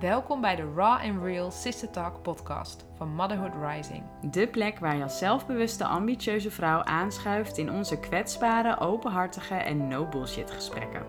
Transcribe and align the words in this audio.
Welkom 0.00 0.40
bij 0.40 0.56
de 0.56 0.72
Raw 0.74 1.00
and 1.02 1.22
Real 1.22 1.50
Sister 1.50 1.90
Talk 1.90 2.22
podcast 2.22 2.86
van 2.94 3.14
Motherhood 3.14 3.52
Rising. 3.70 4.02
De 4.30 4.48
plek 4.48 4.78
waar 4.78 4.96
je 4.96 5.02
als 5.02 5.18
zelfbewuste, 5.18 5.84
ambitieuze 5.84 6.50
vrouw 6.50 6.82
aanschuift 6.82 7.58
in 7.58 7.70
onze 7.70 8.00
kwetsbare, 8.00 8.78
openhartige 8.80 9.54
en 9.54 9.88
no 9.88 10.06
bullshit 10.06 10.50
gesprekken. 10.50 11.06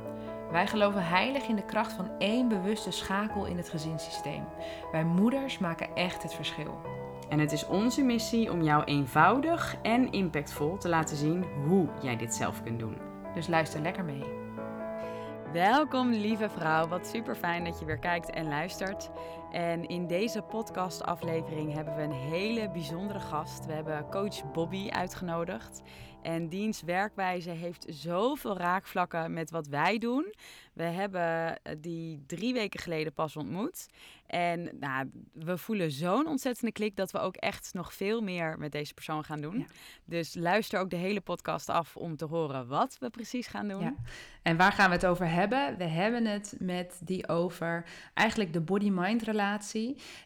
Wij 0.52 0.67
geloven 0.67 1.05
heilig 1.05 1.47
in 1.47 1.55
de 1.55 1.65
kracht 1.65 1.91
van 1.91 2.10
één 2.17 2.47
bewuste 2.47 2.91
schakel 2.91 3.46
in 3.46 3.57
het 3.57 3.70
gezinssysteem. 3.70 4.44
Wij 4.92 5.04
moeders 5.04 5.58
maken 5.58 5.96
echt 5.96 6.24
het 6.24 6.34
verschil. 6.34 6.82
En 7.30 7.40
het 7.40 7.52
is 7.52 7.66
onze 7.66 8.04
missie 8.04 8.52
om 8.52 8.62
jou 8.62 8.84
eenvoudig 8.84 9.76
en 9.82 10.12
impactvol 10.12 10.78
te 10.78 10.90
laten 10.90 11.18
zien 11.18 11.46
hoe 11.68 11.88
jij 12.02 12.18
dit 12.18 12.36
zelf 12.36 12.64
kunt 12.64 12.80
doen. 12.80 12.98
Dus 13.34 13.48
luister 13.48 13.82
lekker 13.82 14.04
mee. 14.04 14.39
Welkom 15.54 16.11
lieve 16.11 16.50
vrouw, 16.50 16.88
wat 16.88 17.07
super 17.07 17.36
fijn 17.36 17.63
dat 17.63 17.79
je 17.79 17.86
weer 17.86 17.97
kijkt 17.97 18.29
en 18.29 18.47
luistert. 18.47 19.09
En 19.52 19.88
in 19.88 20.07
deze 20.07 20.42
podcastaflevering 20.42 21.74
hebben 21.74 21.96
we 21.96 22.01
een 22.01 22.11
hele 22.11 22.69
bijzondere 22.69 23.19
gast. 23.19 23.65
We 23.65 23.74
hebben 23.74 24.10
coach 24.10 24.51
Bobby 24.51 24.89
uitgenodigd. 24.89 25.82
En 26.21 26.50
diens 26.50 26.82
werkwijze 26.82 27.50
heeft 27.50 27.86
zoveel 27.88 28.57
raakvlakken 28.57 29.33
met 29.33 29.51
wat 29.51 29.68
wij 29.68 29.97
doen. 29.97 30.33
We 30.74 30.83
hebben 30.83 31.61
eh, 31.61 31.75
die 31.79 32.23
drie 32.27 32.53
weken 32.53 32.80
geleden 32.80 33.14
pas 33.14 33.36
ontmoet. 33.36 33.88
En 34.27 34.69
nou, 34.80 35.11
we 35.33 35.58
voelen 35.58 35.91
zo'n 35.91 36.27
ontzettende 36.27 36.72
klik 36.72 36.95
dat 36.95 37.11
we 37.11 37.19
ook 37.19 37.36
echt 37.36 37.73
nog 37.73 37.94
veel 37.94 38.22
meer 38.22 38.55
met 38.58 38.72
deze 38.72 38.94
persoon 38.94 39.23
gaan 39.23 39.41
doen. 39.41 39.67
Dus 40.05 40.36
luister 40.36 40.80
ook 40.80 40.89
de 40.89 40.95
hele 40.95 41.22
podcast 41.22 41.69
af 41.69 41.97
om 41.97 42.16
te 42.16 42.25
horen 42.25 42.67
wat 42.67 42.97
we 43.00 43.09
precies 43.09 43.47
gaan 43.47 43.67
doen. 43.67 43.81
Ja. 43.81 43.95
En 44.41 44.58
waar 44.58 44.72
gaan 44.72 44.89
we 44.89 44.95
het 44.95 45.05
over 45.05 45.30
hebben? 45.30 45.77
We 45.77 45.83
hebben 45.83 46.25
het 46.25 46.55
met 46.59 47.02
die 47.03 47.27
over 47.27 47.86
eigenlijk 48.13 48.53
de 48.53 48.61
body-mind 48.61 49.22
relatie 49.22 49.38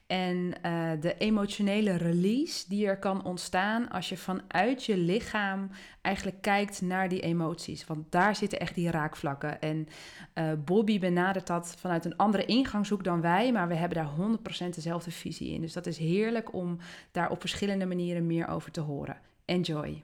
en 0.08 0.54
uh, 0.66 0.92
de 1.00 1.18
emotionele 1.18 1.96
release 1.98 2.70
die 2.70 2.88
er 2.88 3.00
kan 3.00 3.24
ontstaan 3.24 3.90
als 3.90 4.10
je 4.10 4.18
vanuit 4.18 4.86
je 4.86 4.98
lichaam 4.98 5.70
eigenlijk 6.02 6.42
kijkt 6.42 6.82
naar 6.82 7.10
die 7.10 7.20
emoties. 7.20 7.86
Want 7.86 8.12
daar 8.12 8.36
zitten 8.36 8.60
echt 8.60 8.76
die 8.76 8.92
raakvlakken. 8.92 9.62
En 9.62 9.88
uh, 10.36 10.52
Bobby 10.66 11.00
benadert 11.00 11.48
dat 11.48 11.76
vanuit 11.78 12.06
een 12.06 12.18
andere 12.18 12.46
ingangshoek 12.46 13.04
dan 13.04 13.22
wij, 13.22 13.52
maar 13.52 13.68
we 13.68 13.76
hebben 13.76 13.98
daar 13.98 14.68
100% 14.68 14.70
dezelfde 14.70 15.12
visie 15.12 15.54
in. 15.54 15.62
Dus 15.62 15.74
dat 15.74 15.86
is 15.86 15.98
heerlijk 15.98 16.54
om 16.54 16.78
daar 17.12 17.30
op 17.30 17.40
verschillende 17.40 17.86
manieren 17.86 18.28
meer 18.28 18.48
over 18.48 18.72
te 18.72 18.82
horen. 18.82 19.18
Enjoy. 19.46 20.04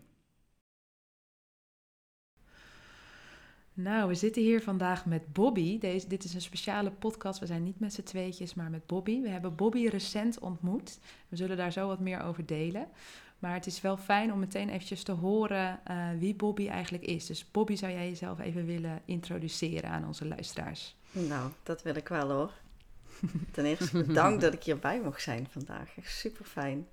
Nou, 3.81 4.07
we 4.07 4.15
zitten 4.15 4.41
hier 4.41 4.61
vandaag 4.61 5.05
met 5.05 5.33
Bobby. 5.33 5.79
Deze, 5.79 6.07
dit 6.07 6.23
is 6.23 6.33
een 6.33 6.41
speciale 6.41 6.91
podcast. 6.91 7.39
We 7.39 7.45
zijn 7.45 7.63
niet 7.63 7.79
met 7.79 7.93
z'n 7.93 8.03
tweetjes, 8.03 8.53
maar 8.53 8.69
met 8.69 8.85
Bobby. 8.85 9.21
We 9.21 9.29
hebben 9.29 9.55
Bobby 9.55 9.87
recent 9.87 10.39
ontmoet. 10.39 10.99
We 11.29 11.35
zullen 11.35 11.57
daar 11.57 11.71
zo 11.71 11.87
wat 11.87 11.99
meer 11.99 12.21
over 12.21 12.45
delen. 12.45 12.87
Maar 13.39 13.53
het 13.53 13.65
is 13.65 13.81
wel 13.81 13.97
fijn 13.97 14.33
om 14.33 14.39
meteen 14.39 14.69
eventjes 14.69 15.03
te 15.03 15.11
horen 15.11 15.79
uh, 15.91 16.07
wie 16.17 16.35
Bobby 16.35 16.67
eigenlijk 16.67 17.03
is. 17.03 17.25
Dus 17.25 17.51
Bobby, 17.51 17.75
zou 17.75 17.91
jij 17.91 18.07
jezelf 18.07 18.39
even 18.39 18.65
willen 18.65 19.01
introduceren 19.05 19.89
aan 19.89 20.07
onze 20.07 20.27
luisteraars? 20.27 20.95
Nou, 21.11 21.51
dat 21.63 21.81
wil 21.83 21.95
ik 21.95 22.07
wel 22.07 22.29
hoor. 22.29 22.51
Ten 23.51 23.65
eerste 23.65 24.03
bedankt 24.03 24.41
dat 24.45 24.53
ik 24.53 24.63
hierbij 24.63 25.01
mocht 25.01 25.21
zijn 25.21 25.47
vandaag. 25.49 25.97
Echt 25.97 26.17
super 26.17 26.45
fijn. 26.45 26.87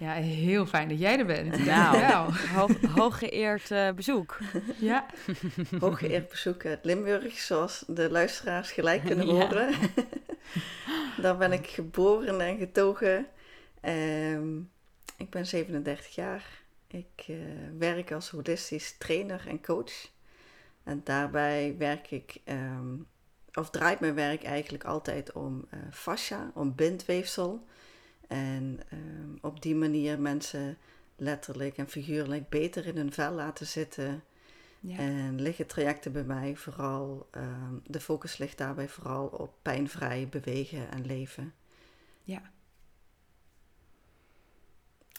Ja, 0.00 0.12
heel 0.12 0.66
fijn 0.66 0.88
dat 0.88 0.98
jij 0.98 1.18
er 1.18 1.26
bent. 1.26 1.64
Nou, 1.64 2.34
hoog, 2.54 2.80
hooggeëerd 2.94 3.70
uh, 3.70 3.90
bezoek. 3.90 4.38
Ja. 4.78 5.06
Hooggeëerd 5.80 6.28
bezoek 6.28 6.66
uit 6.66 6.84
Limburg, 6.84 7.38
zoals 7.38 7.84
de 7.86 8.10
luisteraars 8.10 8.72
gelijk 8.72 9.04
kunnen 9.04 9.26
horen. 9.26 9.74
Daar 11.22 11.36
ben 11.36 11.52
ik 11.52 11.66
geboren 11.66 12.40
en 12.40 12.58
getogen. 12.58 13.26
Um, 13.82 14.70
ik 15.16 15.30
ben 15.30 15.46
37 15.46 16.14
jaar. 16.14 16.44
Ik 16.86 17.26
uh, 17.26 17.36
werk 17.78 18.12
als 18.12 18.30
holistisch 18.30 18.96
trainer 18.98 19.44
en 19.48 19.62
coach. 19.62 20.10
En 20.84 21.00
daarbij 21.04 21.74
werk 21.78 22.10
ik, 22.10 22.40
um, 22.44 23.06
of 23.54 23.70
draait 23.70 24.00
mijn 24.00 24.14
werk 24.14 24.42
eigenlijk 24.42 24.84
altijd 24.84 25.32
om 25.32 25.64
uh, 25.74 25.80
fascia, 25.90 26.50
om 26.54 26.74
bindweefsel. 26.74 27.66
En 28.30 28.80
um, 28.92 29.38
op 29.40 29.62
die 29.62 29.74
manier 29.74 30.20
mensen 30.20 30.78
letterlijk 31.16 31.76
en 31.76 31.88
figuurlijk 31.88 32.48
beter 32.48 32.86
in 32.86 32.96
hun 32.96 33.12
vel 33.12 33.32
laten 33.32 33.66
zitten. 33.66 34.22
Ja. 34.80 34.96
En 34.96 35.40
liggen 35.40 35.66
trajecten 35.66 36.12
bij 36.12 36.24
mij 36.24 36.56
vooral, 36.56 37.28
um, 37.36 37.82
de 37.86 38.00
focus 38.00 38.38
ligt 38.38 38.58
daarbij 38.58 38.88
vooral 38.88 39.26
op 39.26 39.54
pijnvrij 39.62 40.28
bewegen 40.28 40.90
en 40.90 41.06
leven. 41.06 41.54
Ja. 42.22 42.42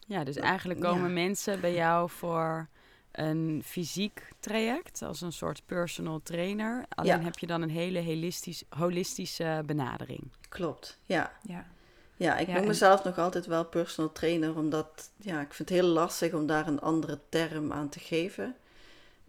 Ja, 0.07 0.23
dus 0.23 0.35
eigenlijk 0.35 0.79
komen 0.79 1.13
mensen 1.13 1.61
bij 1.61 1.73
jou 1.73 2.09
voor 2.09 2.67
een 3.11 3.61
fysiek 3.65 4.27
traject 4.39 5.01
als 5.01 5.21
een 5.21 5.33
soort 5.33 5.65
personal 5.65 6.21
trainer. 6.23 6.85
Alleen 6.89 7.23
heb 7.23 7.37
je 7.37 7.47
dan 7.47 7.61
een 7.61 7.69
hele 7.69 8.03
holistisch, 8.03 8.63
holistische 8.69 9.63
benadering. 9.65 10.31
Klopt, 10.49 10.99
ja. 11.03 11.31
Ja, 11.41 11.67
ja 12.21 12.37
ik 12.37 12.47
noem 12.47 12.67
mezelf 12.67 13.03
nog 13.03 13.17
altijd 13.17 13.45
wel 13.45 13.65
personal 13.65 14.11
trainer, 14.11 14.57
omdat 14.57 15.11
ja, 15.17 15.41
ik 15.41 15.53
vind 15.53 15.69
het 15.69 15.79
heel 15.79 15.87
lastig 15.87 16.33
om 16.33 16.45
daar 16.45 16.67
een 16.67 16.81
andere 16.81 17.19
term 17.29 17.71
aan 17.71 17.89
te 17.89 17.99
geven. 17.99 18.55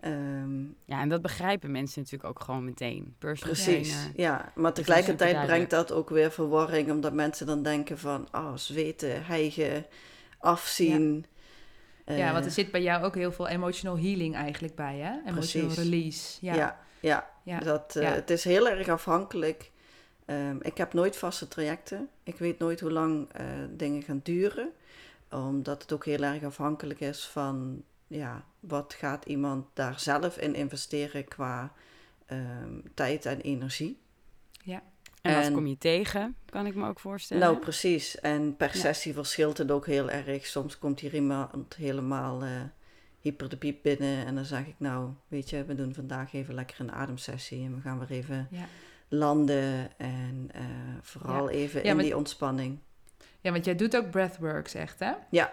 Ehm, 0.00 0.62
ja, 0.84 1.00
en 1.00 1.08
dat 1.08 1.22
begrijpen 1.22 1.70
mensen 1.70 2.02
natuurlijk 2.02 2.30
ook 2.30 2.40
gewoon 2.44 2.64
meteen. 2.64 3.14
Personal 3.18 3.54
Precies, 3.54 3.92
trainer. 3.92 4.20
ja. 4.20 4.52
Maar 4.54 4.72
tegelijkertijd 4.72 5.46
brengt 5.46 5.70
dat 5.70 5.92
ook 5.92 6.10
weer 6.10 6.30
verwarring, 6.30 6.90
omdat 6.90 7.12
mensen 7.12 7.46
dan 7.46 7.62
denken 7.62 7.98
van, 7.98 8.28
oh, 8.32 8.52
zweten, 8.54 9.24
hijgen 9.24 9.86
afzien. 10.38 11.26
Ja. 12.06 12.14
ja. 12.14 12.32
want 12.32 12.44
er 12.44 12.50
zit 12.50 12.70
bij 12.70 12.82
jou 12.82 13.04
ook 13.04 13.14
heel 13.14 13.32
veel 13.32 13.48
emotional 13.48 13.98
healing 13.98 14.34
eigenlijk 14.34 14.74
bij, 14.74 14.98
hè? 14.98 15.30
Emotional 15.30 15.68
Precies. 15.68 15.90
release. 15.90 16.38
Ja, 16.40 16.54
ja, 16.54 16.78
ja. 17.00 17.30
ja. 17.42 17.58
Dat, 17.58 17.94
uh, 17.96 18.10
het 18.10 18.30
is 18.30 18.44
heel 18.44 18.68
erg 18.68 18.88
afhankelijk. 18.88 19.71
Um, 20.26 20.58
ik 20.62 20.76
heb 20.76 20.92
nooit 20.92 21.16
vaste 21.16 21.48
trajecten. 21.48 22.08
Ik 22.22 22.36
weet 22.36 22.58
nooit 22.58 22.80
hoe 22.80 22.92
lang 22.92 23.28
uh, 23.40 23.46
dingen 23.70 24.02
gaan 24.02 24.20
duren. 24.22 24.72
Omdat 25.30 25.82
het 25.82 25.92
ook 25.92 26.04
heel 26.04 26.22
erg 26.22 26.44
afhankelijk 26.44 27.00
is 27.00 27.26
van... 27.26 27.82
Ja, 28.06 28.44
wat 28.60 28.94
gaat 28.94 29.24
iemand 29.24 29.66
daar 29.72 30.00
zelf 30.00 30.38
in 30.38 30.54
investeren 30.54 31.24
qua 31.24 31.72
um, 32.30 32.82
tijd 32.94 33.26
en 33.26 33.40
energie. 33.40 33.98
Ja. 34.62 34.82
En, 35.22 35.42
wat 35.42 35.52
kom 35.52 35.66
je 35.66 35.78
tegen, 35.78 36.36
kan 36.44 36.66
ik 36.66 36.74
me 36.74 36.88
ook 36.88 37.00
voorstellen. 37.00 37.42
Nou, 37.42 37.58
precies. 37.58 38.20
En 38.20 38.56
per 38.56 38.74
sessie 38.74 39.12
verschilt 39.12 39.58
het 39.58 39.70
ook 39.70 39.86
heel 39.86 40.10
erg. 40.10 40.46
Soms 40.46 40.78
komt 40.78 41.00
hier 41.00 41.14
iemand 41.14 41.74
helemaal 41.76 42.44
uh, 42.44 42.50
hyper 43.20 43.48
de 43.48 43.56
piep 43.56 43.82
binnen. 43.82 44.26
En 44.26 44.34
dan 44.34 44.44
zeg 44.44 44.66
ik, 44.66 44.74
nou, 44.76 45.10
weet 45.28 45.50
je, 45.50 45.64
we 45.64 45.74
doen 45.74 45.94
vandaag 45.94 46.32
even 46.32 46.54
lekker 46.54 46.80
een 46.80 46.92
ademsessie. 46.92 47.64
En 47.64 47.74
we 47.74 47.80
gaan 47.80 47.98
weer 47.98 48.10
even 48.10 48.48
ja. 48.50 48.66
Landen. 49.12 49.90
En 49.96 50.48
uh, 50.56 50.62
vooral 51.02 51.50
ja. 51.50 51.56
even 51.56 51.82
in 51.82 51.98
die 51.98 52.16
ontspanning. 52.16 52.78
Ja, 53.40 53.52
want 53.52 53.64
jij 53.64 53.76
doet 53.76 53.96
ook 53.96 54.10
breathworks 54.10 54.74
echt, 54.74 54.98
hè? 54.98 55.12
Ja. 55.30 55.52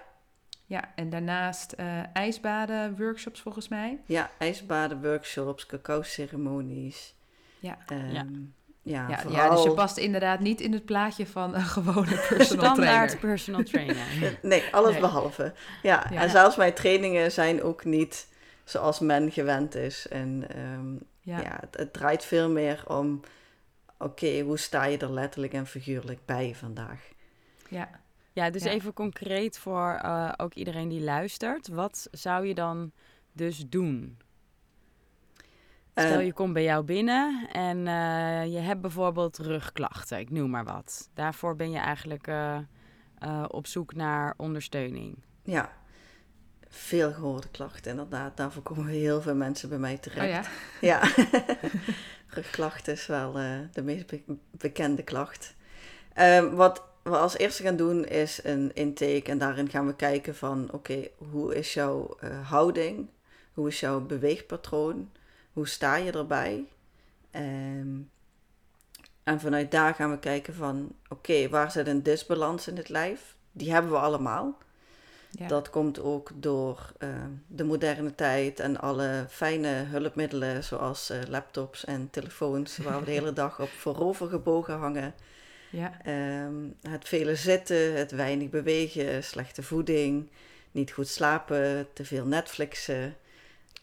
Ja, 0.66 0.92
en 0.96 1.09
daarnaast 1.09 1.74
uh, 1.80 2.00
ijsbaden 2.14 2.98
workshops 2.98 3.42
volgens 3.42 3.68
mij. 3.68 4.00
Ja, 4.06 4.30
ijsbaden 4.38 5.02
workshops, 5.02 5.66
cacao 5.66 6.02
ceremonies. 6.02 7.16
Ja. 7.59 7.78
Um, 7.92 8.12
ja. 8.12 8.25
Ja, 8.81 9.08
ja, 9.09 9.24
ja, 9.30 9.50
dus 9.50 9.64
je 9.64 9.72
past 9.72 9.98
inderdaad 9.98 10.40
niet 10.40 10.62
in 10.62 10.74
het 10.74 10.86
plaatje 10.86 11.28
van 11.28 11.56
een 11.56 11.62
gewone 11.62 12.25
personal 12.28 12.46
Standaard 12.46 13.09
trainer. 13.09 13.18
personal 13.18 13.64
trainer. 13.64 14.06
nee, 14.42 14.64
alles 14.72 15.00
behalve. 15.00 15.53
Ja, 15.81 16.12
en 16.12 16.30
zelfs 16.30 16.56
mijn 16.56 16.74
trainingen 16.74 17.31
zijn 17.31 17.64
ook 17.64 17.86
niet 17.86 18.28
zoals 18.64 19.00
men 19.00 19.31
gewend 19.31 19.75
is. 19.75 20.08
En 20.08 20.46
um, 20.58 21.00
ja. 21.22 21.59
het, 21.72 21.94
draait 21.94 22.25
veel 22.25 22.50
meer 22.50 22.84
om, 22.88 23.22
oké, 24.00 24.40
hoe 24.40 24.58
sta 24.58 24.86
je 24.86 24.98
er 24.98 25.12
letterlijk 25.12 25.54
en 25.54 25.68
figuurlijk 25.68 26.26
bij 26.26 26.56
vandaag? 26.56 27.12
Ja, 27.69 27.90
ja 28.34 28.50
dus 28.50 28.63
even 28.63 28.94
concreet 28.94 29.57
voor 29.57 30.00
uh, 30.04 30.31
ook 30.38 30.54
iedereen 30.54 30.90
die 30.90 31.01
luistert. 31.01 31.68
Wat 31.68 32.07
zou 32.12 32.46
je 32.46 32.54
dan 32.54 32.92
dus 33.31 33.69
doen? 33.69 34.18
Stel 35.94 36.19
je 36.19 36.34
komt 36.34 36.54
bij 36.54 36.63
jou 36.63 36.84
binnen 36.84 37.50
en 37.51 37.78
uh, 37.78 38.54
je 38.54 38.60
hebt 38.60 38.81
bijvoorbeeld 38.81 39.38
rugklachten, 39.38 40.19
ik 40.19 40.30
noem 40.30 40.50
maar 40.50 40.66
wat. 40.66 41.10
Daarvoor 41.13 41.56
ben 41.56 41.72
je 41.72 41.78
eigenlijk 41.78 42.28
uh, 42.28 42.57
uh, 43.24 43.46
op 43.48 43.68
zoek 43.68 43.96
naar 43.96 44.34
ondersteuning. 44.38 45.24
Ja, 45.44 45.79
veel 46.69 47.12
gehoorde 47.12 47.50
klachten 47.50 47.92
inderdaad. 47.92 48.38
Daarvoor 48.38 48.63
komen 48.63 48.86
heel 48.86 49.21
veel 49.21 49.36
mensen 49.36 49.69
bij 49.69 49.77
mij 49.77 49.98
terecht. 49.98 50.48
Oh 50.48 50.51
ja? 50.81 51.01
Ja, 51.01 51.12
rugklachten 52.36 52.94
is 52.94 53.06
wel 53.06 53.33
de 53.74 53.81
meest 53.83 54.07
be 54.07 54.21
bekende 54.51 55.04
klacht. 55.04 55.56
Ehm, 56.13 56.50
wat 56.50 56.83
we 57.04 57.18
als 57.18 57.38
eerste 57.38 57.63
gaan 57.63 57.75
doen 57.75 58.06
is 58.06 58.39
een 58.44 58.71
intake 58.74 59.24
en 59.24 59.38
daarin 59.38 59.69
gaan 59.69 59.88
we 59.88 59.95
kijken 59.95 60.36
van 60.36 60.63
oké, 60.63 60.75
okay, 60.75 61.12
hoe 61.31 61.56
is 61.56 61.74
jouw 61.74 62.18
houding? 62.44 63.10
Hoe 63.54 63.68
is 63.68 63.80
jouw 63.80 64.01
beweegpatroon? 64.01 65.12
Hoe 65.54 65.68
sta 65.68 65.95
je 65.95 66.12
erbij? 66.12 66.68
Um, 67.36 68.12
En 69.24 69.39
vanuit 69.39 69.72
daar 69.72 69.94
gaan 69.94 70.12
we 70.12 70.19
kijken 70.19 70.54
van, 70.54 70.95
oké, 71.10 71.50
waar 71.50 71.72
zit 71.72 71.88
een 71.88 72.04
disbalans 72.04 72.68
in 72.68 72.77
het 72.77 72.89
lijf? 72.89 73.36
Die 73.51 73.72
hebben 73.72 73.92
we 73.92 73.98
allemaal. 73.98 74.57
Ja. 75.31 75.48
Dat 75.48 75.70
komt 75.70 76.00
ook 76.00 76.31
door 76.36 76.92
uh, 77.00 77.10
de 77.48 77.64
moderne 77.64 78.16
tijd 78.16 78.60
en 78.60 78.80
alle 78.80 79.26
fijne 79.30 79.68
hulpmiddelen 79.68 80.64
zoals 80.64 81.12
uh, 81.12 81.18
laptops 81.28 81.86
en 81.86 82.08
telefoons, 82.12 82.78
waar 82.78 83.00
we 83.00 83.06
de 83.06 83.12
hele 83.12 83.34
dag 83.34 83.60
op 83.60 83.70
voorover 83.84 84.30
gebogen 84.30 84.78
hangen. 84.78 85.14
Ja. 85.70 85.92
Um, 86.46 86.76
het 86.81 87.08
vele 87.08 87.36
zitten, 87.36 87.96
het 87.96 88.12
weinig 88.12 88.50
bewegen, 88.50 89.24
slechte 89.24 89.64
voeding, 89.64 90.30
niet 90.72 90.92
goed 90.92 91.08
slapen, 91.08 91.88
te 91.94 92.06
veel 92.06 92.25
Netflixen. 92.25 93.16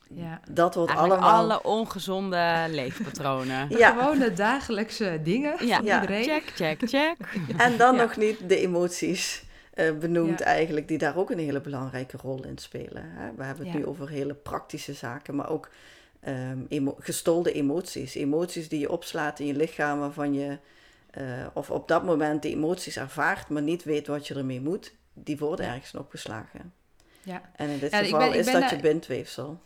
Ja. 0.08 0.40
Dat 0.50 0.74
wordt 0.74 0.90
Eigenlijk 0.90 1.22
allemaal... 1.22 1.42
alle 1.42 1.62
ongezonde 1.62 2.66
leefpatronen. 2.68 3.68
ja. 3.78 3.90
Gewoon 3.90 4.18
de 4.18 4.32
dagelijkse 4.32 5.20
dingen 5.22 5.66
ja. 5.66 5.80
iedereen. 5.80 6.24
Check, 6.24 6.52
check, 6.54 6.88
check. 6.88 7.16
En 7.56 7.76
dan 7.76 7.96
nog 7.96 8.16
niet 8.16 8.48
de 8.48 8.56
emoties 8.56 9.44
uh, 9.76 9.98
benoemd 9.98 10.40
eigenlijk, 10.40 10.88
die 10.88 10.98
daar 10.98 11.16
ook 11.16 11.30
een 11.30 11.38
hele 11.38 11.60
belangrijke 11.60 12.16
rol 12.16 12.44
in 12.44 12.58
spelen. 12.58 13.02
Hè? 13.06 13.30
We 13.36 13.44
hebben 13.44 13.66
het 13.66 13.76
nu 13.76 13.86
over 13.86 14.08
hele 14.08 14.34
praktische 14.34 14.92
zaken, 14.92 15.34
maar 15.34 15.50
ook 15.50 15.70
um, 16.28 16.66
emo 16.68 16.96
gestolde 16.98 17.52
emoties. 17.52 18.14
Emoties 18.14 18.68
die 18.68 18.80
je 18.80 18.90
opslaat 18.90 19.38
in 19.38 19.46
je 19.46 19.54
lichaam, 19.54 19.98
waarvan 19.98 20.34
je 20.34 20.58
uh, 21.18 21.46
of 21.52 21.70
op 21.70 21.88
dat 21.88 22.04
moment 22.04 22.42
de 22.42 22.50
emoties 22.50 22.96
ervaart, 22.96 23.48
maar 23.48 23.62
niet 23.62 23.84
weet 23.84 24.06
wat 24.06 24.26
je 24.26 24.34
ermee 24.34 24.60
moet, 24.60 24.94
die 25.12 25.36
worden 25.36 25.66
ergens 25.66 25.94
opgeslagen. 25.94 26.72
Ja. 27.22 27.42
En 27.56 27.68
in 27.68 27.78
dit 27.78 27.94
geval 27.94 28.32
is 28.32 28.46
dat 28.46 28.70
je 28.70 28.76
bindweefsel. 28.76 29.60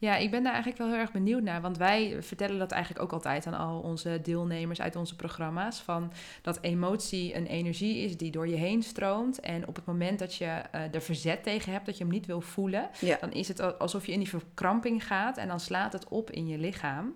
Ja, 0.00 0.16
ik 0.16 0.30
ben 0.30 0.42
daar 0.42 0.52
eigenlijk 0.52 0.82
wel 0.82 0.90
heel 0.92 1.00
erg 1.00 1.12
benieuwd 1.12 1.42
naar. 1.42 1.60
Want 1.60 1.76
wij 1.76 2.16
vertellen 2.22 2.58
dat 2.58 2.70
eigenlijk 2.70 3.02
ook 3.02 3.12
altijd 3.12 3.46
aan 3.46 3.58
al 3.58 3.80
onze 3.80 4.20
deelnemers 4.22 4.80
uit 4.80 4.96
onze 4.96 5.16
programma's. 5.16 5.80
Van 5.80 6.12
dat 6.42 6.58
emotie 6.60 7.34
een 7.36 7.46
energie 7.46 7.98
is 7.98 8.16
die 8.16 8.30
door 8.30 8.48
je 8.48 8.56
heen 8.56 8.82
stroomt. 8.82 9.40
En 9.40 9.66
op 9.66 9.76
het 9.76 9.84
moment 9.84 10.18
dat 10.18 10.34
je 10.34 10.44
uh, 10.44 10.94
er 10.94 11.02
verzet 11.02 11.42
tegen 11.42 11.72
hebt, 11.72 11.86
dat 11.86 11.96
je 11.96 12.04
hem 12.04 12.12
niet 12.12 12.26
wil 12.26 12.40
voelen, 12.40 12.90
dan 13.20 13.32
is 13.32 13.48
het 13.48 13.78
alsof 13.78 14.06
je 14.06 14.12
in 14.12 14.18
die 14.18 14.28
verkramping 14.28 15.06
gaat 15.06 15.36
en 15.36 15.48
dan 15.48 15.60
slaat 15.60 15.92
het 15.92 16.08
op 16.08 16.30
in 16.30 16.46
je 16.46 16.58
lichaam. 16.58 17.14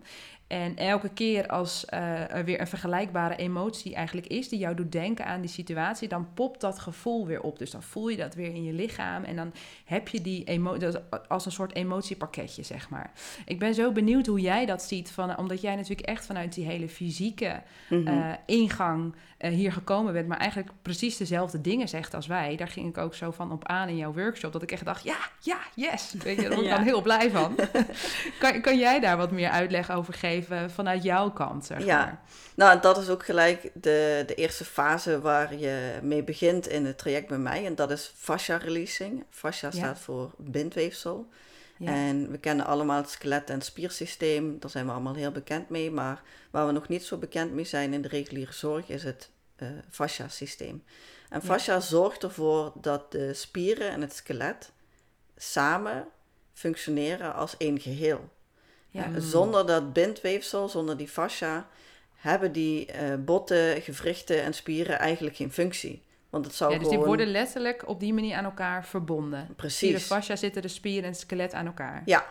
En 0.52 0.76
elke 0.76 1.08
keer 1.08 1.46
als 1.46 1.84
uh, 1.94 2.34
er 2.34 2.44
weer 2.44 2.60
een 2.60 2.66
vergelijkbare 2.66 3.36
emotie 3.36 3.94
eigenlijk 3.94 4.26
is 4.26 4.48
die 4.48 4.58
jou 4.58 4.74
doet 4.74 4.92
denken 4.92 5.26
aan 5.26 5.40
die 5.40 5.50
situatie, 5.50 6.08
dan 6.08 6.28
popt 6.34 6.60
dat 6.60 6.78
gevoel 6.78 7.26
weer 7.26 7.40
op. 7.40 7.58
Dus 7.58 7.70
dan 7.70 7.82
voel 7.82 8.08
je 8.08 8.16
dat 8.16 8.34
weer 8.34 8.54
in 8.54 8.64
je 8.64 8.72
lichaam 8.72 9.24
en 9.24 9.36
dan 9.36 9.52
heb 9.84 10.08
je 10.08 10.20
die 10.20 10.44
emotie 10.44 10.88
als 11.28 11.46
een 11.46 11.52
soort 11.52 11.74
emotiepakketje, 11.74 12.62
zeg 12.62 12.88
maar. 12.88 13.10
Ik 13.44 13.58
ben 13.58 13.74
zo 13.74 13.92
benieuwd 13.92 14.26
hoe 14.26 14.40
jij 14.40 14.66
dat 14.66 14.82
ziet, 14.82 15.10
van, 15.10 15.38
omdat 15.38 15.60
jij 15.60 15.74
natuurlijk 15.74 16.08
echt 16.08 16.26
vanuit 16.26 16.54
die 16.54 16.66
hele 16.66 16.88
fysieke 16.88 17.62
uh, 17.90 18.32
ingang 18.46 19.14
uh, 19.38 19.50
hier 19.50 19.72
gekomen 19.72 20.12
bent, 20.12 20.28
maar 20.28 20.38
eigenlijk 20.38 20.72
precies 20.82 21.16
dezelfde 21.16 21.60
dingen 21.60 21.88
zegt 21.88 22.14
als 22.14 22.26
wij. 22.26 22.56
Daar 22.56 22.68
ging 22.68 22.88
ik 22.88 22.98
ook 22.98 23.14
zo 23.14 23.30
van 23.30 23.52
op 23.52 23.66
aan 23.68 23.88
in 23.88 23.96
jouw 23.96 24.12
workshop, 24.12 24.52
dat 24.52 24.62
ik 24.62 24.72
echt 24.72 24.84
dacht, 24.84 25.04
ja, 25.04 25.18
ja, 25.40 25.58
yes. 25.74 26.14
Weet 26.22 26.36
je, 26.36 26.42
daar 26.42 26.54
word 26.54 26.66
ik 26.66 26.72
dan 26.76 26.82
heel 26.82 27.02
blij 27.02 27.30
van. 27.30 27.56
kan, 28.38 28.60
kan 28.60 28.78
jij 28.78 29.00
daar 29.00 29.16
wat 29.16 29.30
meer 29.30 29.50
uitleg 29.50 29.90
over 29.90 30.14
geven 30.14 30.41
vanuit 30.68 31.02
jouw 31.02 31.30
kant, 31.30 31.64
zeg 31.64 31.84
ja. 31.84 32.22
Nou, 32.54 32.80
dat 32.80 32.98
is 32.98 33.08
ook 33.08 33.24
gelijk 33.24 33.70
de, 33.74 34.24
de 34.26 34.34
eerste 34.34 34.64
fase 34.64 35.20
waar 35.20 35.56
je 35.56 35.98
mee 36.02 36.22
begint 36.22 36.68
in 36.68 36.86
het 36.86 36.98
traject 36.98 37.28
bij 37.28 37.38
mij. 37.38 37.66
En 37.66 37.74
dat 37.74 37.90
is 37.90 38.12
fascia 38.16 38.56
releasing. 38.56 39.24
Fascia 39.30 39.70
staat 39.70 39.98
voor 39.98 40.30
bindweefsel. 40.36 41.28
En 41.84 42.30
we 42.30 42.38
kennen 42.38 42.66
allemaal 42.66 42.96
het 42.96 43.10
skelet- 43.10 43.50
en 43.50 43.62
spiersysteem, 43.62 44.58
daar 44.58 44.70
zijn 44.70 44.86
we 44.86 44.92
allemaal 44.92 45.14
heel 45.14 45.30
bekend 45.30 45.68
mee. 45.68 45.90
Maar 45.90 46.22
waar 46.50 46.66
we 46.66 46.72
nog 46.72 46.88
niet 46.88 47.04
zo 47.04 47.16
bekend 47.16 47.52
mee 47.52 47.64
zijn 47.64 47.92
in 47.92 48.02
de 48.02 48.08
reguliere 48.08 48.52
zorg 48.52 48.88
is 48.88 49.02
het 49.02 49.30
uh, 49.56 49.68
fascia-systeem. 49.90 50.84
En 51.28 51.42
fascia 51.42 51.80
zorgt 51.80 52.22
ervoor 52.22 52.72
dat 52.74 53.12
de 53.12 53.34
spieren 53.34 53.90
en 53.90 54.00
het 54.00 54.14
skelet 54.14 54.72
samen 55.36 56.08
functioneren 56.52 57.34
als 57.34 57.56
één 57.56 57.80
geheel. 57.80 58.30
Ja. 58.92 59.06
Mm. 59.06 59.20
Zonder 59.20 59.66
dat 59.66 59.92
bindweefsel, 59.92 60.68
zonder 60.68 60.96
die 60.96 61.08
fascia, 61.08 61.66
hebben 62.14 62.52
die 62.52 62.88
uh, 62.92 63.14
botten, 63.18 63.82
gewrichten 63.82 64.42
en 64.42 64.54
spieren 64.54 64.98
eigenlijk 64.98 65.36
geen 65.36 65.52
functie. 65.52 66.02
Want 66.30 66.44
het 66.44 66.54
zou 66.54 66.72
ja, 66.72 66.78
dus 66.78 66.88
die 66.88 66.98
worden 66.98 67.26
letterlijk 67.26 67.88
op 67.88 68.00
die 68.00 68.14
manier 68.14 68.36
aan 68.36 68.44
elkaar 68.44 68.86
verbonden. 68.86 69.48
Precies. 69.56 69.88
In 69.88 69.94
de 69.94 70.00
fascia 70.00 70.36
zitten 70.36 70.62
de 70.62 70.68
spieren 70.68 71.04
en 71.04 71.10
het 71.10 71.20
skelet 71.20 71.52
aan 71.52 71.66
elkaar. 71.66 72.02
Ja, 72.04 72.26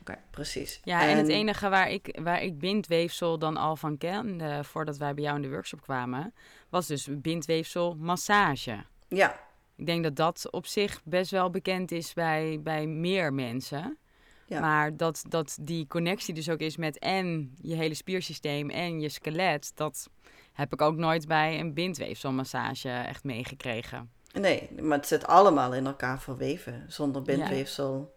okay. 0.00 0.18
precies. 0.30 0.80
Ja, 0.84 1.08
en... 1.08 1.16
het 1.16 1.28
enige 1.28 1.68
waar 1.68 1.90
ik, 1.90 2.18
waar 2.22 2.42
ik 2.42 2.58
bindweefsel 2.58 3.38
dan 3.38 3.56
al 3.56 3.76
van 3.76 3.98
kende, 3.98 4.64
voordat 4.64 4.96
wij 4.96 5.14
bij 5.14 5.24
jou 5.24 5.36
in 5.36 5.42
de 5.42 5.48
workshop 5.48 5.82
kwamen, 5.82 6.34
was 6.68 6.86
dus 6.86 7.08
bindweefsel 7.10 7.96
massage. 7.98 8.84
Ja. 9.08 9.40
Ik 9.76 9.86
denk 9.86 10.02
dat 10.02 10.16
dat 10.16 10.50
op 10.50 10.66
zich 10.66 11.00
best 11.04 11.30
wel 11.30 11.50
bekend 11.50 11.90
is 11.90 12.12
bij, 12.12 12.60
bij 12.62 12.86
meer 12.86 13.32
mensen. 13.32 13.98
Ja. 14.46 14.60
Maar 14.60 14.96
dat, 14.96 15.22
dat 15.28 15.58
die 15.60 15.86
connectie 15.86 16.34
dus 16.34 16.48
ook 16.48 16.58
is 16.58 16.76
met 16.76 16.98
en 16.98 17.56
je 17.60 17.74
hele 17.74 17.94
spiersysteem 17.94 18.70
en 18.70 19.00
je 19.00 19.08
skelet, 19.08 19.72
dat 19.74 20.10
heb 20.52 20.72
ik 20.72 20.82
ook 20.82 20.96
nooit 20.96 21.26
bij 21.26 21.60
een 21.60 21.74
bindweefselmassage 21.74 22.88
echt 22.88 23.24
meegekregen. 23.24 24.10
Nee, 24.32 24.68
maar 24.80 24.98
het 24.98 25.06
zit 25.06 25.26
allemaal 25.26 25.74
in 25.74 25.86
elkaar 25.86 26.20
verweven. 26.20 26.84
Zonder 26.88 27.22
bindweefsel 27.22 28.14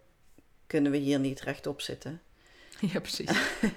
kunnen 0.68 0.92
we 0.92 0.98
hier 0.98 1.20
niet 1.20 1.42
rechtop 1.42 1.82
zitten. 1.82 2.22
Ja, 2.94 3.00
precies. 3.00 3.30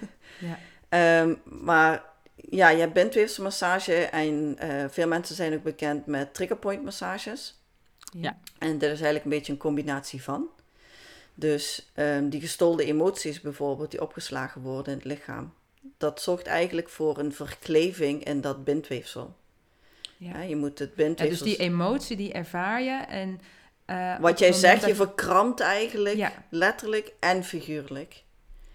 ja. 0.89 1.21
Um, 1.21 1.41
maar 1.43 2.03
ja, 2.35 2.69
je 2.69 2.79
hebt 2.79 2.93
bindweefselmassage 2.93 3.93
en 3.93 4.57
uh, 4.63 4.85
veel 4.89 5.07
mensen 5.07 5.35
zijn 5.35 5.53
ook 5.53 5.63
bekend 5.63 6.05
met 6.05 6.33
triggerpoint 6.33 6.83
massages. 6.83 7.61
Ja. 8.13 8.37
En 8.59 8.71
dit 8.71 8.81
is 8.81 8.87
eigenlijk 8.87 9.23
een 9.23 9.29
beetje 9.29 9.51
een 9.51 9.57
combinatie 9.57 10.23
van. 10.23 10.49
Dus 11.33 11.91
um, 11.95 12.29
die 12.29 12.41
gestolde 12.41 12.85
emoties 12.85 13.41
bijvoorbeeld, 13.41 13.91
die 13.91 14.01
opgeslagen 14.01 14.61
worden 14.61 14.93
in 14.93 14.97
het 14.97 15.07
lichaam, 15.07 15.53
dat 15.97 16.21
zorgt 16.21 16.47
eigenlijk 16.47 16.89
voor 16.89 17.17
een 17.17 17.33
verkleving 17.33 18.23
in 18.23 18.41
dat 18.41 18.63
bindweefsel. 18.63 19.35
Ja. 20.17 20.41
je 20.41 20.55
moet 20.55 20.79
het 20.79 20.95
bindweefsel... 20.95 21.45
Ja, 21.45 21.51
dus 21.51 21.57
die 21.57 21.65
emotie 21.65 22.17
die 22.17 22.33
ervaar 22.33 22.81
je 22.81 23.03
en... 23.07 23.39
Uh, 23.85 24.19
Wat 24.19 24.39
jij 24.39 24.51
zegt, 24.51 24.85
je 24.85 24.95
verkrampt 24.95 25.59
eigenlijk, 25.59 26.31
letterlijk 26.49 27.13
en 27.19 27.43
figuurlijk. 27.43 28.23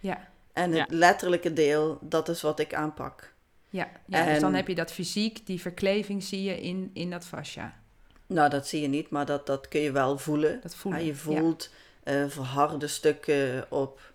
Ja. 0.00 0.28
En 0.52 0.72
het 0.72 0.90
letterlijke 0.90 1.52
deel, 1.52 1.99
dat 2.00 2.28
is 2.28 2.43
wat 2.43 2.58
ik 2.58 2.75
aanpak. 2.75 3.34
Ja, 3.70 3.88
ja 4.06 4.25
dus 4.25 4.40
dan 4.40 4.55
heb 4.55 4.69
je 4.69 4.75
dat 4.75 4.93
fysiek, 4.93 5.46
die 5.46 5.60
verkleving 5.60 6.22
zie 6.22 6.43
je 6.43 6.60
in, 6.60 6.90
in 6.93 7.10
dat 7.10 7.25
fascia. 7.25 7.81
Nou, 8.27 8.50
dat 8.50 8.67
zie 8.67 8.81
je 8.81 8.88
niet, 8.88 9.10
maar 9.10 9.27
dat, 9.27 9.46
dat 9.46 9.69
kun 9.69 9.81
je 9.81 9.93
wel 9.93 10.19
voelen. 10.19 10.60
Dat 10.62 10.74
voelen, 10.74 11.05
je 11.05 11.15
voelt 11.15 11.70
uh, 12.08 12.24
verharde 12.29 12.86
stukken 12.86 13.67
op 13.69 14.12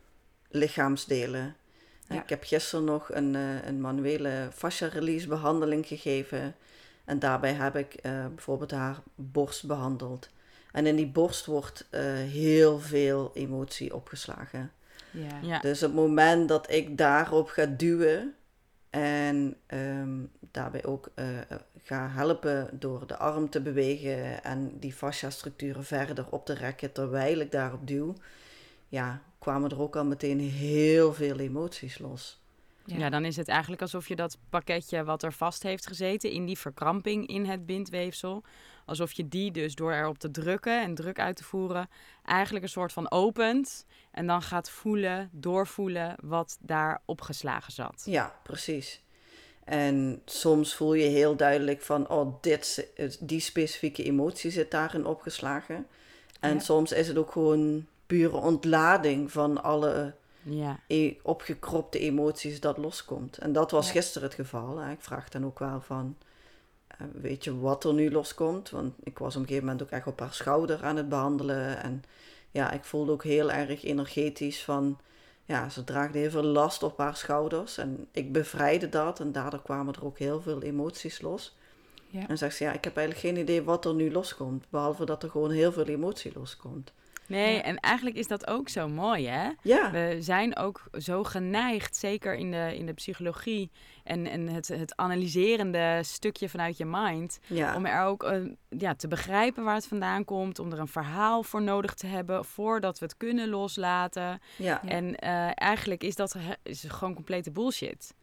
lichaamsdelen. 0.50 1.56
Ik 2.10 2.30
heb 2.30 2.44
gisteren 2.44 2.86
nog 2.86 3.14
een, 3.14 3.34
uh, 3.34 3.66
een 3.66 3.82
manuele 3.82 4.48
fascia 4.54 4.88
release 4.88 5.28
behandeling 5.28 5.88
gegeven. 5.88 6.56
En 7.06 7.20
daarbij 7.20 7.54
heb 7.54 7.76
ik 7.76 7.96
uh, 8.06 8.26
bijvoorbeeld 8.28 8.72
haar 8.72 8.98
borst 9.16 9.66
behandeld. 9.66 10.30
En 10.72 10.86
in 10.86 10.96
die 10.96 11.08
borst 11.08 11.46
wordt 11.46 11.88
uh, 11.92 12.02
heel 12.14 12.80
veel 12.80 13.32
emotie 13.34 13.96
opgeslagen. 13.96 14.72
Ja. 15.12 15.40
ja. 15.42 15.60
Dus 15.60 15.82
het 15.82 15.94
moment 15.94 16.48
dat 16.48 16.72
ik 16.72 16.98
daarop 16.98 17.50
ga 17.50 17.66
duwen 17.66 18.36
en 18.94 19.56
um, 19.68 20.32
daarbij 20.52 20.86
ook 20.86 21.12
ga 21.84 22.10
helpen 22.10 22.70
door 22.80 23.08
de 23.08 23.18
arm 23.18 23.50
te 23.50 23.62
bewegen 23.62 24.44
en 24.44 24.80
die 24.80 24.94
fascia-structuren 24.94 25.84
verder 25.84 26.26
op 26.30 26.46
te 26.46 26.54
rekken 26.54 26.92
terwijl 26.92 27.40
ik 27.40 27.52
daarop 27.52 27.88
duw, 27.88 28.14
ja, 28.88 29.22
kwamen 29.40 29.70
er 29.70 29.82
ook 29.82 29.96
al 29.96 30.06
meteen 30.06 30.40
heel 30.40 31.14
veel 31.14 31.40
emoties 31.40 32.00
los. 32.00 32.42
Ja. 32.86 33.10
dan 33.10 33.26
is 33.26 33.36
het 33.36 33.48
eigenlijk 33.48 33.82
alsof 33.82 34.08
je 34.08 34.16
dat 34.16 34.38
pakketje 34.50 35.04
wat 35.04 35.24
er 35.24 35.34
vast 35.34 35.64
heeft 35.64 35.88
gezeten 35.88 36.32
in 36.32 36.46
die 36.46 36.58
verkramping 36.58 37.28
in 37.28 37.46
het 37.46 37.66
bindweefsel, 37.66 38.44
alsof 38.86 39.12
je 39.12 39.28
die 39.28 39.52
dus 39.52 39.76
door 39.76 39.94
erop 39.94 40.18
te 40.18 40.32
drukken 40.32 40.82
en 40.82 40.96
druk 40.96 41.20
uit 41.20 41.36
te 41.36 41.44
voeren, 41.44 41.90
eigenlijk 42.26 42.66
een 42.66 42.72
soort 42.72 42.94
van 42.94 43.12
opent 43.12 43.86
en 44.12 44.28
dan 44.28 44.42
gaat 44.42 44.70
voelen, 44.70 45.30
doorvoelen 45.32 46.16
wat 46.22 46.58
daar 46.62 47.02
opgeslagen 47.06 47.74
zat. 47.74 48.02
Ja, 48.06 48.36
precies. 48.44 49.02
En 49.64 50.22
soms 50.26 50.76
voel 50.76 50.94
je 50.94 51.06
heel 51.06 51.36
duidelijk 51.36 51.82
van, 51.82 52.10
oh, 52.10 52.42
dit, 52.42 52.88
die 53.20 53.40
specifieke 53.40 54.04
emotie 54.04 54.52
zit 54.52 54.72
daarin 54.72 55.06
opgeslagen. 55.06 55.88
En 56.40 56.62
soms 56.62 56.92
is 56.92 57.08
het 57.08 57.18
ook 57.18 57.32
gewoon 57.32 57.86
pure 58.06 58.38
ontlading 58.38 59.32
van 59.32 59.64
alle 59.64 60.14
ja. 60.42 60.80
e 60.88 61.14
opgekropte 61.22 62.00
emoties 62.00 62.60
dat 62.60 62.78
loskomt. 62.78 63.38
En 63.38 63.54
dat 63.54 63.72
was 63.72 63.92
gisteren 63.92 64.28
het 64.28 64.38
geval. 64.38 64.78
Hè. 64.78 64.92
Ik 64.92 65.02
vraag 65.02 65.30
dan 65.30 65.46
ook 65.46 65.60
wel 65.60 65.82
van, 65.82 66.18
weet 67.12 67.44
je 67.44 67.60
wat 67.60 67.84
er 67.84 67.94
nu 67.94 68.12
loskomt? 68.12 68.70
Want 68.70 68.94
ik 69.04 69.18
was 69.18 69.36
op 69.36 69.42
een 69.42 69.48
gegeven 69.48 69.68
moment 69.68 69.84
ook 69.84 69.92
echt 69.92 70.08
op 70.08 70.20
haar 70.20 70.34
schouder 70.34 70.84
aan 70.84 70.96
het 70.96 71.10
behandelen. 71.10 71.84
En 71.84 72.04
ja, 72.52 72.72
ik 72.72 72.84
voelde 72.84 73.12
ook 73.12 73.24
heel 73.24 73.52
erg 73.52 73.84
energetisch 73.84 74.64
van, 74.64 75.00
ja, 75.46 75.70
ze 75.70 75.84
draagde 75.84 76.18
heel 76.20 76.30
veel 76.30 76.44
last 76.44 76.84
op 76.84 76.98
haar 76.98 77.16
schouders. 77.16 77.78
En 77.78 78.08
ik 78.12 78.32
bevrijdde 78.32 78.90
dat 78.90 79.20
en 79.20 79.32
daardoor 79.32 79.62
kwamen 79.62 79.94
er 79.94 80.06
ook 80.06 80.18
heel 80.18 80.42
veel 80.42 80.62
emoties 80.62 81.22
los. 81.22 81.56
Ja. 82.08 82.28
En 82.28 82.38
zegt 82.38 82.56
ze, 82.56 82.64
ja, 82.64 82.74
ik 82.74 82.84
heb 82.84 82.98
eigenlijk 82.98 83.28
geen 83.28 83.44
idee 83.44 83.64
wat 83.64 83.86
er 83.86 83.94
nu 83.94 84.12
loskomt. 84.12 84.66
Behalve 84.70 85.06
dat 85.06 85.24
er 85.24 85.30
gewoon 85.30 85.52
heel 85.52 85.72
veel 85.72 85.86
emotie 85.86 86.32
loskomt. 86.36 86.92
Nee, 87.34 87.62
en 87.62 87.78
eigenlijk 87.80 88.16
is 88.16 88.28
dat 88.28 88.48
ook 88.48 88.70
zo 88.70 88.88
mooi, 88.88 89.28
hè? 89.28 89.50
Ja, 89.62 89.92
We 89.92 90.18
zijn 90.20 90.56
ook 90.58 90.84
zo 91.00 91.24
geneigd, 91.24 91.96
zeker 91.96 92.36
in 92.36 92.52
de, 92.52 92.76
in 92.76 92.86
de 92.86 92.94
psychologie 92.94 93.72
en, 94.04 94.28
en 94.28 94.48
het, 94.48 94.68
het 94.68 94.96
analyserende 94.96 96.00
stukje 96.04 96.50
vanuit 96.50 96.78
je 96.78 96.86
mind, 96.86 97.40
ja, 97.48 97.76
om 97.76 97.86
er 97.86 98.04
ook 98.04 98.24
eh, 98.24 98.42
ja, 98.70 98.96
te 98.96 99.08
begrijpen 99.08 99.64
waar 99.64 99.76
het 99.76 99.88
vandaan 99.88 100.26
komt, 100.26 100.60
om 100.60 100.72
er 100.72 100.80
een 100.80 100.88
verhaal 100.88 101.44
voor 101.44 101.62
nodig 101.62 101.94
te 101.94 102.08
hebben 102.08 102.46
voordat 102.46 103.00
we 103.00 103.06
het 103.06 103.18
kunnen 103.18 103.50
loslaten. 103.50 104.42
ja. 104.58 104.84
En 104.84 105.16
eh, 105.16 105.50
eigenlijk 105.54 106.04
is 106.04 106.16
dat 106.16 106.36
is 106.64 106.86
gewoon 106.88 107.14
complete 107.14 107.52
bullshit. 107.52 108.14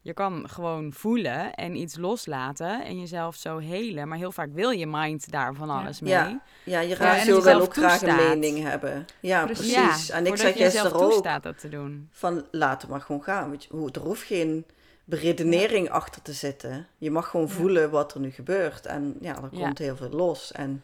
Je 0.00 0.12
kan 0.14 0.48
gewoon 0.48 0.92
voelen 0.92 1.54
en 1.54 1.76
iets 1.76 1.96
loslaten 1.96 2.84
en 2.84 3.00
jezelf 3.00 3.36
zo 3.36 3.58
helen. 3.58 4.08
Maar 4.08 4.18
heel 4.18 4.32
vaak 4.32 4.48
wil 4.52 4.70
je 4.70 4.86
mind 4.86 5.30
daar 5.30 5.54
van 5.54 5.70
alles 5.70 6.00
mee. 6.00 6.12
Ja. 6.12 6.40
ja, 6.64 6.80
je 6.80 6.94
en 6.94 7.00
ratio 7.00 7.18
het 7.18 7.26
wil 7.26 7.40
zelf 7.52 7.62
ook 7.62 7.72
graag 7.74 8.02
een 8.02 8.08
toestaat. 8.08 8.28
mening 8.28 8.62
hebben. 8.62 9.06
Ja, 9.20 9.44
Precies. 9.44 9.74
precies. 9.74 10.06
Ja, 10.06 10.14
en 10.14 10.26
ik 10.26 10.36
zeg 10.36 10.56
gisteren 10.56 10.92
ook 10.92 11.10
toestaat 11.10 11.42
dat 11.42 11.58
te 11.58 11.68
doen. 11.68 12.08
van 12.12 12.44
laat 12.50 12.80
het 12.82 12.90
maar 12.90 13.00
gewoon 13.00 13.22
gaan. 13.22 13.50
Weet 13.50 13.64
je, 13.64 13.68
hoe- 13.76 13.90
er 13.92 14.00
hoeft 14.00 14.22
geen 14.22 14.64
beredenering 15.04 15.90
achter 15.90 16.22
te 16.22 16.32
zitten. 16.32 16.86
Je 16.98 17.10
mag 17.10 17.28
gewoon 17.28 17.46
Ja. 17.46 17.52
voelen 17.52 17.90
wat 17.90 18.14
er 18.14 18.20
nu 18.20 18.30
gebeurt. 18.30 18.86
En 18.86 19.16
ja, 19.20 19.36
er 19.36 19.48
Ja. 19.50 19.64
komt 19.64 19.78
heel 19.78 19.96
veel 19.96 20.10
los. 20.10 20.52
En 20.52 20.82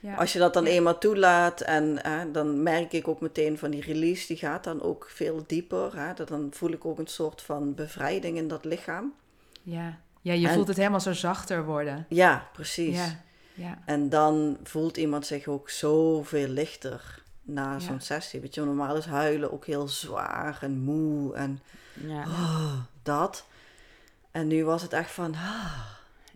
Ja. 0.00 0.14
als 0.14 0.32
je 0.32 0.38
dat 0.38 0.54
dan 0.54 0.64
Ja. 0.64 0.70
eenmaal 0.70 0.98
toelaat, 0.98 1.60
en 1.60 2.02
eh, 2.04 2.20
dan 2.32 2.62
merk 2.62 2.92
ik 2.92 3.08
ook 3.08 3.20
meteen 3.20 3.58
van 3.58 3.70
die 3.70 3.82
release, 3.82 4.26
die 4.26 4.36
gaat 4.36 4.64
dan 4.64 4.82
ook 4.82 5.10
veel 5.14 5.44
dieper. 5.46 5.96
Hè? 5.98 6.14
Dat 6.14 6.28
dan 6.28 6.48
voel 6.52 6.70
ik 6.70 6.84
ook 6.84 6.98
een 6.98 7.06
soort 7.06 7.42
van 7.42 7.74
bevrijding 7.74 8.36
in 8.36 8.48
dat 8.48 8.64
lichaam. 8.64 9.12
Ja. 9.62 9.98
ja, 10.20 10.32
je 10.32 10.48
En- 10.48 10.54
voelt 10.54 10.68
het 10.68 10.76
helemaal 10.76 11.00
zo 11.00 11.12
zachter 11.12 11.64
worden. 11.64 12.06
Ja, 12.08 12.48
precies. 12.52 12.96
Ja, 12.96 13.20
ja. 13.54 13.78
En 13.84 14.08
dan 14.08 14.56
voelt 14.62 14.96
iemand 14.96 15.26
zich 15.26 15.46
ook 15.46 15.70
zoveel 15.70 16.48
lichter 16.48 17.22
na 17.42 17.78
zo'n 17.78 18.00
sessie. 18.00 18.40
Weet 18.40 18.54
je, 18.54 18.60
normaal 18.64 18.96
is 18.96 19.06
huilen 19.06 19.52
ook 19.52 19.66
heel 19.66 19.88
zwaar 19.88 20.58
en 20.60 20.78
moe 20.80 21.34
en 21.34 21.60
Ja, 22.06 22.22
oh, 22.22 22.72
dat. 23.02 23.44
En 24.30 24.46
nu 24.46 24.64
was 24.64 24.82
het 24.82 24.92
echt 24.92 25.10
van, 25.10 25.34
ah, 25.34 25.80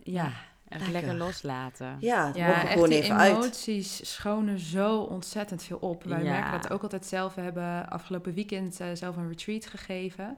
ja. 0.03 0.31
Echt 0.71 0.81
lekker. 0.91 0.91
lekker. 1.09 1.25
loslaten. 1.25 1.97
ja, 1.99 2.27
het 2.27 2.35
Ja, 2.35 2.61
echt 2.63 2.71
gewoon 2.73 2.89
die 2.89 3.01
even 3.01 3.17
uit. 3.17 3.35
emoties 3.35 4.11
schonen 4.13 4.59
zo 4.59 4.97
ontzettend 4.99 5.63
veel 5.63 5.77
op. 5.77 6.03
Wij 6.03 6.23
Ja. 6.23 6.31
merken 6.31 6.61
dat 6.61 6.71
ook 6.71 6.83
altijd 6.83 7.05
zelf. 7.05 7.35
We 7.35 7.41
hebben 7.41 7.89
afgelopen 7.89 8.33
weekend 8.33 8.79
eh, 8.79 8.87
zelf 8.93 9.17
een 9.17 9.27
retreat 9.27 9.65
gegeven. 9.65 10.37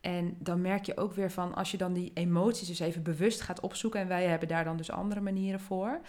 En 0.00 0.36
dan 0.38 0.60
merk 0.60 0.84
je 0.86 0.96
ook 0.96 1.12
weer 1.14 1.30
van, 1.30 1.54
als 1.54 1.70
je 1.70 1.76
dan 1.76 1.92
die 1.92 2.10
emoties 2.14 2.68
dus 2.68 2.78
even 2.78 3.02
bewust 3.02 3.40
gaat 3.40 3.60
opzoeken. 3.60 4.00
En 4.00 4.08
wij 4.08 4.24
hebben 4.26 4.48
daar 4.48 4.64
dan 4.64 4.76
dus 4.76 4.90
andere 4.90 5.20
manieren 5.20 5.60
voor. 5.60 6.00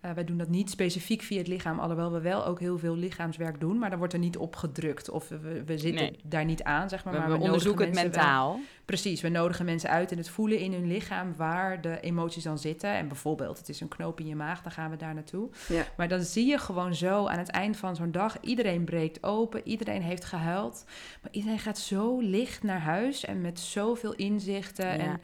Eh, 0.00 0.10
wij 0.10 0.24
doen 0.24 0.38
dat 0.38 0.48
niet 0.48 0.70
specifiek 0.70 1.22
via 1.22 1.38
het 1.38 1.46
lichaam, 1.48 1.78
alhoewel 1.78 2.12
we 2.12 2.20
wel 2.20 2.46
ook 2.46 2.60
heel 2.60 2.78
veel 2.78 2.96
lichaamswerk 2.96 3.60
doen. 3.60 3.78
Maar 3.78 3.90
dan 3.90 3.98
wordt 3.98 4.12
er 4.14 4.18
niet 4.18 4.36
op 4.36 4.56
gedrukt 4.56 5.10
of 5.10 5.28
we, 5.28 5.62
we 5.66 5.78
zitten 5.78 6.02
Nee. 6.04 6.18
daar 6.24 6.44
niet 6.44 6.62
aan, 6.62 6.88
zeg 6.88 7.04
maar. 7.04 7.12
We, 7.12 7.18
maar 7.18 7.28
we 7.30 7.36
we 7.38 7.42
onderzoeken 7.44 7.84
het 7.86 7.94
wel- 7.94 8.04
mentaal. 8.04 8.60
Precies, 8.84 9.20
we 9.20 9.28
nodigen 9.28 9.64
mensen 9.64 9.90
uit 9.90 10.12
in 10.12 10.18
het 10.18 10.28
voelen 10.28 10.58
in 10.58 10.72
hun 10.72 10.86
lichaam 10.86 11.34
waar 11.36 11.80
de 11.80 12.00
emoties 12.00 12.42
dan 12.42 12.58
zitten. 12.58 12.90
En 12.90 13.08
bijvoorbeeld, 13.08 13.58
het 13.58 13.68
is 13.68 13.80
een 13.80 13.88
knoop 13.88 14.20
in 14.20 14.26
je 14.26 14.36
maag, 14.36 14.62
dan 14.62 14.72
gaan 14.72 14.90
we 14.90 14.96
daar 14.96 15.14
naartoe. 15.14 15.48
Ja. 15.68 15.84
Maar 15.96 16.08
dan 16.08 16.20
zie 16.20 16.46
je 16.46 16.58
gewoon 16.58 16.94
zo 16.94 17.26
aan 17.26 17.38
het 17.38 17.50
eind 17.50 17.76
van 17.76 17.96
zo'n 17.96 18.10
dag, 18.12 18.36
iedereen 18.40 18.84
breekt 18.84 19.22
open, 19.24 19.60
iedereen 19.68 20.02
heeft 20.02 20.24
gehuild. 20.24 20.84
Maar 21.22 21.32
iedereen 21.32 21.58
gaat 21.58 21.78
zo 21.78 22.20
licht 22.20 22.62
naar 22.62 22.80
huis 22.80 23.24
en 23.24 23.40
met 23.40 23.60
zoveel 23.60 24.12
inzichten. 24.14 24.86
Ja. 24.86 24.98
En 24.98 25.20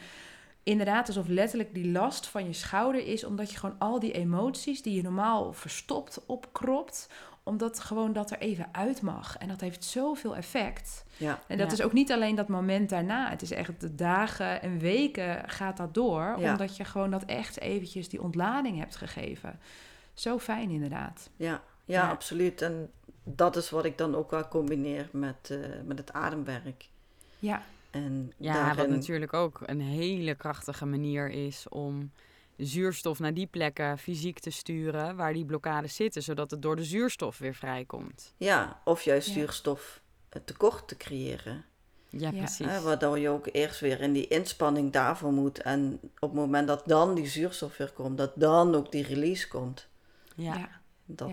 inderdaad, 0.66 1.06
alsof 1.06 1.28
letterlijk 1.28 1.75
die 1.75 1.90
last 1.90 2.26
van 2.26 2.46
je 2.46 2.52
schouder 2.52 3.06
is, 3.06 3.25
omdat 3.25 3.50
je 3.50 3.56
gewoon 3.58 3.78
al 3.78 4.00
die 4.00 4.12
emoties 4.12 4.82
die 4.82 4.94
je 4.94 5.02
normaal 5.02 5.52
verstopt, 5.52 6.26
opkropt, 6.26 7.08
omdat 7.42 7.80
gewoon 7.80 8.12
dat 8.12 8.30
er 8.30 8.38
even 8.38 8.68
uit 8.73 9.02
mag. 9.02 9.37
En 9.37 9.49
dat 9.49 9.61
heeft 9.61 9.85
zoveel 9.85 10.37
effect. 10.37 11.04
Ja, 11.16 11.40
En 11.46 11.58
dat 11.58 11.66
Ja. 11.66 11.73
is 11.73 11.82
ook 11.82 11.92
niet 11.92 12.12
alleen 12.12 12.35
dat 12.35 12.49
moment 12.49 12.88
daarna. 12.90 13.30
Het 13.30 13.42
is 13.42 13.50
echt 13.50 13.80
de 13.80 13.94
dagen 13.94 14.62
en 14.62 14.78
weken 14.78 15.49
gaat 15.49 15.76
dat 15.76 15.94
door. 15.94 16.35
Ja. 16.38 16.50
Omdat 16.50 16.76
je 16.76 16.85
gewoon 16.85 17.11
dat 17.11 17.25
echt 17.25 17.61
eventjes 17.61 18.08
die 18.08 18.23
ontlading 18.23 18.78
hebt 18.78 18.96
gegeven. 18.96 19.58
Zo 20.14 20.38
fijn 20.38 20.70
inderdaad. 20.70 21.30
ja, 21.37 21.46
ja, 21.85 22.02
Ja. 22.02 22.11
absoluut. 22.11 22.62
En 22.62 22.90
dat 23.25 23.56
is 23.56 23.70
wat 23.70 23.85
ik 23.85 23.99
dan 23.99 24.14
ook 24.14 24.30
wel 24.30 24.49
combineer 24.49 25.08
met, 25.12 25.50
eh, 25.50 25.58
met 25.85 25.99
het 25.99 26.12
ademwerk. 26.12 26.88
Ja, 27.38 27.62
En 28.05 28.33
Ja, 28.38 28.53
daarin, 28.53 28.76
wat 28.76 28.88
natuurlijk 28.88 29.33
ook 29.33 29.61
een 29.65 29.81
hele 29.81 30.35
krachtige 30.35 30.87
manier 30.87 31.31
is 31.31 31.69
om 31.69 32.12
zuurstof 32.57 33.19
naar 33.19 33.35
die 33.35 33.47
plekken 33.47 33.99
fysiek 33.99 34.38
te 34.38 34.50
sturen 34.50 35.17
waar 35.17 35.33
die 35.33 35.45
blokkades 35.45 35.95
zitten, 35.95 36.23
zodat 36.23 36.50
het 36.50 36.62
door 36.62 36.76
de 36.76 36.85
zuurstof 36.85 37.38
weer 37.38 37.55
vrijkomt. 37.55 38.35
Ja, 38.37 38.81
of 38.85 39.03
juist 39.03 39.29
Ja. 39.29 39.33
zuurstof 39.35 40.03
eh, 40.29 40.43
tekort 40.45 40.88
te 40.88 40.97
creëren. 40.97 41.65
Ja, 42.09 42.31
precies. 42.31 42.67
Hè, 42.67 42.81
waardoor 42.81 43.19
je 43.19 43.29
ook 43.29 43.49
eerst 43.53 43.81
weer 43.81 44.00
in 44.00 44.12
die 44.12 44.26
inspanning 44.29 44.93
daarvoor 44.93 45.33
moet. 45.33 45.59
En 45.62 45.99
op 46.03 46.31
het 46.31 46.33
moment 46.33 46.67
dat 46.69 46.83
dan 46.87 47.15
die 47.15 47.26
zuurstof 47.26 47.76
weer 47.76 47.91
komt, 47.93 48.19
dat 48.19 48.33
dan 48.35 48.75
ook 48.75 48.93
die 48.93 49.03
release 49.07 49.49
komt. 49.49 49.88
ja. 50.37 50.69
Dat, 51.09 51.29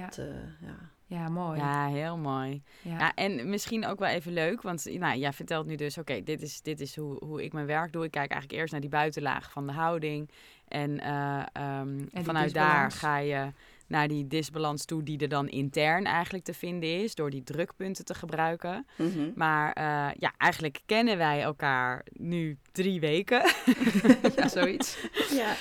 Ja. 0.62 0.91
Ja. 1.05 1.17
ja. 1.17 1.24
ja 1.24 1.29
mooi. 1.29 1.62
heel 1.93 2.17
mooi. 2.17 2.62
Ja. 2.81 2.98
Ja, 2.98 3.13
en 3.13 3.50
misschien 3.50 3.86
ook 3.86 4.00
wel 4.00 4.10
even 4.10 4.33
leuk, 4.33 4.62
want 4.62 4.86
nou, 5.00 5.17
jij 5.17 5.33
vertelt 5.33 5.65
nu 5.65 5.75
dus, 5.75 5.98
oké, 5.98 6.24
dit 6.24 6.41
is, 6.41 6.62
dit 6.62 6.79
is 6.79 6.95
hoe, 6.95 7.25
hoe 7.25 7.43
ik 7.43 7.53
mijn 7.53 7.65
werk 7.65 7.91
doe. 7.91 8.03
Ik 8.03 8.12
kijk 8.12 8.31
eigenlijk 8.31 8.62
eerst 8.62 8.72
naar 8.72 8.81
die 8.81 8.89
buitenlaag 8.89 9.51
van 9.51 9.67
de 9.67 9.74
houding. 9.74 10.29
En, 10.67 11.00
eh, 11.00 11.43
ehm, 11.53 11.98
die 11.98 12.24
vanuit 12.24 12.53
daar 12.53 12.91
ga 12.91 13.17
je 13.17 13.51
naar 13.87 14.07
die 14.07 14.27
disbalans 14.27 14.85
toe 14.85 15.03
die 15.03 15.19
er 15.19 15.29
dan 15.29 15.49
intern 15.49 16.05
eigenlijk 16.05 16.43
te 16.43 16.53
vinden 16.53 17.01
is, 17.01 17.15
door 17.15 17.29
die 17.29 17.43
drukpunten 17.43 18.05
te 18.05 18.13
gebruiken. 18.13 18.85
Mhm. 18.97 19.31
Maar 19.35 19.73
eh, 19.73 19.83
ja, 20.19 20.33
eigenlijk 20.37 20.81
kennen 20.85 21.17
wij 21.17 21.41
elkaar 21.41 22.05
nu 22.13 22.57
drie 22.71 22.99
weken. 22.99 23.41
ja, 24.35 24.47
zoiets. 24.47 24.97
ja. 25.29 25.55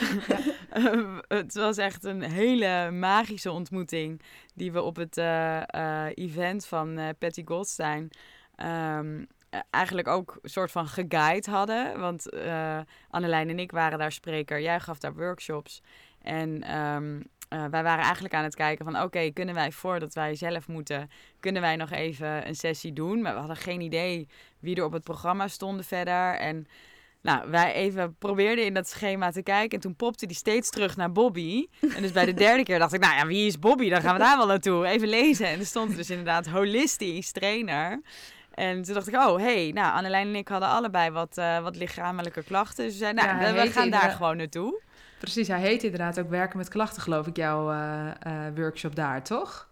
Eh, 0.70 1.18
het 1.28 1.54
was 1.54 1.76
echt 1.76 2.04
een 2.04 2.22
hele 2.22 2.90
magische 2.90 3.50
ontmoeting 3.50 4.20
die 4.54 4.72
we 4.72 4.82
op 4.82 4.96
het 4.96 5.16
eh, 5.16 5.62
eh, 6.06 6.12
event 6.14 6.66
van 6.66 6.98
eh, 6.98 7.08
Patty 7.18 7.42
Goldstein 7.44 8.10
ehm, 8.56 9.24
eh, 9.50 9.60
eigenlijk 9.70 10.08
ook 10.08 10.38
een 10.42 10.50
soort 10.50 10.70
van 10.70 10.86
geguide 10.88 11.50
hadden. 11.50 12.00
Want 12.00 12.30
eh 12.30 12.80
Annelijn 13.10 13.48
en 13.48 13.58
ik 13.58 13.70
waren 13.70 13.98
daar 13.98 14.12
spreker, 14.12 14.60
jij 14.60 14.80
gaf 14.80 14.98
daar 14.98 15.14
workshops. 15.14 15.82
En 16.22 16.62
ehm, 16.62 17.20
eh, 17.48 17.64
wij 17.70 17.82
waren 17.82 18.04
eigenlijk 18.04 18.34
aan 18.34 18.44
het 18.44 18.54
kijken 18.54 18.84
van 18.84 19.02
oké, 19.02 19.30
kunnen 19.30 19.54
wij 19.54 19.72
voordat 19.72 20.14
wij 20.14 20.34
zelf 20.34 20.68
moeten, 20.68 21.10
kunnen 21.40 21.62
wij 21.62 21.76
nog 21.76 21.90
even 21.90 22.46
een 22.46 22.54
sessie 22.54 22.92
doen? 22.92 23.22
Maar 23.22 23.32
we 23.32 23.38
hadden 23.38 23.56
geen 23.56 23.80
idee 23.80 24.28
wie 24.58 24.76
er 24.76 24.84
op 24.84 24.92
het 24.92 25.04
programma 25.04 25.48
stonden 25.48 25.84
verder. 25.84 26.34
En 26.34 26.66
nou, 27.22 27.50
wij 27.50 27.72
even 27.72 28.16
probeerden 28.18 28.64
in 28.64 28.74
dat 28.74 28.88
schema 28.88 29.30
te 29.30 29.42
kijken. 29.42 29.70
En 29.70 29.80
toen 29.80 29.96
popte 29.96 30.26
die 30.26 30.36
steeds 30.36 30.70
terug 30.70 30.96
naar 30.96 31.12
Bobby. 31.12 31.66
En 31.94 32.02
dus 32.02 32.12
bij 32.12 32.24
de 32.24 32.34
derde 32.44 32.62
keer 32.62 32.78
dacht 32.78 32.92
ik, 32.92 33.00
nou 33.00 33.14
ja, 33.14 33.26
wie 33.26 33.46
is 33.46 33.58
Bobby? 33.58 33.88
Dan 33.88 34.00
gaan 34.00 34.12
we 34.12 34.20
daar 34.20 34.36
wel 34.36 34.46
naartoe. 34.46 34.86
Even 34.86 35.08
lezen. 35.08 35.46
En 35.46 35.58
er 35.58 35.66
stond 35.66 35.96
dus 35.96 36.10
inderdaad 36.10 36.46
holistisch 36.46 37.32
trainer. 37.32 38.00
En 38.54 38.82
toen 38.82 38.94
dacht 38.94 39.08
ik, 39.08 39.14
oh, 39.14 39.36
hey, 39.36 39.70
nou, 39.74 39.92
Annelijn 39.92 40.26
en 40.26 40.34
ik 40.34 40.48
hadden 40.48 40.68
allebei 40.68 41.10
wat, 41.10 41.38
eh, 41.38 41.62
wat 41.62 41.76
lichamelijke 41.76 42.42
klachten. 42.42 42.84
Dus 42.84 42.92
we 42.92 42.98
zeiden, 42.98 43.24
nou, 43.24 43.44
Ja, 43.44 43.62
we 43.62 43.70
gaan 43.70 43.90
daar 43.90 44.10
gewoon 44.10 44.36
naartoe. 44.36 44.80
Precies, 45.22 45.48
hij 45.48 45.60
heet 45.60 45.82
inderdaad 45.82 46.20
ook 46.20 46.30
werken 46.30 46.58
met 46.58 46.68
klachten, 46.68 47.02
geloof 47.02 47.26
ik, 47.26 47.36
jouw 47.36 47.70
eh, 47.70 48.08
eh, 48.08 48.54
workshop 48.54 48.96
daar, 48.96 49.22
toch? 49.22 49.68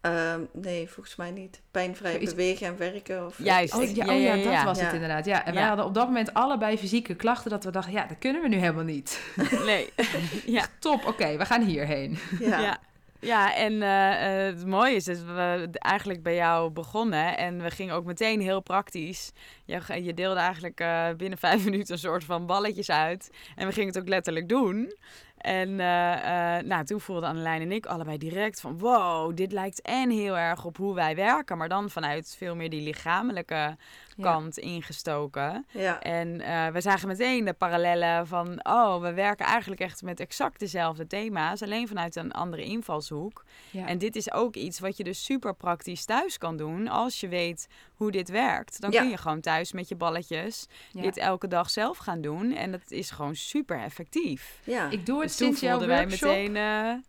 Ehm, 0.00 0.40
nee, 0.52 0.88
volgens 0.90 1.16
mij 1.16 1.30
niet. 1.30 1.60
Pijnvrij 1.70 2.12
Zoiets- 2.12 2.34
bewegen 2.34 2.66
en 2.66 2.76
werken. 2.78 3.26
Of, 3.26 3.38
Juist. 3.38 3.74
Oh 3.74 3.82
ja, 3.82 3.88
Ja, 3.94 4.02
oh, 4.14 4.20
ja, 4.20 4.26
ja, 4.26 4.34
ja, 4.34 4.42
dat 4.44 4.52
ja. 4.52 4.64
was 4.64 4.80
het 4.80 4.92
inderdaad. 4.92 5.24
Ja, 5.24 5.44
en 5.44 5.54
wij 5.54 5.62
hadden 5.62 5.84
op 5.84 5.94
dat 5.94 6.06
moment 6.06 6.34
allebei 6.34 6.78
fysieke 6.78 7.14
klachten 7.14 7.50
dat 7.50 7.64
we 7.64 7.70
dachten, 7.70 7.92
ja, 7.92 8.06
dat 8.06 8.18
kunnen 8.18 8.42
we 8.42 8.48
nu 8.48 8.56
helemaal 8.56 8.84
niet. 8.84 9.20
Nee. 9.64 9.92
ja. 10.56 10.66
Top, 10.78 11.04
oké, 11.06 11.36
we 11.36 11.44
gaan 11.44 11.62
hierheen. 11.62 12.18
Ja. 12.40 12.78
Ja. 13.20 13.54
En 13.54 13.82
eh, 13.82 14.46
eh, 14.46 14.56
het 14.56 14.66
mooie 14.66 14.94
is 14.94 15.04
dat 15.04 15.22
we 15.22 15.68
eigenlijk 15.72 16.22
bij 16.22 16.34
jou 16.34 16.70
begonnen 16.70 17.36
en 17.36 17.62
we 17.62 17.70
gingen 17.70 17.94
ook 17.94 18.04
meteen 18.04 18.40
heel 18.40 18.60
praktisch. 18.60 19.32
Je, 19.64 20.02
je 20.02 20.14
deelde 20.14 20.40
eigenlijk 20.40 20.80
eh, 20.80 21.08
binnen 21.16 21.38
vijf 21.38 21.64
minuten 21.70 21.92
een 21.92 22.00
soort 22.00 22.24
van 22.24 22.46
balletjes 22.46 22.90
uit 22.90 23.30
en 23.56 23.66
we 23.66 23.72
gingen 23.72 23.88
het 23.88 23.98
ook 23.98 24.08
letterlijk 24.08 24.48
doen. 24.48 24.92
En 25.36 25.80
eh, 25.80 26.56
eh, 26.56 26.64
nou, 26.64 26.84
toen 26.84 27.00
voelden 27.00 27.28
Annelijn 27.28 27.60
en 27.60 27.72
ik 27.72 27.86
allebei 27.86 28.18
direct 28.18 28.60
van 28.60 28.78
wow, 28.78 29.36
dit 29.36 29.52
lijkt 29.52 29.82
en 29.82 30.10
heel 30.10 30.38
erg 30.38 30.64
op 30.64 30.76
hoe 30.76 30.94
wij 30.94 31.14
werken, 31.14 31.58
maar 31.58 31.68
dan 31.68 31.90
vanuit 31.90 32.34
veel 32.38 32.56
meer 32.56 32.70
die 32.70 32.82
lichamelijke 32.82 33.76
kant 34.20 34.58
ingestoken. 34.58 35.66
Ja. 35.70 36.00
En 36.00 36.40
eh, 36.40 36.66
we 36.66 36.80
zagen 36.80 37.08
meteen 37.08 37.44
de 37.44 37.52
parallellen 37.52 38.26
van, 38.26 38.60
oh, 38.66 39.00
we 39.00 39.12
werken 39.12 39.46
eigenlijk 39.46 39.80
echt 39.80 40.02
met 40.02 40.20
exact 40.20 40.58
dezelfde 40.60 41.06
thema's, 41.06 41.62
alleen 41.62 41.88
vanuit 41.88 42.16
een 42.16 42.32
andere 42.32 42.62
invalshoek. 42.64 43.44
Ja. 43.70 43.86
En 43.86 43.98
dit 43.98 44.16
is 44.16 44.32
ook 44.32 44.54
iets 44.56 44.78
wat 44.78 44.96
je 44.96 45.04
dus 45.04 45.24
super 45.24 45.54
praktisch 45.54 46.04
thuis 46.04 46.38
kan 46.38 46.56
doen 46.56 46.88
als 46.88 47.20
je 47.20 47.28
weet 47.28 47.66
hoe 47.94 48.10
dit 48.10 48.28
werkt. 48.28 48.80
Dan 48.80 48.90
Ja. 48.90 49.00
kun 49.00 49.10
je 49.10 49.16
gewoon 49.16 49.40
thuis 49.40 49.72
met 49.72 49.88
je 49.88 49.94
balletjes 49.96 50.66
Ja. 50.92 51.02
dit 51.02 51.16
elke 51.16 51.48
dag 51.48 51.70
zelf 51.70 51.98
gaan 51.98 52.20
doen. 52.20 52.52
En 52.52 52.70
dat 52.70 52.90
is 52.90 53.10
gewoon 53.10 53.34
super 53.36 53.80
effectief. 53.80 54.60
Ja, 54.64 54.90
Ik 54.90 55.06
doe 55.06 55.18
het 55.20 55.28
Dus 55.28 55.36
toen 55.36 55.46
sinds 55.46 55.60
jouw 55.60 55.70
voelden 55.78 55.96
wij 55.96 56.06
workshop. 56.06 56.28
meteen, 56.30 57.04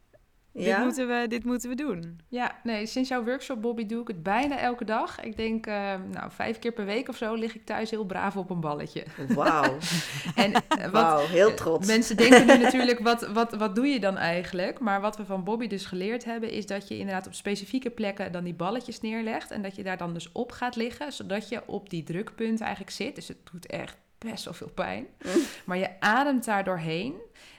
eh, 0.58 0.64
dit, 0.64 0.74
ja. 0.74 0.84
moeten 0.84 1.08
we, 1.08 1.26
dit 1.28 1.44
moeten 1.44 1.70
we 1.70 1.76
doen. 1.76 2.20
Ja, 2.28 2.56
nee, 2.64 2.86
sinds 2.86 3.10
jouw 3.10 3.24
workshop, 3.24 3.62
Bobby, 3.62 3.86
doe 3.86 4.02
ik 4.02 4.08
het 4.08 4.24
bijna 4.24 4.60
elke 4.60 4.86
dag. 4.86 5.22
Ik 5.22 5.38
denk, 5.38 5.68
eh, 5.68 5.94
nou, 6.12 6.32
vijf 6.32 6.60
keer 6.60 6.72
per 6.72 6.86
week 6.86 7.10
of 7.10 7.18
zo 7.18 7.34
lig 7.34 7.56
ik 7.56 7.66
thuis 7.66 7.90
heel 7.90 8.06
braaf 8.06 8.36
op 8.36 8.50
een 8.50 8.60
balletje. 8.60 9.06
Wauw, 9.28 9.78
En 10.36 10.54
eh, 10.54 10.62
wat, 10.84 10.92
wauw, 10.92 11.26
heel 11.26 11.54
trots. 11.54 11.88
Mensen 11.88 12.18
denken 12.18 12.46
nu 12.46 12.58
natuurlijk, 12.58 13.00
wat, 13.00 13.28
wat, 13.28 13.56
wat 13.56 13.76
doe 13.76 13.88
je 13.88 14.00
dan 14.00 14.18
eigenlijk? 14.18 14.80
Maar 14.80 15.02
wat 15.02 15.18
we 15.18 15.26
van 15.26 15.44
Bobby 15.44 15.68
dus 15.68 15.86
geleerd 15.86 16.26
hebben, 16.26 16.52
is 16.52 16.66
dat 16.66 16.88
je 16.88 16.98
inderdaad 16.98 17.28
op 17.28 17.34
specifieke 17.34 17.90
plekken 17.90 18.32
dan 18.32 18.44
die 18.44 18.54
balletjes 18.54 19.02
neerlegt. 19.02 19.52
En 19.52 19.62
dat 19.62 19.76
je 19.76 19.84
daar 19.84 19.98
dan 19.98 20.14
dus 20.14 20.32
op 20.32 20.52
gaat 20.52 20.76
liggen, 20.76 21.14
zodat 21.14 21.50
je 21.50 21.62
op 21.66 21.90
die 21.90 22.04
drukpunt 22.04 22.62
eigenlijk 22.62 22.92
zit. 22.92 23.16
Dus 23.16 23.28
het 23.28 23.38
doet 23.52 23.66
echt 23.66 23.98
best 24.18 24.46
wel 24.46 24.54
veel 24.54 24.72
pijn. 24.74 25.08
Mm. 25.26 25.32
Maar 25.66 25.78
je 25.78 26.00
ademt 26.00 26.46
daar 26.46 26.64
doorheen. 26.64 27.14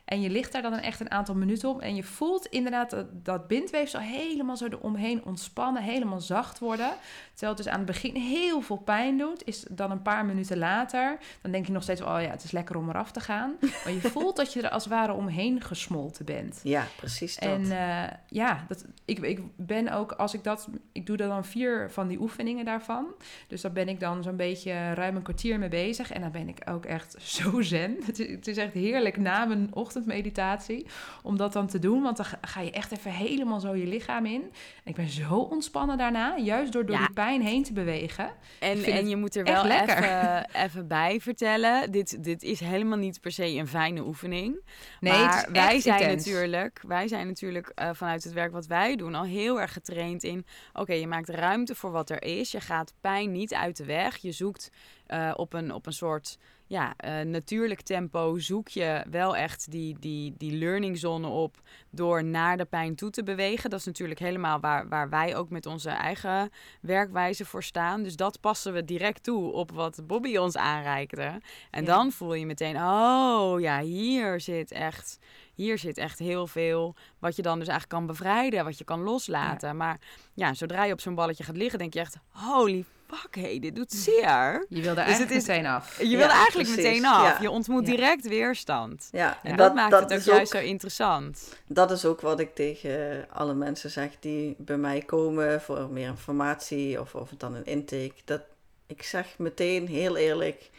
En 0.09 0.21
je 0.21 0.31
ligt 0.31 0.53
daar 0.53 0.63
dan 0.63 0.73
echt 0.73 1.01
een 1.01 1.11
aantal 1.11 1.35
minuten 1.35 1.69
op. 1.69 1.81
En 1.81 1.95
je 1.95 2.03
voelt 2.03 2.47
inderdaad 2.47 2.91
dat, 2.91 3.07
dat 3.25 3.47
bindweefsel 3.47 4.01
helemaal 4.01 4.57
zo 4.57 4.67
eromheen 4.67 5.25
ontspannen, 5.25 5.83
helemaal 5.83 6.21
zacht 6.21 6.59
worden. 6.59 6.91
Terwijl 7.39 7.57
het 7.57 7.65
dus 7.67 7.73
aan 7.75 7.81
het 7.87 7.87
begin 8.01 8.15
heel 8.15 8.61
veel 8.61 8.77
pijn 8.77 9.19
doet, 9.19 9.47
is 9.47 9.65
dan 9.71 9.91
een 9.91 10.03
paar 10.03 10.25
minuten 10.25 10.59
later, 10.59 11.19
dan 11.43 11.51
denk 11.53 11.67
je 11.67 11.73
nog 11.73 11.83
steeds, 11.83 12.01
oh 12.01 12.17
ja, 12.21 12.31
het 12.31 12.45
is 12.45 12.51
lekker 12.51 12.77
om 12.77 12.89
eraf 12.89 13.11
te 13.13 13.21
gaan. 13.21 13.53
Maar 13.85 13.93
je 13.93 14.01
voelt 14.01 14.37
dat 14.37 14.53
je 14.53 14.63
er 14.63 14.71
als 14.71 14.85
het 14.85 14.93
ware 14.93 15.13
omheen 15.13 15.61
gesmolten 15.61 16.25
bent. 16.25 16.61
Ja, 16.63 16.85
precies 16.97 17.37
dat. 17.37 17.49
En 17.51 17.63
eh, 17.71 18.13
ja, 18.29 18.65
dat, 18.69 18.85
ik, 19.05 19.19
ik 19.19 19.41
ben 19.57 19.89
ook, 19.93 20.13
als 20.13 20.35
ik 20.35 20.45
dat, 20.45 20.69
ik 20.93 21.07
doe 21.07 21.17
dan 21.17 21.45
vier 21.45 21.91
van 21.91 22.09
die 22.09 22.21
oefeningen 22.21 22.65
daarvan. 22.65 23.07
Dus 23.49 23.61
daar 23.61 23.73
ben 23.73 23.89
ik 23.89 24.01
dan 24.01 24.23
zo'n 24.23 24.37
beetje 24.37 24.93
ruim 24.95 25.17
een 25.17 25.23
kwartier 25.23 25.59
mee 25.59 25.69
bezig. 25.69 26.11
En 26.13 26.21
dan 26.21 26.31
ben 26.31 26.49
ik 26.49 26.59
ook 26.71 26.85
echt 26.85 27.17
zo 27.37 27.61
zen. 27.63 27.97
Het 28.05 28.19
is, 28.19 28.31
het 28.31 28.47
is 28.49 28.57
echt 28.57 28.73
heerlijk 28.73 29.17
na 29.17 29.45
mijn 29.45 29.69
ochtendmeditatie 29.75 30.87
om 31.23 31.37
dat 31.37 31.53
dan 31.53 31.67
te 31.67 31.79
doen. 31.79 32.03
Want 32.03 32.17
dan 32.17 32.27
ga- 32.27 32.39
ga 32.41 32.61
je 32.61 32.71
echt 32.71 32.93
even 32.93 33.11
helemaal 33.11 33.61
zo 33.61 33.75
je 33.75 33.87
lichaam 33.87 34.27
in. 34.27 34.43
En 34.43 34.51
ik 34.91 34.95
ben 34.95 35.09
zo 35.09 35.35
ontspannen 35.39 35.99
daarna, 35.99 36.37
juist 36.37 36.73
door 36.73 36.87
door 36.87 36.97
Ja. 36.97 37.05
die 37.07 37.15
pijn 37.15 37.27
heen 37.37 37.63
te 37.63 37.73
bewegen. 37.73 38.31
En, 38.59 38.85
en 38.85 39.09
je 39.09 39.17
moet 39.17 39.37
er 39.37 39.45
wel 39.45 39.65
even, 39.65 40.47
even 40.65 40.87
bij 40.87 41.21
vertellen. 41.21 41.91
Dit, 41.91 42.25
dit 42.25 42.43
is 42.43 42.61
helemaal 42.61 42.99
niet 42.99 43.21
per 43.21 43.33
se 43.33 43.47
een 43.47 43.69
fijne 43.69 44.07
oefening. 44.07 44.61
Nee, 45.01 45.13
maar 45.13 45.49
wij 45.53 45.81
zijn 45.81 46.01
intens. 46.01 46.25
natuurlijk, 46.25 46.81
wij 46.87 47.09
zijn 47.09 47.27
natuurlijk 47.27 47.73
eh, 47.75 47.91
vanuit 47.93 48.25
het 48.25 48.33
werk 48.33 48.53
wat 48.53 48.67
wij 48.67 48.97
doen 48.97 49.15
al 49.15 49.25
heel 49.25 49.61
erg 49.61 49.73
getraind 49.73 50.23
in. 50.23 50.47
Oké, 50.73 50.93
je 50.93 51.07
maakt 51.07 51.29
ruimte 51.29 51.75
voor 51.75 51.91
wat 51.91 52.11
er 52.11 52.23
is. 52.23 52.51
Je 52.51 52.61
gaat 52.61 52.95
pijn 53.01 53.33
niet 53.33 53.55
uit 53.55 53.77
de 53.77 53.85
weg. 53.85 54.17
Je 54.17 54.33
zoekt 54.33 54.71
eh, 55.07 55.33
op, 55.37 55.53
een, 55.53 55.73
op 55.73 55.87
een 55.87 55.93
soort 55.93 56.39
ja, 56.69 56.95
eh, 56.97 57.21
natuurlijk 57.21 57.81
tempo. 57.81 58.39
Zoek 58.39 58.69
je 58.69 59.05
wel 59.11 59.37
echt 59.37 59.71
die, 59.71 59.97
die, 59.99 60.35
die 60.39 60.53
learning 60.59 60.99
zone 60.99 61.27
op 61.27 61.61
door 61.91 62.25
naar 62.25 62.57
de 62.57 62.65
pijn 62.65 62.95
toe 62.95 63.11
te 63.11 63.23
bewegen. 63.23 63.71
Dat 63.71 63.79
is 63.79 63.85
natuurlijk 63.87 64.19
helemaal 64.21 64.61
waar, 64.61 64.89
waar 64.89 65.09
wij 65.09 65.37
ook 65.37 65.51
met 65.51 65.67
onze 65.67 65.91
eigen 65.91 66.51
werkwijze 66.81 67.45
voor 67.45 67.63
staan. 67.63 68.03
Dus 68.03 68.17
dat 68.17 68.41
passen 68.41 68.73
we 68.73 68.85
direct 68.85 69.23
toe 69.23 69.53
op 69.53 69.71
wat 69.73 70.01
Bobby 70.07 70.37
ons 70.37 70.57
aanreikte. 70.57 71.41
En 71.71 71.85
Ja. 71.85 71.87
dan 71.95 72.13
voel 72.13 72.35
je 72.35 72.47
meteen, 72.47 72.77
oh 72.77 73.61
ja, 73.61 73.81
hier 73.81 74.41
zit 74.41 74.71
echt, 74.73 75.19
hier 75.55 75.79
zit 75.79 75.99
echt 75.99 76.19
heel 76.19 76.47
veel 76.47 76.95
wat 77.19 77.37
je 77.37 77.43
dan 77.43 77.59
dus 77.59 77.69
eigenlijk 77.69 77.99
kan 77.99 78.07
bevrijden, 78.07 78.65
wat 78.65 78.79
je 78.79 78.85
kan 78.85 79.01
loslaten. 79.03 79.77
Maar 79.77 80.01
ja, 80.35 80.55
zodra 80.55 80.85
je 80.85 80.93
op 80.93 81.01
zo'n 81.01 81.15
balletje 81.15 81.45
gaat 81.45 81.57
liggen, 81.57 81.79
denk 81.79 81.95
je 81.95 82.01
echt, 82.01 82.17
holy 82.29 82.85
fuck, 83.17 83.35
hey, 83.35 83.59
dit 83.59 83.77
doet 83.77 83.93
zeer. 83.93 84.67
Je 84.69 84.81
wil 84.81 84.95
daar 84.95 84.95
Dus 84.95 85.05
eigenlijk 85.05 85.31
het 85.31 85.43
is- 85.43 85.47
meteen 85.47 85.67
af. 85.67 85.99
Je 85.99 86.09
Ja, 86.09 86.17
wil 86.17 86.27
eigenlijk 86.29 86.69
precies, 86.69 86.77
meteen 86.77 87.05
af. 87.07 87.23
ja. 87.23 87.39
Je 87.43 87.51
ontmoet 87.51 87.87
Ja. 87.87 87.95
direct 87.97 88.29
weerstand. 88.29 89.09
ja, 89.13 89.39
En 89.43 89.57
dat, 89.57 89.75
maakt 89.75 89.93
het 89.93 90.03
ook 90.05 90.11
is 90.11 90.25
juist 90.25 90.51
zo 90.53 90.59
interessant. 90.59 91.49
Dat 91.67 91.91
is 91.91 92.05
ook 92.05 92.21
wat 92.21 92.41
ik 92.41 92.55
tegen 92.55 93.27
alle 93.33 93.55
mensen 93.55 93.91
zeg 93.91 94.11
die 94.21 94.55
bij 94.59 94.77
mij 94.77 95.01
komen 95.03 95.61
voor 95.61 95.89
meer 95.91 96.07
informatie 96.09 97.01
of 97.01 97.15
of 97.15 97.31
het 97.31 97.41
dan 97.41 97.55
een 97.55 97.67
intake. 97.67 98.13
Dat 98.25 98.41
ik 98.87 99.03
zeg 99.03 99.27
meteen 99.39 99.87
heel 99.89 100.17
eerlijk, 100.17 100.71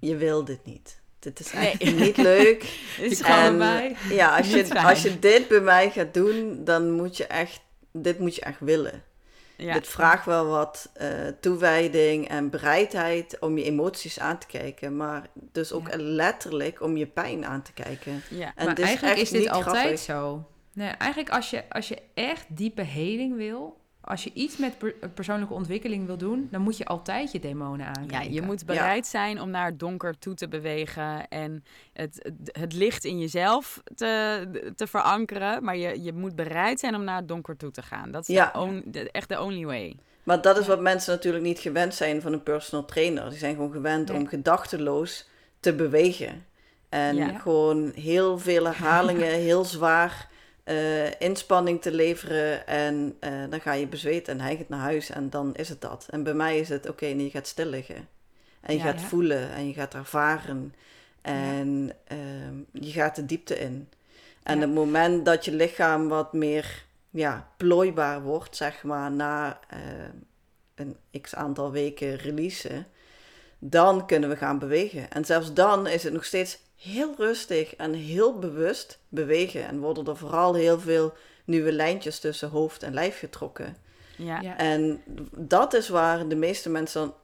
je 0.00 0.16
wil 0.16 0.44
dit 0.44 0.64
niet. 0.64 1.00
Dit 1.18 1.40
is 1.40 1.50
echt 1.52 1.82
Nee. 1.82 1.94
niet 1.94 2.16
leuk. 2.16 2.62
Het 2.96 3.10
is 3.12 3.20
En, 3.20 3.58
bij. 3.58 3.96
Ja, 4.10 4.36
als 4.36 4.50
je, 4.54 4.82
als 4.82 5.02
je 5.02 5.18
dit 5.18 5.48
bij 5.48 5.60
mij 5.60 5.90
gaat 5.90 6.14
doen, 6.14 6.64
dan 6.64 6.90
moet 6.90 7.16
je 7.16 7.26
echt, 7.26 7.60
dit 7.92 8.18
moet 8.18 8.34
je 8.34 8.40
echt 8.40 8.60
willen. 8.60 9.02
Ja. 9.56 9.72
Dit 9.72 9.86
vraagt 9.88 10.24
wel 10.26 10.46
wat 10.46 10.90
eh, 10.94 11.08
toewijding 11.40 12.28
en 12.28 12.50
bereidheid 12.50 13.36
om 13.40 13.58
je 13.58 13.64
emoties 13.64 14.20
aan 14.20 14.38
te 14.38 14.46
kijken, 14.46 14.96
maar 14.96 15.26
dus 15.52 15.72
ook 15.72 15.88
Ja. 15.90 15.96
letterlijk 15.98 16.82
om 16.82 16.96
je 16.96 17.06
pijn 17.06 17.46
aan 17.46 17.62
te 17.62 17.72
kijken. 17.72 18.22
ja. 18.30 18.52
En 18.56 18.66
maar 18.66 18.78
is 18.78 18.84
eigenlijk 18.84 19.18
is 19.18 19.30
dit 19.30 19.48
altijd 19.48 19.76
grappig. 19.76 19.98
zo. 20.00 20.48
Nee, 20.72 20.88
eigenlijk 20.88 21.30
als 21.30 21.50
je, 21.50 21.64
als 21.68 21.88
je 21.88 21.98
echt 22.14 22.46
diepe 22.48 22.82
heling 22.82 23.36
wil, 23.36 23.76
als 24.04 24.24
je 24.24 24.30
iets 24.34 24.56
met 24.56 24.78
per- 24.78 24.94
persoonlijke 25.14 25.54
ontwikkeling 25.54 26.06
wil 26.06 26.16
doen, 26.16 26.48
dan 26.50 26.60
moet 26.60 26.76
je 26.76 26.84
altijd 26.84 27.32
je 27.32 27.40
demonen 27.40 27.86
Ja, 27.86 27.92
aankijken. 28.00 28.32
je 28.32 28.42
moet 28.42 28.66
bereid 28.66 29.06
zijn 29.06 29.40
om 29.40 29.50
naar 29.50 29.66
het 29.66 29.78
donker 29.78 30.18
toe 30.18 30.34
te 30.34 30.48
bewegen 30.48 31.28
en 31.28 31.64
het, 31.92 32.18
het, 32.22 32.58
het 32.58 32.72
licht 32.72 33.04
in 33.04 33.18
jezelf 33.18 33.82
te, 33.94 34.72
te 34.76 34.86
verankeren. 34.86 35.64
Maar 35.64 35.76
je, 35.76 36.02
je 36.02 36.12
moet 36.12 36.36
bereid 36.36 36.80
zijn 36.80 36.94
om 36.94 37.04
naar 37.04 37.16
het 37.16 37.28
donker 37.28 37.56
toe 37.56 37.70
te 37.70 37.82
gaan. 37.82 38.10
Dat 38.10 38.28
is 38.28 38.34
Ja. 38.34 38.50
de 38.52 38.58
on- 38.58 38.82
de- 38.86 39.10
echt 39.10 39.28
de 39.28 39.40
only 39.40 39.64
way. 39.64 39.96
Maar 40.22 40.40
dat 40.42 40.58
is 40.58 40.66
wat 40.66 40.80
mensen 40.80 41.14
natuurlijk 41.14 41.44
niet 41.44 41.58
gewend 41.58 41.94
zijn 41.94 42.22
van 42.22 42.32
een 42.32 42.42
personal 42.42 42.84
trainer. 42.84 43.28
Die 43.30 43.38
zijn 43.38 43.54
gewoon 43.54 43.72
gewend 43.72 44.08
Nee. 44.08 44.16
om 44.18 44.26
gedachteloos 44.26 45.28
te 45.60 45.74
bewegen. 45.74 46.44
En 46.88 47.16
Ja. 47.16 47.38
gewoon 47.38 47.92
heel 47.94 48.38
veel 48.38 48.64
herhalingen, 48.64 49.28
heel 49.48 49.64
zwaar 49.64 50.28
eh, 50.64 51.20
inspanning 51.20 51.82
te 51.82 51.92
leveren. 51.92 52.66
En 52.66 53.16
eh, 53.20 53.32
dan 53.50 53.60
ga 53.60 53.72
je 53.72 53.86
bezweet 53.86 54.28
en 54.28 54.40
hij 54.40 54.56
gaat 54.56 54.68
naar 54.68 54.80
huis 54.80 55.10
en 55.10 55.30
dan 55.30 55.54
is 55.54 55.68
het 55.68 55.80
dat. 55.80 56.06
En 56.10 56.22
bij 56.22 56.34
mij 56.34 56.58
is 56.58 56.68
het, 56.68 56.88
oké, 56.88 57.06
nee, 57.06 57.24
je 57.24 57.30
gaat 57.30 57.46
stil 57.46 57.66
liggen. 57.66 58.08
En 58.60 58.72
je 58.74 58.78
Ja. 58.78 58.84
gaat 58.84 59.00
Ja. 59.00 59.06
voelen 59.06 59.50
en 59.50 59.66
je 59.66 59.72
gaat 59.72 59.94
ervaren. 59.94 60.74
En 61.22 61.92
ehm, 62.04 62.54
je 62.84 62.90
gaat 62.90 63.16
de 63.16 63.26
diepte 63.26 63.58
in. 63.58 63.88
En 64.42 64.60
het 64.60 64.74
moment 64.74 65.24
dat 65.24 65.44
je 65.44 65.52
lichaam 65.52 66.08
wat 66.08 66.32
meer 66.32 66.84
ja, 67.10 67.48
plooibaar 67.56 68.22
wordt, 68.22 68.56
zeg 68.56 68.82
maar, 68.82 69.10
na 69.12 69.60
eh, 69.68 69.78
een 70.74 70.96
x 71.20 71.34
aantal 71.34 71.70
weken 71.70 72.16
releasen, 72.16 72.86
dan 73.58 74.06
kunnen 74.06 74.28
we 74.28 74.36
gaan 74.36 74.58
bewegen. 74.58 75.10
En 75.10 75.24
zelfs 75.24 75.52
dan 75.52 75.86
is 75.86 76.02
het 76.02 76.12
nog 76.12 76.24
steeds 76.24 76.58
heel 76.84 77.14
rustig 77.16 77.76
en 77.76 77.92
heel 77.92 78.38
bewust 78.38 78.98
bewegen. 79.08 79.66
En 79.66 79.80
worden 79.80 80.06
er 80.06 80.16
vooral 80.16 80.54
heel 80.54 80.80
veel 80.80 81.12
nieuwe 81.44 81.72
lijntjes 81.72 82.18
tussen 82.18 82.48
hoofd 82.48 82.82
en 82.82 82.94
lijf 82.94 83.18
getrokken. 83.18 83.76
Ja. 84.16 84.40
Ja. 84.40 84.56
En 84.56 85.02
dat 85.36 85.74
is 85.74 85.88
waar 85.88 86.28
de 86.28 86.36
meeste 86.36 86.70
mensen 86.70 87.00
dan 87.00 87.14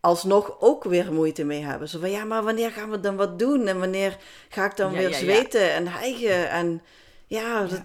alsnog 0.00 0.56
ook 0.60 0.84
weer 0.84 1.12
moeite 1.12 1.44
mee 1.44 1.62
hebben. 1.62 1.88
Zo 1.88 1.98
van, 1.98 2.10
ja, 2.10 2.24
maar 2.24 2.42
wanneer 2.42 2.70
gaan 2.70 2.90
we 2.90 3.00
dan 3.00 3.16
wat 3.16 3.38
doen? 3.38 3.66
En 3.66 3.78
wanneer 3.78 4.16
ga 4.48 4.64
ik 4.64 4.76
dan 4.76 4.92
Ja, 4.92 4.98
weer 4.98 5.10
ja, 5.10 5.16
ja. 5.16 5.22
zweten 5.22 5.72
en 5.72 5.86
hijgen? 5.88 6.50
En 6.50 6.82
ja, 7.26 7.66
dat, 7.66 7.82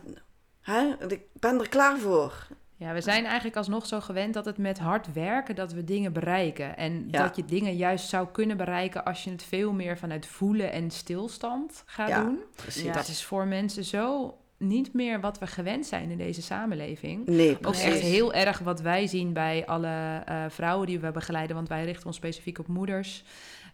hè, 0.61 0.95
ik 1.07 1.21
ben 1.33 1.59
er 1.59 1.69
klaar 1.69 1.97
voor. 1.99 2.47
Ja, 2.82 2.94
we 2.94 3.02
zijn 3.02 3.26
eigenlijk 3.26 3.56
alsnog 3.56 3.86
zo 3.86 4.00
gewend 4.00 4.34
dat 4.34 4.46
het 4.46 4.58
met 4.58 4.80
hard 4.80 5.13
werken 5.13 5.56
dat 5.56 5.74
we 5.74 5.84
dingen 5.84 6.13
bereiken. 6.13 6.78
En 6.78 7.08
Ja. 7.12 7.24
dat 7.24 7.36
je 7.36 7.46
dingen 7.46 7.76
juist 7.76 8.10
zou 8.10 8.28
kunnen 8.32 8.58
bereiken 8.58 9.06
als 9.06 9.24
je 9.24 9.30
het 9.32 9.44
veel 9.44 9.74
meer 9.74 9.98
vanuit 9.98 10.26
voelen 10.26 10.72
en 10.72 10.91
stilstand 10.91 11.84
gaat 11.86 12.08
Ja, 12.10 12.24
doen. 12.24 12.39
Precies. 12.56 12.84
Ja. 12.84 12.94
Dat 12.94 13.08
is 13.08 13.24
voor 13.24 13.48
mensen 13.48 13.84
zo 13.84 14.38
niet 14.58 14.94
meer 14.94 15.20
wat 15.20 15.39
we 15.39 15.48
gewend 15.48 15.86
zijn 15.86 16.12
in 16.12 16.17
deze 16.17 16.41
samenleving. 16.41 17.26
Nee, 17.28 17.58
Ook 17.62 17.74
echt 17.76 18.00
heel 18.00 18.34
erg 18.34 18.60
wat 18.60 18.82
wij 18.82 19.08
zien 19.08 19.34
bij 19.34 19.65
alle 19.65 20.22
eh, 20.26 20.44
vrouwen 20.50 20.88
die 20.88 21.00
we 21.00 21.12
begeleiden, 21.12 21.56
want 21.56 21.67
wij 21.67 21.86
richten 21.86 22.06
ons 22.06 22.15
specifiek 22.15 22.60
op 22.60 22.67
moeders. 22.67 23.24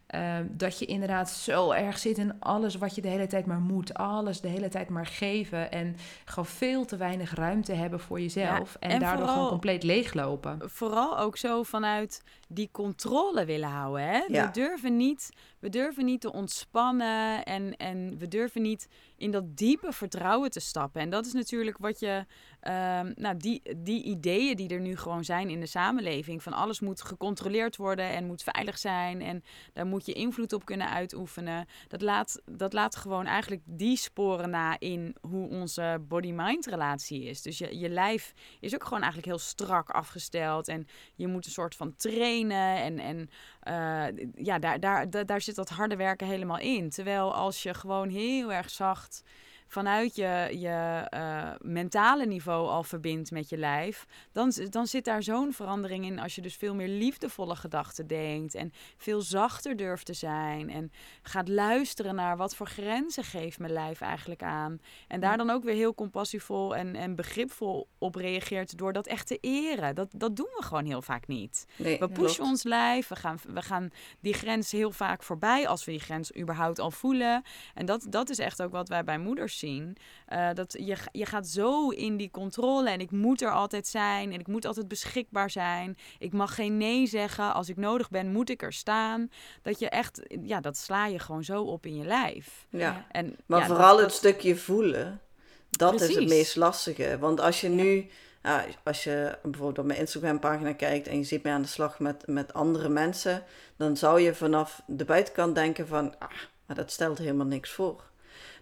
Eh, 0.07 0.35
dat 0.49 0.79
je 0.79 0.85
inderdaad 0.85 1.29
zo 1.29 1.71
erg 1.71 1.97
zit 1.97 2.17
in 2.17 2.33
alles 2.39 2.75
wat 2.75 2.95
je 2.95 3.01
de 3.01 3.07
hele 3.07 3.27
tijd 3.27 3.45
maar 3.45 3.59
moet. 3.59 3.93
Alles 3.93 4.41
de 4.41 4.47
hele 4.47 4.67
tijd 4.69 4.89
maar 4.89 5.05
geven. 5.05 5.71
En 5.71 5.95
gewoon 6.25 6.45
veel 6.45 6.85
te 6.85 6.97
weinig 6.97 7.35
ruimte 7.35 7.73
hebben 7.73 7.99
voor 7.99 8.19
jezelf. 8.21 8.73
Ja, 8.73 8.79
en, 8.79 8.89
en 8.89 8.99
daardoor 8.99 9.17
vooral- 9.19 9.33
gewoon 9.35 9.49
compleet 9.49 9.83
leeglopen. 9.83 10.59
Vooral 10.65 11.19
ook 11.19 11.37
zo 11.37 11.63
vanuit 11.63 12.23
die 12.47 12.69
controle 12.71 13.45
willen 13.45 13.69
houden. 13.69 14.03
Hè? 14.03 14.17
Ja. 14.27 14.45
We, 14.45 14.51
durven 14.51 14.95
niet, 14.95 15.29
we 15.59 15.69
durven 15.69 16.05
niet 16.05 16.21
te 16.21 16.33
ontspannen 16.33 17.43
en, 17.43 17.77
en 17.77 18.17
we 18.17 18.27
durven 18.27 18.61
niet 18.61 18.87
in 19.17 19.31
dat 19.31 19.57
diepe 19.57 19.91
vertrouwen 19.91 20.51
te 20.51 20.59
stappen. 20.59 21.01
En 21.01 21.09
dat 21.09 21.25
is 21.25 21.33
natuurlijk 21.33 21.77
wat 21.77 21.99
je, 21.99 22.25
ehm, 22.59 23.11
nou, 23.15 23.37
die, 23.37 23.61
die 23.77 24.03
ideeën 24.03 24.55
die 24.55 24.69
er 24.69 24.79
nu 24.79 24.97
gewoon 24.97 25.23
zijn 25.23 25.49
in 25.49 25.59
de 25.59 25.65
samenleving, 25.65 26.43
van 26.43 26.53
alles 26.53 26.79
moet 26.79 27.01
gecontroleerd 27.01 27.75
worden 27.75 28.09
en 28.09 28.25
moet 28.25 28.43
veilig 28.43 28.77
zijn 28.77 29.21
en 29.21 29.43
daar 29.73 29.85
moet 29.85 29.95
moet 29.97 30.05
je 30.05 30.13
invloed 30.13 30.53
op 30.53 30.65
kunnen 30.65 30.89
uitoefenen. 30.89 31.67
Dat 31.87 32.01
laat, 32.01 32.41
dat 32.45 32.73
laat 32.73 32.95
gewoon 32.95 33.25
eigenlijk 33.25 33.61
die 33.65 33.97
sporen 33.97 34.49
na 34.49 34.79
in 34.79 35.15
hoe 35.21 35.49
onze 35.49 36.03
body-mind 36.07 36.65
relatie 36.65 37.23
is. 37.23 37.41
Dus 37.41 37.57
je, 37.57 37.77
je 37.77 37.89
lijf 37.89 38.33
is 38.59 38.73
ook 38.73 38.83
gewoon 38.83 39.01
eigenlijk 39.01 39.31
heel 39.31 39.39
strak 39.39 39.89
afgesteld. 39.89 40.67
En 40.67 40.87
je 41.15 41.27
moet 41.27 41.45
een 41.45 41.51
soort 41.51 41.75
van 41.75 41.95
trainen. 41.95 42.36
En, 42.45 42.99
en 42.99 43.29
uh, 43.67 44.27
ja, 44.35 44.59
daar, 44.59 44.79
daar, 44.79 45.09
daar, 45.09 45.25
daar 45.25 45.41
zit 45.41 45.55
dat 45.55 45.69
harde 45.69 45.95
werken 45.95 46.27
helemaal 46.27 46.59
in. 46.59 46.89
Terwijl 46.89 47.33
als 47.33 47.63
je 47.63 47.73
gewoon 47.73 48.09
heel 48.09 48.53
erg 48.53 48.69
zacht 48.69 49.23
vanuit 49.67 50.15
je, 50.15 50.49
je 50.51 51.07
uh, 51.13 51.51
mentale 51.61 52.25
niveau 52.25 52.67
al 52.67 52.83
verbindt 52.83 53.31
met 53.31 53.49
je 53.49 53.57
lijf, 53.57 54.05
dan, 54.31 54.53
dan 54.69 54.87
zit 54.87 55.05
daar 55.05 55.23
zo'n 55.23 55.53
verandering 55.53 56.05
in 56.05 56.19
als 56.19 56.35
je 56.35 56.41
dus 56.41 56.55
veel 56.55 56.75
meer 56.75 56.87
liefdevolle 56.87 57.55
gedachten 57.55 58.07
denkt 58.07 58.55
en 58.55 58.71
veel 58.97 59.21
zachter 59.21 59.75
durft 59.75 60.05
te 60.05 60.13
zijn 60.13 60.69
en 60.69 60.91
gaat 61.21 61.47
luisteren 61.47 62.15
naar 62.15 62.37
wat 62.37 62.55
voor 62.55 62.67
grenzen 62.67 63.23
geeft 63.23 63.59
mijn 63.59 63.73
lijf 63.73 64.01
eigenlijk 64.01 64.43
aan. 64.43 64.79
En 65.07 65.19
daar 65.19 65.37
dan 65.37 65.49
ook 65.49 65.63
weer 65.63 65.75
heel 65.75 65.95
compassievol 65.95 66.75
en, 66.75 66.95
en 66.95 67.15
begripvol 67.15 67.87
op 67.97 68.15
reageert 68.15 68.77
door 68.77 68.93
dat 68.93 69.07
echt 69.07 69.27
te 69.27 69.37
eren. 69.41 69.95
Dat, 69.95 70.07
dat 70.15 70.35
doen 70.35 70.49
we 70.55 70.63
gewoon 70.63 70.85
heel 70.85 71.01
vaak 71.01 71.27
niet. 71.27 71.65
we 71.77 72.09
pushen 72.13 72.43
ons 72.43 72.63
lijf, 72.63 73.07
we 73.07 73.15
gaan, 73.15 73.39
we 73.47 73.61
gaan 73.61 73.89
die 74.19 74.33
grens 74.33 74.71
heel 74.71 74.91
vaak 74.91 75.23
voorbij 75.23 75.67
als 75.67 75.85
we 75.85 75.91
die 75.91 75.99
grens 75.99 76.35
überhaupt 76.37 76.79
al 76.79 76.91
voelen. 76.91 77.43
En 77.73 77.85
dat, 77.85 78.05
dat 78.09 78.29
is 78.29 78.39
echt 78.39 78.61
ook 78.61 78.71
wat 78.71 78.89
wij 78.89 79.03
bij 79.03 79.17
moeders 79.17 79.56
zien. 79.57 79.97
Uh, 80.33 80.49
dat 80.53 80.75
je, 80.79 80.97
je 81.11 81.25
gaat 81.25 81.47
zo 81.47 81.89
in 81.89 82.17
die 82.17 82.31
controle 82.31 82.89
en 82.89 82.99
ik 82.99 83.11
moet 83.11 83.41
er 83.41 83.51
altijd 83.51 83.87
zijn 83.87 84.33
en 84.33 84.39
ik 84.39 84.47
moet 84.47 84.65
altijd 84.65 84.87
beschikbaar 84.87 85.49
zijn. 85.49 85.97
Ik 86.19 86.33
mag 86.33 86.55
geen 86.55 86.77
nee 86.77 87.07
zeggen. 87.07 87.53
Als 87.53 87.69
ik 87.69 87.77
nodig 87.77 88.09
ben, 88.09 88.31
moet 88.31 88.49
ik 88.49 88.61
er 88.61 88.73
staan. 88.73 89.29
Dat 89.61 89.79
je 89.79 89.89
echt, 89.89 90.21
ja, 90.41 90.61
dat 90.61 90.77
sla 90.77 91.05
je 91.05 91.19
gewoon 91.19 91.43
zo 91.43 91.63
op 91.63 91.85
in 91.85 91.95
je 91.95 92.05
lijf. 92.05 92.67
Ja, 92.69 93.05
en, 93.11 93.35
maar 93.45 93.65
vooral 93.65 93.99
het 93.99 94.11
stukje 94.11 94.55
voelen, 94.55 95.21
dat 95.69 96.01
is 96.01 96.15
het 96.15 96.27
meest 96.27 96.55
lastige. 96.55 97.17
Want 97.19 97.39
als 97.39 97.61
je 97.61 97.69
nu, 97.69 98.07
ja, 98.43 98.65
als 98.83 99.03
je 99.03 99.37
bijvoorbeeld 99.43 99.79
op 99.79 99.85
mijn 99.85 99.99
Instagram 99.99 100.39
pagina 100.39 100.73
kijkt 100.73 101.07
en 101.07 101.17
je 101.17 101.23
ziet 101.23 101.43
mij 101.43 101.53
aan 101.53 101.61
de 101.61 101.67
slag 101.67 101.99
met, 101.99 102.23
met 102.27 102.53
andere 102.53 102.89
mensen, 102.89 103.43
dan 103.77 103.97
zou 103.97 104.19
je 104.21 104.35
vanaf 104.35 104.81
de 104.85 105.05
buitenkant 105.05 105.55
denken 105.55 105.87
van, 105.87 106.19
ah, 106.19 106.29
maar 106.65 106.75
dat 106.75 106.91
stelt 106.91 107.17
helemaal 107.17 107.45
niks 107.45 107.71
voor. 107.71 108.03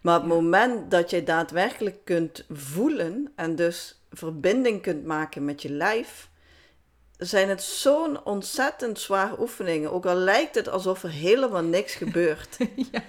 Maar 0.05 0.15
op 0.15 0.21
het 0.23 0.31
moment 0.31 0.91
dat 0.91 1.09
je 1.09 1.23
daadwerkelijk 1.23 1.97
kunt 2.03 2.45
voelen 2.49 3.31
en 3.35 3.55
dus 3.55 4.01
verbinding 4.11 4.81
kunt 4.81 5.05
maken 5.05 5.45
met 5.45 5.61
je 5.61 5.69
lijf, 5.69 6.29
zijn 7.17 7.49
het 7.49 7.63
zo'n 7.63 8.25
ontzettend 8.25 8.99
zware 8.99 9.39
oefeningen. 9.39 9.91
Ook 9.91 10.05
al 10.05 10.15
lijkt 10.15 10.55
het 10.55 10.69
alsof 10.69 11.03
er 11.03 11.09
helemaal 11.09 11.63
niks 11.63 11.95
gebeurt. 12.03 12.57
ja. 12.91 13.01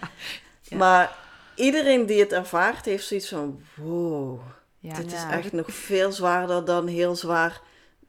Maar 0.77 1.17
iedereen 1.55 2.07
die 2.07 2.21
het 2.21 2.33
ervaart, 2.33 2.85
heeft 2.85 3.07
zoiets 3.07 3.29
van: 3.29 3.63
wow, 3.75 4.41
dit 4.81 5.13
is 5.13 5.25
echt 5.31 5.53
nog 5.53 5.71
veel 5.71 6.13
zwaarder 6.13 6.65
dan 6.65 6.87
heel 6.87 7.17
zwaar 7.17 7.61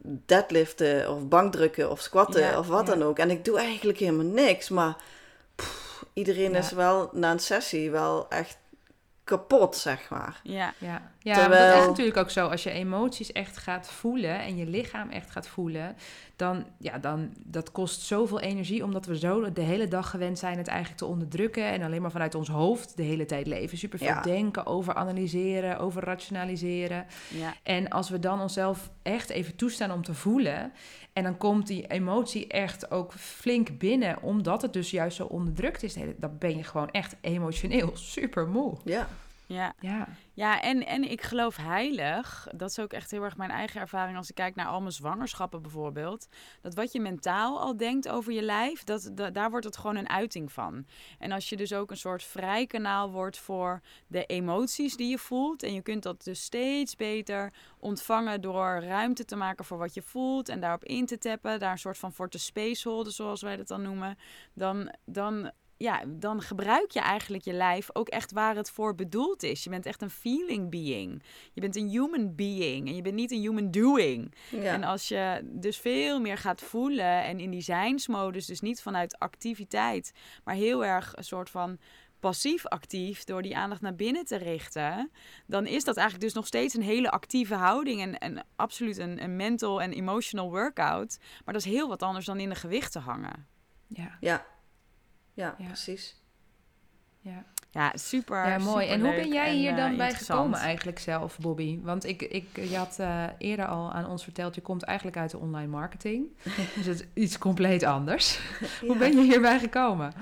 deadliften 0.01 1.11
of 1.11 1.27
bankdrukken 1.27 1.91
of 1.91 2.01
squatten 2.01 2.57
of 2.57 2.67
wat 2.67 2.85
dan 2.85 3.03
ook. 3.03 3.19
En 3.19 3.29
ik 3.29 3.45
doe 3.45 3.57
eigenlijk 3.57 3.99
helemaal 3.99 4.25
niks, 4.25 4.69
maar 4.69 4.95
iedereen 6.13 6.55
is 6.55 6.71
wel 6.71 7.09
na 7.13 7.31
een 7.31 7.39
sessie 7.39 7.91
wel 7.91 8.29
echt 8.29 8.57
kapot, 9.27 9.75
zeg 9.75 10.09
maar. 10.09 10.39
Ja, 10.43 10.73
ja. 10.77 11.11
Ja 11.27 11.33
Terwijl... 11.33 11.71
dat 11.71 11.81
is 11.81 11.87
natuurlijk 11.87 12.17
ook 12.17 12.29
zo. 12.29 12.47
Als 12.47 12.63
je 12.63 12.71
emoties 12.71 13.31
echt 13.31 13.57
gaat 13.57 13.89
voelen 13.89 14.39
en 14.39 14.57
je 14.57 14.65
lichaam 14.65 15.09
echt 15.09 15.31
gaat 15.31 15.47
voelen, 15.47 15.95
dan, 16.35 16.65
ja, 16.77 16.97
dan 16.97 17.29
dat 17.43 17.71
kost 17.71 18.01
zoveel 18.01 18.39
energie, 18.39 18.83
omdat 18.83 19.05
we 19.05 19.17
zo 19.17 19.51
de 19.51 19.61
hele 19.61 19.87
dag 19.87 20.09
gewend 20.09 20.39
zijn 20.39 20.57
het 20.57 20.67
eigenlijk 20.67 20.99
te 20.99 21.05
onderdrukken 21.05 21.65
en 21.65 21.81
alleen 21.81 22.01
maar 22.01 22.11
vanuit 22.11 22.35
ons 22.35 22.47
hoofd 22.47 22.97
de 22.97 23.03
hele 23.03 23.25
tijd 23.25 23.47
leven. 23.47 23.77
Superveel 23.77 24.07
ja. 24.07 24.21
denken, 24.21 24.65
over 24.65 24.93
analyseren, 24.93 25.79
over 25.79 26.03
rationaliseren. 26.03 27.05
Ja. 27.27 27.53
En 27.63 27.89
als 27.89 28.09
we 28.09 28.19
dan 28.19 28.41
onszelf 28.41 28.89
echt 29.01 29.29
even 29.29 29.55
toestaan 29.55 29.91
om 29.91 30.03
te 30.03 30.13
voelen 30.13 30.71
en 31.13 31.23
dan 31.23 31.37
komt 31.37 31.67
die 31.67 31.87
emotie 31.87 32.47
echt 32.47 32.91
ook 32.91 33.13
flink 33.13 33.77
binnen, 33.77 34.21
omdat 34.21 34.61
het 34.61 34.73
dus 34.73 34.91
juist 34.91 35.17
zo 35.17 35.25
onderdrukt 35.25 35.83
is. 35.83 35.95
Dan 36.17 36.37
ben 36.39 36.57
je 36.57 36.63
gewoon 36.63 36.91
echt 36.91 37.15
emotioneel 37.21 37.91
super 38.15 38.47
moe. 38.47 38.77
Ja. 38.83 39.07
Ja, 39.45 39.73
ja. 39.79 40.07
Ja 40.37 40.61
en, 40.61 40.85
en 40.85 41.11
ik 41.11 41.21
geloof 41.21 41.55
heilig, 41.55 42.47
dat 42.55 42.69
is 42.69 42.79
ook 42.79 42.93
echt 42.93 43.11
heel 43.11 43.23
erg 43.23 43.37
mijn 43.37 43.49
eigen 43.49 43.81
ervaring 43.81 44.17
als 44.17 44.29
ik 44.29 44.35
kijk 44.35 44.55
naar 44.55 44.65
al 44.65 44.79
mijn 44.79 44.91
zwangerschappen 44.91 45.61
bijvoorbeeld, 45.61 46.27
dat 46.61 46.75
wat 46.75 46.91
je 46.91 46.99
mentaal 46.99 47.59
al 47.59 47.77
denkt 47.77 48.09
over 48.09 48.33
je 48.33 48.41
lijf, 48.41 48.83
dat, 48.83 49.11
daar 49.33 49.49
wordt 49.49 49.65
het 49.65 49.77
gewoon 49.77 49.95
een 49.95 50.09
uiting 50.09 50.51
van. 50.51 50.85
En 51.19 51.31
als 51.31 51.49
je 51.49 51.55
dus 51.55 51.73
ook 51.73 51.91
een 51.91 51.97
soort 51.97 52.23
vrij 52.23 52.65
kanaal 52.65 53.11
wordt 53.11 53.37
voor 53.37 53.81
de 54.07 54.25
emoties 54.25 54.95
die 54.95 55.09
je 55.09 55.17
voelt, 55.17 55.63
en 55.63 55.73
je 55.73 55.81
kunt 55.81 56.03
dat 56.03 56.23
dus 56.23 56.43
steeds 56.43 56.95
beter 56.95 57.53
ontvangen 57.79 58.41
door 58.41 58.83
ruimte 58.83 59.25
te 59.25 59.35
maken 59.35 59.65
voor 59.65 59.77
wat 59.77 59.93
je 59.93 60.01
voelt 60.01 60.49
en 60.49 60.59
daarop 60.59 60.83
in 60.83 61.05
te 61.05 61.17
tappen, 61.17 61.59
daar 61.59 61.71
een 61.71 61.77
soort 61.77 61.97
van 61.97 62.13
voor 62.13 62.29
te 62.29 62.39
spaceholden, 62.39 63.13
zoals 63.13 63.41
wij 63.41 63.55
dat 63.55 63.67
dan 63.67 63.81
noemen, 63.81 64.17
dan, 64.53 64.93
dan 65.05 65.51
ja, 65.77 66.03
dan 66.07 66.41
gebruik 66.41 66.91
je 66.91 66.99
eigenlijk 66.99 67.43
je 67.43 67.53
lijf 67.53 67.89
ook 67.93 68.07
echt 68.07 68.31
waar 68.31 68.55
het 68.55 68.69
voor 68.69 68.95
bedoeld 68.95 69.43
is. 69.43 69.63
Je 69.63 69.69
bent 69.69 69.85
echt 69.85 70.01
een 70.01 70.09
feeling 70.09 70.69
being. 70.69 71.23
Je 71.53 71.61
bent 71.61 71.75
een 71.75 71.87
human 71.87 72.35
being 72.35 72.87
en 72.87 72.95
je 72.95 73.01
bent 73.01 73.15
niet 73.15 73.31
een 73.31 73.41
human 73.41 73.71
doing. 73.71 74.33
En 74.61 74.83
als 74.83 75.07
je 75.07 75.41
dus 75.43 75.77
veel 75.77 76.19
meer 76.19 76.37
gaat 76.37 76.61
voelen 76.61 77.23
en 77.23 77.39
in 77.39 77.49
die 77.49 77.61
zijnsmodus, 77.61 78.45
dus 78.45 78.61
niet 78.61 78.81
vanuit 78.81 79.19
activiteit, 79.19 80.11
maar 80.43 80.55
heel 80.55 80.85
erg 80.85 81.13
een 81.15 81.23
soort 81.23 81.49
van 81.49 81.77
passief 82.19 82.65
actief 82.65 83.23
door 83.23 83.41
die 83.41 83.57
aandacht 83.57 83.81
naar 83.81 83.95
binnen 83.95 84.25
te 84.25 84.35
richten, 84.35 85.11
dan 85.45 85.65
is 85.65 85.83
dat 85.83 85.95
eigenlijk 85.95 86.25
dus 86.25 86.35
nog 86.35 86.47
steeds 86.47 86.73
een 86.73 86.81
hele 86.81 87.11
actieve 87.11 87.55
houding 87.55 88.01
en, 88.01 88.17
en 88.17 88.45
absoluut 88.55 88.97
een, 88.97 89.23
een 89.23 89.35
mental 89.35 89.81
en 89.81 89.91
emotional 89.91 90.49
workout. 90.49 91.17
Maar 91.45 91.53
dat 91.53 91.65
is 91.65 91.71
heel 91.71 91.87
wat 91.87 92.03
anders 92.03 92.25
dan 92.25 92.39
in 92.39 92.49
de 92.49 92.55
gewichten 92.55 93.01
hangen. 93.01 93.47
Ja. 93.87 94.17
ja, 94.19 94.45
ja, 95.37 95.55
precies. 95.67 96.15
Ja. 97.19 97.45
Ja, 97.71 97.91
super. 97.95 98.47
Ja, 98.47 98.57
mooi. 98.57 98.87
en 98.87 99.01
hoe 99.01 99.15
ben 99.15 99.33
jij 99.33 99.55
hier 99.55 99.75
dan 99.75 99.91
uh, 99.91 99.97
bij 99.97 100.13
gekomen 100.13 100.59
eigenlijk 100.59 100.99
zelf, 100.99 101.37
Bobby? 101.39 101.79
Want 101.81 102.05
ik, 102.05 102.21
ik, 102.21 102.47
je 102.53 102.77
had 102.77 102.97
uh, 102.99 103.23
eerder 103.37 103.65
al 103.65 103.91
aan 103.91 104.07
ons 104.07 104.23
verteld, 104.23 104.55
je 104.55 104.61
komt 104.61 104.83
eigenlijk 104.83 105.17
uit 105.17 105.31
de 105.31 105.37
online 105.37 105.67
marketing. 105.67 106.27
dus 106.75 106.85
het 106.85 106.99
is 106.99 107.05
iets 107.13 107.37
compleet 107.37 107.83
anders. 107.83 108.39
hoe 108.87 108.97
ben 108.97 109.15
je 109.15 109.21
hierbij 109.21 109.59
gekomen? 109.59 110.13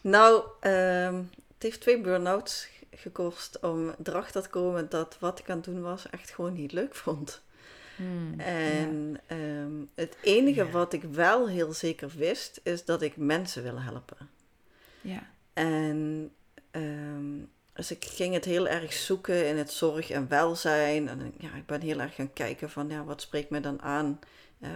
Nou, 0.00 0.44
um, 0.60 1.30
het 1.54 1.62
heeft 1.62 1.80
twee 1.80 2.00
burn-outs 2.00 2.68
gekost 2.90 3.60
om 3.60 3.94
erachter 4.02 4.42
te 4.42 4.48
komen 4.48 4.88
dat 4.88 5.16
wat 5.20 5.38
ik 5.38 5.50
aan 5.50 5.56
het 5.56 5.64
doen 5.64 5.80
was 5.80 6.10
echt 6.10 6.30
gewoon 6.30 6.52
niet 6.52 6.72
leuk 6.72 6.94
vond. 6.94 7.42
Hmm, 7.96 8.40
en 8.40 9.20
ehm, 9.26 9.72
het 9.94 10.16
enige 10.22 10.70
wat 10.70 10.92
ik 10.92 11.02
wel 11.02 11.48
heel 11.48 11.72
zeker 11.72 12.10
wist, 12.16 12.60
is 12.62 12.84
dat 12.84 13.02
ik 13.02 13.16
mensen 13.16 13.62
wil 13.62 13.80
helpen. 13.80 14.16
Ja. 15.02 15.30
En 15.52 16.30
um, 16.70 17.50
dus 17.72 17.90
ik 17.90 18.04
ging 18.04 18.34
het 18.34 18.44
heel 18.44 18.68
erg 18.68 18.92
zoeken 18.92 19.48
in 19.48 19.56
het 19.56 19.70
zorg 19.70 20.10
en 20.10 20.28
welzijn. 20.28 21.08
En 21.08 21.34
ja, 21.38 21.54
ik 21.54 21.66
ben 21.66 21.80
heel 21.80 22.00
erg 22.00 22.14
gaan 22.14 22.32
kijken 22.32 22.70
van, 22.70 22.88
ja, 22.88 23.04
wat 23.04 23.20
spreekt 23.20 23.50
me 23.50 23.60
dan 23.60 23.82
aan? 23.82 24.18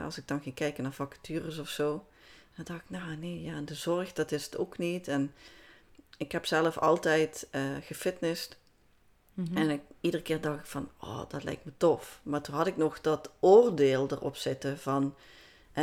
als 0.05 0.19
ik 0.19 0.29
dan 0.29 0.41
ging 0.41 0.55
kijken 0.55 0.83
naar 0.83 0.93
vacatures 0.93 1.59
of 1.59 1.69
zo. 1.69 2.07
Dan 2.57 2.65
dacht 2.65 2.81
ik, 2.81 2.91
nou 2.91 3.17
nee, 3.17 3.43
ja, 3.43 3.61
de 3.61 3.75
zorg, 3.75 4.13
dat 4.13 4.33
is 4.33 4.45
het 4.45 4.57
ook 4.57 4.79
niet. 4.79 5.09
En 5.09 5.33
ik 6.17 6.33
heb 6.33 6.47
zelf 6.47 6.79
altijd 6.79 7.47
uh, 7.53 7.63
gefitnessd. 7.81 8.57
Mhm. 9.35 9.57
En 9.57 9.71
ik, 9.71 9.81
iedere 10.01 10.23
keer 10.23 10.41
dacht 10.41 10.59
ik 10.59 10.67
van, 10.67 10.91
oh, 11.01 11.23
dat 11.29 11.45
lijkt 11.45 11.65
me 11.65 11.73
tof. 11.77 12.21
Maar 12.23 12.41
toen 12.41 12.55
had 12.55 12.67
ik 12.67 12.77
nog 12.77 13.01
dat 13.01 13.31
oordeel 13.41 14.09
erop 14.11 14.37
zitten 14.37 14.79
van, 14.79 15.15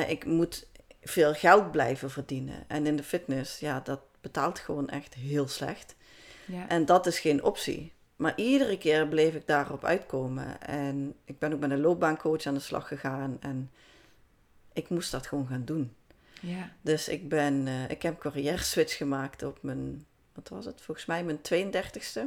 ik 0.08 0.26
moet 0.26 0.68
veel 1.02 1.34
geld 1.34 1.72
blijven 1.72 2.12
verdienen. 2.12 2.64
En 2.68 2.86
in 2.86 2.96
de 2.96 3.04
fitness, 3.04 3.60
ja, 3.60 3.80
dat 3.80 4.00
betaalt 4.24 4.60
gewoon 4.60 4.90
echt 4.90 5.14
heel 5.14 5.48
slecht. 5.48 5.96
Ja. 6.46 6.68
En 6.70 6.86
dat 6.86 7.06
is 7.06 7.20
geen 7.20 7.44
optie. 7.44 7.92
Maar 8.16 8.34
iedere 8.36 8.78
keer 8.78 9.08
bleef 9.08 9.34
ik 9.34 9.48
daarop 9.48 9.84
uitkomen. 9.86 10.62
En 10.62 11.16
ik 11.26 11.40
ben 11.40 11.54
ook 11.54 11.60
met 11.60 11.72
een 11.72 11.82
loopbaancoach 11.82 12.46
aan 12.46 12.54
de 12.54 12.60
slag 12.60 12.88
gegaan. 12.88 13.38
En 13.40 13.72
ik 14.74 14.90
moest 14.90 15.12
dat 15.12 15.28
gewoon 15.28 15.48
gaan 15.48 15.66
doen. 15.66 15.96
Ja. 16.42 16.72
Dus 16.82 17.08
ik, 17.08 17.30
ben, 17.30 17.68
uh, 17.68 17.90
ik 17.90 18.02
heb 18.02 18.14
een 18.14 18.20
carrière 18.20 18.64
switch 18.64 18.98
gemaakt 18.98 19.44
op 19.44 19.58
mijn, 19.62 20.06
wat 20.34 20.50
was 20.50 20.66
het? 20.66 20.82
Volgens 20.82 21.06
mij 21.06 21.24
mijn 21.24 21.40
32e. 21.74 22.22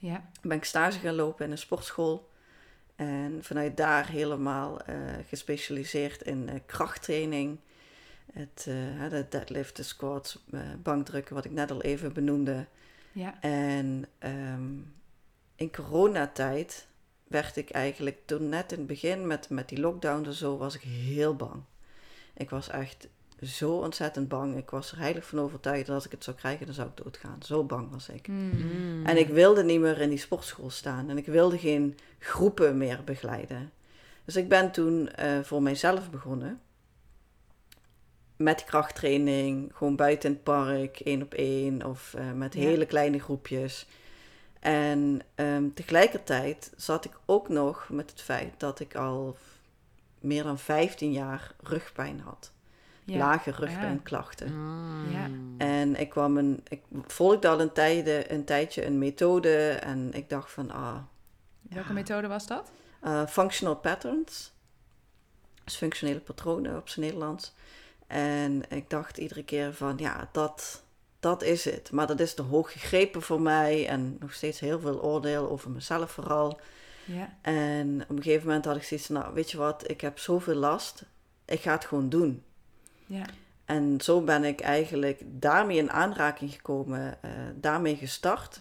Ja. 0.00 0.30
Ben 0.42 0.56
ik 0.56 0.64
stage 0.64 0.98
gaan 0.98 1.14
lopen 1.14 1.44
in 1.44 1.50
een 1.50 1.58
sportschool. 1.58 2.30
En 2.96 3.38
vanuit 3.42 3.76
daar 3.76 4.08
helemaal 4.08 4.78
uh, 4.88 4.96
gespecialiseerd 5.28 6.22
in 6.22 6.48
uh, 6.48 6.54
krachttraining, 6.66 7.58
het, 8.32 8.66
uh, 8.68 9.10
de 9.10 9.26
deadlift, 9.28 9.76
de 9.76 9.82
squats, 9.82 10.44
uh, 10.50 10.60
bankdrukken, 10.82 11.34
wat 11.34 11.44
ik 11.44 11.50
net 11.50 11.70
al 11.70 11.82
even 11.82 12.12
benoemde. 12.12 12.66
Ja. 13.12 13.40
En 13.40 14.06
um, 14.24 14.94
in 15.56 15.72
coronatijd 15.72 16.86
werd 17.28 17.56
ik 17.56 17.70
eigenlijk 17.70 18.18
toen 18.24 18.48
net 18.48 18.72
in 18.72 18.78
het 18.78 18.86
begin 18.86 19.26
met, 19.26 19.48
met 19.48 19.68
die 19.68 19.80
lockdown 19.80 20.24
en 20.24 20.32
zo, 20.32 20.56
was 20.56 20.74
ik 20.74 20.80
heel 20.80 21.36
bang. 21.36 21.62
Ik 22.34 22.50
was 22.50 22.68
echt 22.68 23.08
zo 23.42 23.72
ontzettend 23.76 24.28
bang. 24.28 24.56
Ik 24.56 24.70
was 24.70 24.92
er 24.92 24.98
heilig 24.98 25.26
van 25.26 25.40
overtuigd 25.40 25.86
dat 25.86 25.94
als 25.94 26.04
ik 26.04 26.10
het 26.10 26.24
zou 26.24 26.36
krijgen, 26.36 26.66
dan 26.66 26.74
zou 26.74 26.88
ik 26.88 26.96
doodgaan. 26.96 27.42
Zo 27.42 27.64
bang 27.64 27.90
was 27.90 28.08
ik. 28.08 28.28
Mm. 28.28 29.06
En 29.06 29.16
ik 29.16 29.28
wilde 29.28 29.64
niet 29.64 29.80
meer 29.80 30.00
in 30.00 30.08
die 30.08 30.18
sportschool 30.18 30.70
staan. 30.70 31.10
En 31.10 31.16
ik 31.16 31.26
wilde 31.26 31.58
geen 31.58 31.98
groepen 32.18 32.76
meer 32.78 33.04
begeleiden. 33.04 33.72
Dus 34.24 34.36
ik 34.36 34.48
ben 34.48 34.72
toen 34.72 35.08
eh, 35.08 35.40
voor 35.40 35.62
mijzelf 35.62 36.10
begonnen. 36.10 36.60
Met 38.36 38.64
krachttraining, 38.64 39.70
gewoon 39.74 39.96
buiten 39.96 40.28
in 40.28 40.34
het 40.34 40.44
park, 40.44 41.00
één 41.00 41.22
op 41.22 41.34
één 41.34 41.84
of 41.86 42.14
eh, 42.14 42.32
met 42.32 42.54
Ja. 42.54 42.60
hele 42.60 42.86
kleine 42.86 43.18
groepjes. 43.20 43.86
En 44.60 45.20
ehm, 45.34 45.68
tegelijkertijd 45.74 46.72
zat 46.76 47.04
ik 47.04 47.12
ook 47.24 47.48
nog 47.48 47.88
met 47.88 48.10
het 48.10 48.20
feit 48.20 48.54
dat 48.60 48.80
ik 48.80 48.94
al 48.94 49.36
meer 50.20 50.42
dan 50.42 50.58
15 50.58 51.12
jaar 51.12 51.54
rugpijn 51.62 52.20
had. 52.20 52.52
Ja. 53.04 53.18
Lage 53.18 53.50
rugpijnklachten. 53.50 54.52
Mm. 54.54 55.10
Ja. 55.12 55.28
En 55.66 55.96
ik, 56.00 56.08
kwam 56.08 56.36
een, 56.36 56.60
ik 56.68 56.80
volgde 57.06 57.48
al 57.48 57.60
een, 57.60 57.72
tijde, 57.72 58.32
een 58.32 58.44
tijdje 58.44 58.86
een 58.86 58.98
methode 58.98 59.68
en 59.68 60.12
ik 60.12 60.28
dacht 60.28 60.50
van, 60.52 60.70
ah, 60.70 60.96
Welke 61.62 61.88
Ja. 61.88 61.94
methode 61.94 62.26
was 62.28 62.46
dat? 62.46 62.70
eh, 63.00 63.26
functional 63.26 63.76
patterns. 63.76 64.52
Dus 65.64 65.76
functionele 65.76 66.20
patronen 66.20 66.76
op 66.76 66.88
zijn 66.88 67.04
Nederlands. 67.06 67.54
En 68.06 68.62
ik 68.68 68.90
dacht 68.90 69.18
iedere 69.18 69.44
keer 69.44 69.74
van, 69.74 69.94
ja, 69.96 70.28
dat, 70.32 70.82
dat 71.20 71.42
is 71.42 71.64
het. 71.64 71.90
Maar 71.92 72.06
dat 72.06 72.20
is 72.20 72.34
te 72.34 72.42
hoog 72.42 72.72
gegrepen 72.72 73.22
voor 73.22 73.40
mij 73.40 73.88
en 73.88 74.16
nog 74.20 74.32
steeds 74.32 74.60
heel 74.60 74.80
veel 74.80 75.02
oordeel 75.02 75.50
over 75.50 75.70
mezelf 75.70 76.10
vooral. 76.10 76.60
Ja. 77.04 77.36
En 77.42 78.02
op 78.02 78.16
een 78.16 78.22
gegeven 78.22 78.46
moment 78.46 78.64
had 78.64 78.76
ik 78.76 78.82
zoiets 78.82 79.08
nou, 79.08 79.34
weet 79.34 79.50
je 79.50 79.56
wat, 79.56 79.90
ik 79.90 80.00
heb 80.00 80.18
zoveel 80.18 80.54
last, 80.54 81.04
ik 81.44 81.60
ga 81.60 81.72
het 81.72 81.84
gewoon 81.84 82.08
doen. 82.08 82.42
Ja. 83.06 83.24
En 83.64 84.00
zo 84.00 84.20
ben 84.20 84.44
ik 84.44 84.60
eigenlijk 84.60 85.20
daarmee 85.24 85.76
in 85.76 85.90
aanraking 85.90 86.52
gekomen, 86.52 87.22
eh, 87.22 87.30
daarmee 87.54 87.96
gestart. 87.96 88.60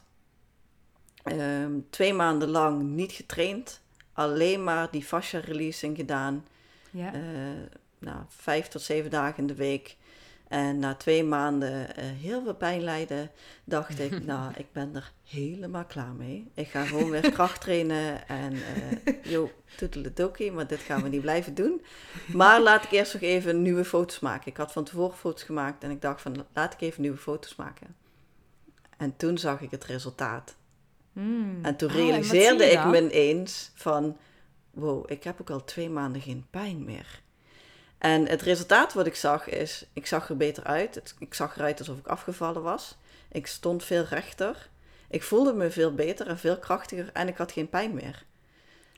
Ehm, 1.23 1.71
twee 1.89 2.13
maanden 2.13 2.49
lang 2.49 2.81
niet 2.81 3.11
getraind, 3.11 3.81
alleen 4.13 4.63
maar 4.63 4.91
die 4.91 5.03
fascia 5.03 5.39
releasing 5.39 5.95
gedaan. 5.97 6.45
Ja. 6.91 7.13
Eh, 7.13 7.21
nou, 8.03 8.17
vijf 8.27 8.67
tot 8.67 8.81
zeven 8.81 9.09
dagen 9.09 9.37
in 9.37 9.47
de 9.47 9.55
week. 9.55 9.97
En 10.47 10.79
na 10.79 10.95
twee 10.95 11.23
maanden 11.23 11.95
eh, 11.95 12.05
heel 12.05 12.43
veel 12.43 12.55
pijn 12.55 12.81
lijden, 12.81 13.31
dacht 13.63 13.99
ik, 13.99 14.23
nou, 14.25 14.51
ik 14.55 14.71
ben 14.71 14.95
er 14.95 15.11
helemaal 15.23 15.85
klaar 15.85 16.13
mee. 16.13 16.51
Ik 16.53 16.67
ga 16.67 16.85
gewoon 16.85 17.09
weer 17.09 17.31
kracht 17.31 17.61
trainen 17.61 18.27
en 18.27 18.53
eh 18.53 19.31
yo, 19.31 19.51
toedeledokie, 19.77 20.51
maar 20.51 20.67
dit 20.67 20.79
gaan 20.79 21.03
we 21.03 21.09
niet 21.09 21.21
blijven 21.21 21.55
doen. 21.55 21.81
Maar 22.33 22.61
laat 22.61 22.83
ik 22.83 22.91
eerst 22.91 23.13
nog 23.13 23.21
even 23.21 23.61
nieuwe 23.61 23.85
foto's 23.85 24.19
maken. 24.19 24.51
Ik 24.51 24.57
had 24.57 24.71
van 24.71 24.83
tevoren 24.83 25.17
foto's 25.17 25.43
gemaakt 25.43 25.83
en 25.83 25.91
ik 25.91 26.01
dacht 26.01 26.21
van, 26.21 26.45
laat 26.53 26.73
ik 26.73 26.81
even 26.81 27.01
nieuwe 27.01 27.17
foto's 27.17 27.55
maken. 27.55 27.95
En 28.97 29.15
toen 29.17 29.37
zag 29.37 29.61
ik 29.61 29.71
het 29.71 29.83
resultaat. 29.83 30.55
Mm. 31.13 31.59
En 31.61 31.75
toen 31.75 31.89
Oh, 31.89 31.95
en 31.95 32.01
realiseerde 32.01 32.65
ik 32.65 32.85
me 32.85 33.01
ineens 33.01 33.71
van, 33.75 34.17
wow, 34.71 35.11
ik 35.11 35.23
heb 35.23 35.41
ook 35.41 35.49
al 35.49 35.63
twee 35.63 35.89
maanden 35.89 36.21
geen 36.21 36.45
pijn 36.49 36.83
meer. 36.83 37.22
En 38.03 38.27
het 38.27 38.41
resultaat 38.41 38.93
wat 38.93 39.05
ik 39.05 39.15
zag 39.15 39.49
is, 39.49 39.85
ik 39.93 40.07
zag 40.07 40.29
er 40.29 40.37
beter 40.37 40.63
uit. 40.63 41.15
Ik 41.19 41.33
zag 41.33 41.55
eruit 41.57 41.79
alsof 41.79 41.97
ik 41.97 42.07
afgevallen 42.07 42.61
was. 42.61 42.95
Ik 43.31 43.47
stond 43.47 43.83
veel 43.83 44.05
rechter. 44.09 44.69
Ik 45.09 45.23
voelde 45.23 45.53
me 45.53 45.71
veel 45.71 45.93
beter 45.93 46.27
en 46.27 46.39
veel 46.39 46.57
krachtiger 46.57 47.09
en 47.13 47.27
ik 47.27 47.37
had 47.37 47.51
geen 47.51 47.69
pijn 47.69 47.93
meer. 47.93 48.23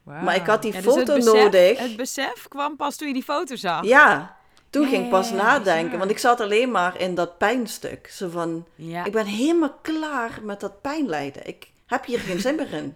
Maar 0.04 0.36
ik 0.36 0.46
had 0.46 0.62
die 0.62 0.74
Ja, 0.74 0.82
dus 0.82 0.94
foto 0.94 1.14
het 1.14 1.24
besef, 1.24 1.44
nodig. 1.44 1.80
Het 1.80 1.96
besef 1.96 2.48
kwam 2.48 2.76
pas 2.76 2.96
toen 2.96 3.08
je 3.08 3.14
die 3.14 3.24
foto 3.24 3.56
zag. 3.56 3.84
Ja, 3.84 4.38
toen 4.70 4.88
ging 4.88 5.04
ik 5.04 5.10
pas 5.10 5.30
ja, 5.30 5.36
nadenken. 5.36 5.98
Want 5.98 6.12
ik 6.12 6.18
zat 6.18 6.42
alleen 6.42 6.72
maar 6.72 7.00
in 7.00 7.16
dat 7.16 7.38
pijnstuk. 7.38 8.08
Zo 8.12 8.30
van, 8.30 8.68
Ja. 8.76 9.06
ik 9.06 9.12
ben 9.12 9.26
helemaal 9.26 9.74
klaar 9.82 10.40
met 10.44 10.60
dat 10.60 10.82
pijnlijden. 10.82 11.48
Ik 11.48 11.68
heb 11.86 12.06
hier 12.06 12.20
geen 12.20 12.40
zin 12.40 12.56
meer 12.56 12.74
in. 12.74 12.96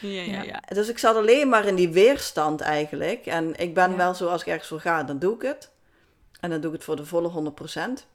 Ja, 0.00 0.08
ja, 0.22 0.32
Ja. 0.32 0.42
ja. 0.42 0.62
Dus 0.74 0.88
ik 0.88 0.98
zat 0.98 1.16
alleen 1.16 1.48
maar 1.48 1.64
in 1.66 1.74
die 1.74 1.88
weerstand 1.88 2.60
eigenlijk. 2.60 3.26
En 3.26 3.56
ik 3.56 3.74
ben 3.74 3.90
Ja. 3.90 3.96
wel 3.96 4.14
zo, 4.14 4.28
als 4.28 4.40
ik 4.40 4.46
ergens 4.46 4.68
voor 4.68 4.80
ga, 4.80 5.02
dan 5.02 5.18
doe 5.18 5.34
ik 5.34 5.42
het. 5.42 5.70
En 6.40 6.50
dan 6.50 6.60
doe 6.60 6.70
ik 6.70 6.76
het 6.76 6.84
voor 6.84 6.96
de 6.96 7.04
volle 7.06 7.28
100%. 7.28 8.06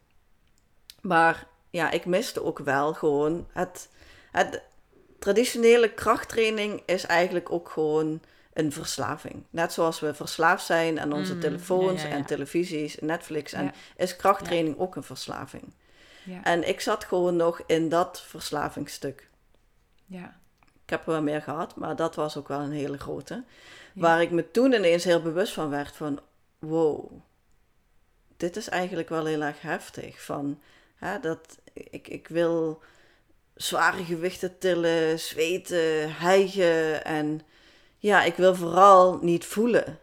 Maar 1.01 1.47
ja, 1.69 1.91
ik 1.91 2.05
miste 2.05 2.43
ook 2.43 2.59
wel 2.59 2.93
gewoon 2.93 3.47
het, 3.51 3.89
het... 4.31 4.61
Traditionele 5.19 5.89
krachttraining 5.93 6.81
is 6.85 7.05
eigenlijk 7.05 7.51
ook 7.51 7.69
gewoon 7.69 8.21
een 8.53 8.71
verslaving. 8.71 9.43
Net 9.49 9.73
zoals 9.73 9.99
we 9.99 10.13
verslaafd 10.13 10.65
zijn 10.65 10.99
aan 10.99 11.13
onze 11.13 11.33
Mm, 11.33 11.39
telefoons 11.39 12.01
ja, 12.01 12.07
ja, 12.07 12.13
ja. 12.13 12.19
en 12.19 12.25
televisies, 12.25 12.97
Netflix. 12.99 13.53
En 13.53 13.63
Ja. 13.65 13.71
is 13.97 14.15
krachttraining 14.15 14.77
ook 14.79 14.95
een 14.95 15.03
verslaving. 15.03 15.73
Ja. 16.23 16.43
En 16.43 16.67
ik 16.67 16.81
zat 16.81 17.03
gewoon 17.03 17.35
nog 17.35 17.61
in 17.65 17.89
dat 17.89 18.21
verslavingstuk. 18.27 19.29
Ja. 20.05 20.39
Ik 20.83 20.89
heb 20.89 21.05
er 21.05 21.11
wel 21.11 21.21
meer 21.21 21.41
gehad, 21.41 21.75
maar 21.75 21.95
dat 21.95 22.15
was 22.15 22.37
ook 22.37 22.47
wel 22.47 22.59
een 22.59 22.71
hele 22.71 22.97
grote. 22.97 23.43
Ja. 23.93 24.01
Waar 24.01 24.21
ik 24.21 24.31
me 24.31 24.51
toen 24.51 24.73
ineens 24.73 25.03
heel 25.03 25.21
bewust 25.21 25.53
van 25.53 25.69
werd 25.69 25.95
van... 25.95 26.19
Wow, 26.59 27.11
dit 28.37 28.55
is 28.55 28.69
eigenlijk 28.69 29.09
wel 29.09 29.25
heel 29.25 29.41
erg 29.41 29.61
heftig. 29.61 30.23
Van, 30.23 30.61
hè, 30.95 31.19
dat, 31.19 31.57
ik, 31.73 32.07
ik 32.07 32.27
wil 32.27 32.81
zware 33.55 34.03
gewichten 34.03 34.57
tillen, 34.57 35.19
zweten, 35.19 36.15
hijgen. 36.15 37.05
En 37.05 37.41
ja, 37.97 38.23
ik 38.23 38.35
wil 38.35 38.55
vooral 38.55 39.19
niet 39.21 39.45
voelen. 39.45 39.99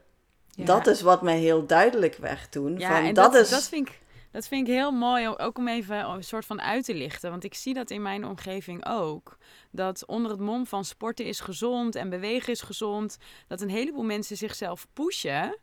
Ja. 0.50 0.64
Dat 0.64 0.86
is 0.86 1.00
wat 1.00 1.22
mij 1.22 1.38
heel 1.38 1.66
duidelijk 1.66 2.16
werd 2.16 2.52
toen. 2.52 2.78
Ja, 2.78 2.88
van, 2.88 3.04
en 3.04 3.14
dat, 3.14 3.32
dat, 3.32 3.42
is... 3.42 3.50
dat, 3.50 3.68
vind 3.68 3.88
ik, 3.88 3.99
dat 4.30 4.48
vind 4.48 4.68
ik 4.68 4.74
heel 4.74 4.92
mooi, 4.92 5.28
ook 5.28 5.58
om 5.58 5.68
even 5.68 6.10
een 6.10 6.24
soort 6.24 6.46
van 6.46 6.60
uit 6.60 6.84
te 6.84 6.94
lichten. 6.94 7.30
Want 7.30 7.44
ik 7.44 7.54
zie 7.54 7.74
dat 7.74 7.90
in 7.90 8.02
mijn 8.02 8.24
omgeving 8.26 8.86
ook. 8.86 9.38
Dat 9.70 10.06
onder 10.06 10.30
het 10.30 10.40
mom 10.40 10.66
van 10.66 10.84
sporten 10.84 11.24
is 11.24 11.40
gezond 11.40 11.94
en 11.94 12.10
bewegen 12.10 12.52
is 12.52 12.62
gezond. 12.62 13.18
Dat 13.46 13.60
een 13.60 13.70
heleboel 13.70 14.04
mensen 14.04 14.36
zichzelf 14.36 14.86
pushen. 14.92 15.58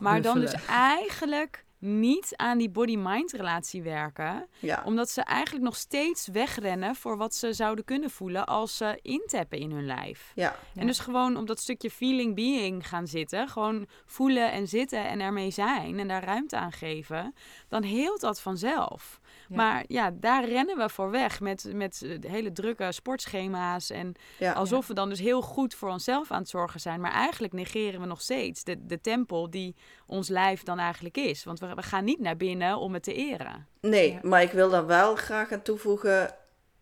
Maar 0.00 0.22
dan 0.22 0.40
dus 0.40 0.66
eigenlijk 0.66 1.64
niet 1.78 2.32
aan 2.36 2.58
die 2.58 2.70
body-mind 2.70 3.32
relatie 3.32 3.82
werken. 3.82 4.48
ja, 4.58 4.82
Omdat 4.84 5.10
ze 5.10 5.22
eigenlijk 5.22 5.64
nog 5.64 5.76
steeds 5.76 6.26
wegrennen 6.26 6.94
voor 6.94 7.16
wat 7.16 7.34
ze 7.34 7.52
zouden 7.52 7.84
kunnen 7.84 8.10
voelen 8.10 8.46
als 8.46 8.76
ze 8.76 8.98
intappen 9.02 9.58
in 9.58 9.70
hun 9.70 9.86
lijf. 9.86 10.32
ja, 10.34 10.56
Ja. 10.72 10.80
En 10.80 10.86
dus 10.86 10.98
gewoon 10.98 11.36
op 11.36 11.46
dat 11.46 11.60
stukje 11.60 11.90
feeling 11.90 12.34
being 12.34 12.88
gaan 12.88 13.06
zitten. 13.06 13.48
Gewoon 13.48 13.86
voelen 14.06 14.52
en 14.52 14.68
zitten 14.68 15.06
en 15.06 15.20
ermee 15.20 15.50
zijn 15.50 15.98
en 15.98 16.08
daar 16.08 16.24
ruimte 16.24 16.56
aan 16.56 16.72
geven. 16.72 17.34
Dan 17.68 17.82
heelt 17.82 18.20
dat 18.20 18.40
vanzelf. 18.40 19.20
Ja. 19.48 19.56
Maar 19.56 19.84
ja, 19.88 20.10
daar 20.14 20.44
rennen 20.48 20.76
we 20.76 20.88
voor 20.88 21.10
weg 21.10 21.40
met, 21.40 21.68
met 21.72 21.98
de 22.20 22.28
hele 22.28 22.52
drukke 22.52 22.92
sportschema's. 22.92 23.90
En 23.90 24.12
ja. 24.38 24.52
alsof 24.52 24.86
we 24.86 24.94
dan 24.94 25.08
dus 25.08 25.20
heel 25.20 25.42
goed 25.42 25.74
voor 25.74 25.88
onszelf 25.90 26.30
aan 26.30 26.40
het 26.40 26.48
zorgen 26.48 26.80
zijn. 26.80 27.00
Maar 27.00 27.12
eigenlijk 27.12 27.52
negeren 27.52 28.00
we 28.00 28.06
nog 28.06 28.20
steeds 28.20 28.64
de, 28.64 28.86
de 28.86 29.00
tempel 29.00 29.50
die 29.50 29.74
ons 30.06 30.28
lijf 30.28 30.62
dan 30.62 30.78
eigenlijk 30.78 31.16
is. 31.16 31.44
Want 31.44 31.60
we, 31.60 31.74
we 31.74 31.82
gaan 31.82 32.04
niet 32.04 32.20
naar 32.20 32.36
binnen 32.36 32.78
om 32.78 32.94
het 32.94 33.02
te 33.02 33.14
eren. 33.14 33.66
Nee, 33.80 34.12
Ja. 34.12 34.18
maar 34.22 34.42
ik 34.42 34.52
wil 34.52 34.70
daar 34.70 34.86
wel 34.86 35.14
graag 35.16 35.52
aan 35.52 35.62
toevoegen. 35.62 36.34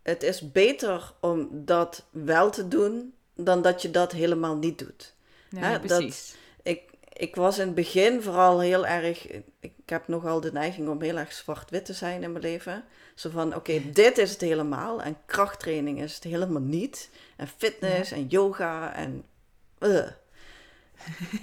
Het 0.03 0.22
is 0.22 0.53
beter 0.53 1.12
om 1.20 1.48
dat 1.53 2.07
wel 2.11 2.50
te 2.50 2.68
doen 2.68 3.14
dan 3.35 3.62
dat 3.62 3.83
je 3.83 3.90
dat 3.90 4.12
helemaal 4.12 4.57
niet 4.57 4.79
doet. 4.79 5.14
Nee, 5.50 5.62
hè, 5.62 5.70
dat- 5.70 5.81
Precies. 5.98 6.33
Ik, 6.33 6.38
ik 7.14 7.37
was 7.37 7.59
in 7.59 7.66
het 7.66 7.74
begin 7.74 8.22
vooral 8.22 8.61
heel 8.61 8.87
erg. 8.87 9.27
Ik 9.61 9.72
heb 9.87 10.09
nogal 10.09 10.40
de 10.40 10.53
neiging 10.53 10.88
om 10.88 11.03
heel 11.03 11.16
erg 11.16 11.33
zwart-wit 11.33 11.85
te 11.85 11.92
zijn 11.92 12.22
in 12.22 12.33
mijn 12.33 12.44
leven. 12.44 12.85
Zo 13.14 13.31
van: 13.31 13.55
oké, 13.55 13.83
dit 13.92 14.18
is 14.18 14.31
het 14.31 14.40
helemaal. 14.40 15.03
En 15.03 15.16
krachttraining 15.27 16.00
is 16.03 16.14
het 16.14 16.24
helemaal 16.24 16.62
niet. 16.62 17.11
En 17.37 17.48
fitness 17.57 18.11
en 18.12 18.27
yoga 18.27 18.94
en. 18.94 19.24
eh. 19.79 20.07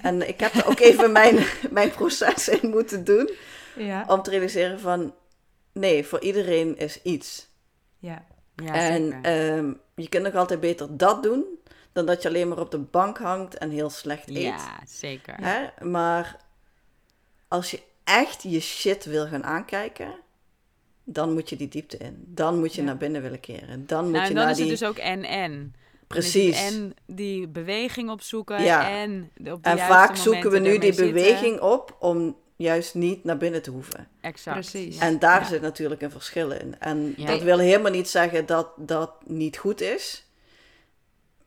En 0.02 0.28
ik 0.28 0.40
heb 0.40 0.54
er 0.54 0.68
ook 0.68 0.80
even 0.80 1.12
mijn, 1.22 1.46
mijn 1.72 1.92
proces 1.92 2.50
in 2.50 2.70
moeten 2.70 3.04
doen. 3.04 3.30
Ja. 3.76 4.06
Om 4.08 4.22
te 4.22 4.30
realiseren 4.30 4.80
van, 4.80 5.14
nee, 5.72 6.06
voor 6.06 6.22
iedereen 6.22 6.78
is 6.78 7.02
iets. 7.02 7.48
Ja. 8.00 8.26
Ja, 8.56 8.74
en 8.74 9.04
zeker. 9.04 9.22
ehm, 9.58 9.74
je 9.96 10.10
kunt 10.10 10.24
nog 10.24 10.36
altijd 10.36 10.60
beter 10.60 10.98
dat 10.98 11.24
doen, 11.24 11.46
dan 11.94 12.06
dat 12.06 12.22
je 12.22 12.28
alleen 12.28 12.48
maar 12.48 12.60
op 12.60 12.72
de 12.72 12.78
bank 12.80 13.18
hangt 13.18 13.58
en 13.58 13.70
heel 13.70 13.90
slecht 13.90 14.30
eet. 14.30 14.38
ja, 14.38 14.80
zeker. 14.88 15.36
Hè? 15.42 15.86
Maar 15.86 16.38
als 17.48 17.72
je 17.72 17.82
echt 18.04 18.44
je 18.44 18.60
shit 18.60 19.06
wil 19.06 19.28
gaan 19.28 19.44
aankijken, 19.44 20.14
dan 21.04 21.34
moet 21.34 21.50
je 21.50 21.56
die 21.56 21.68
diepte 21.68 21.98
in. 21.98 22.24
Dan 22.28 22.60
moet 22.60 22.74
je 22.74 22.82
Ja. 22.82 22.88
naar 22.88 22.98
binnen 22.98 23.22
willen 23.22 23.40
keren. 23.40 23.86
Dan 23.88 24.04
moet 24.04 24.12
Nou, 24.14 24.24
je 24.24 24.30
en 24.30 24.36
dan 24.36 24.44
naar 24.44 24.50
is 24.52 24.58
die... 24.58 24.70
het 24.70 24.80
dus 24.80 24.88
ook 24.90 24.98
en-en. 24.98 25.76
Precies. 26.08 26.62
En 26.74 26.94
die 27.06 27.48
beweging 27.48 28.10
opzoeken 28.10 28.64
Ja. 28.64 28.90
en 28.90 29.32
op 29.38 29.64
de 29.64 29.70
En 29.70 29.78
vaak 29.78 30.16
zoeken 30.16 30.52
we 30.52 30.60
nu 30.60 30.78
die 30.78 30.94
zitten. 30.94 31.14
beweging 31.14 31.60
op 31.60 31.96
om 32.00 32.36
juist 32.56 32.94
niet 32.96 33.24
naar 33.24 33.38
binnen 33.38 33.62
te 33.62 33.72
hoeven. 33.72 34.08
Exact. 34.22 34.60
Precies. 34.60 34.98
En 34.98 35.20
daar 35.20 35.40
Ja. 35.42 35.48
zit 35.48 35.62
natuurlijk 35.62 36.02
een 36.02 36.12
verschil 36.12 36.52
in. 36.52 36.76
En 36.80 37.14
Ja. 37.18 37.26
dat 37.26 37.42
wil 37.42 37.58
helemaal 37.58 37.92
niet 37.92 38.10
zeggen 38.10 38.46
dat 38.46 38.68
dat 38.78 39.12
niet 39.26 39.58
goed 39.58 39.82
is. 39.82 40.26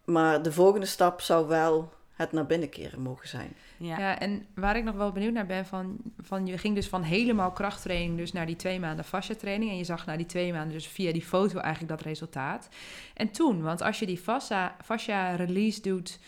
Maar 0.04 0.42
de 0.42 0.52
volgende 0.52 0.86
stap 0.86 1.20
zou 1.20 1.48
wel 1.48 1.92
het 2.14 2.32
naar 2.32 2.46
binnen 2.46 2.68
keren 2.68 3.00
mogen 3.00 3.28
zijn. 3.28 3.52
Ja. 3.76 3.98
ja. 3.98 4.18
en 4.18 4.46
waar 4.54 4.76
ik 4.76 4.84
nog 4.84 4.94
wel 4.94 5.12
benieuwd 5.12 5.32
naar 5.32 5.46
ben, 5.46 5.66
van, 5.66 5.96
van 6.18 6.46
je 6.46 6.58
ging 6.58 6.74
dus 6.74 6.88
van 6.88 7.02
helemaal 7.02 7.52
krachttraining 7.52 8.16
dus 8.16 8.32
naar 8.32 8.46
die 8.46 8.56
twee 8.56 8.80
maanden 8.80 9.04
fascia 9.04 9.34
training. 9.34 9.70
En 9.70 9.76
je 9.76 9.84
zag 9.84 10.06
na 10.06 10.16
die 10.16 10.26
twee 10.26 10.52
maanden 10.52 10.72
dus 10.72 10.86
via 10.86 11.12
die 11.12 11.22
foto 11.22 11.58
eigenlijk 11.58 11.96
dat 11.96 12.06
resultaat. 12.06 12.68
En 13.14 13.30
toen, 13.30 13.62
want 13.62 13.82
als 13.82 13.98
je 13.98 14.06
die 14.06 14.18
fascia, 14.18 14.76
fascia 14.84 15.34
release 15.34 15.80
doet, 15.80 16.18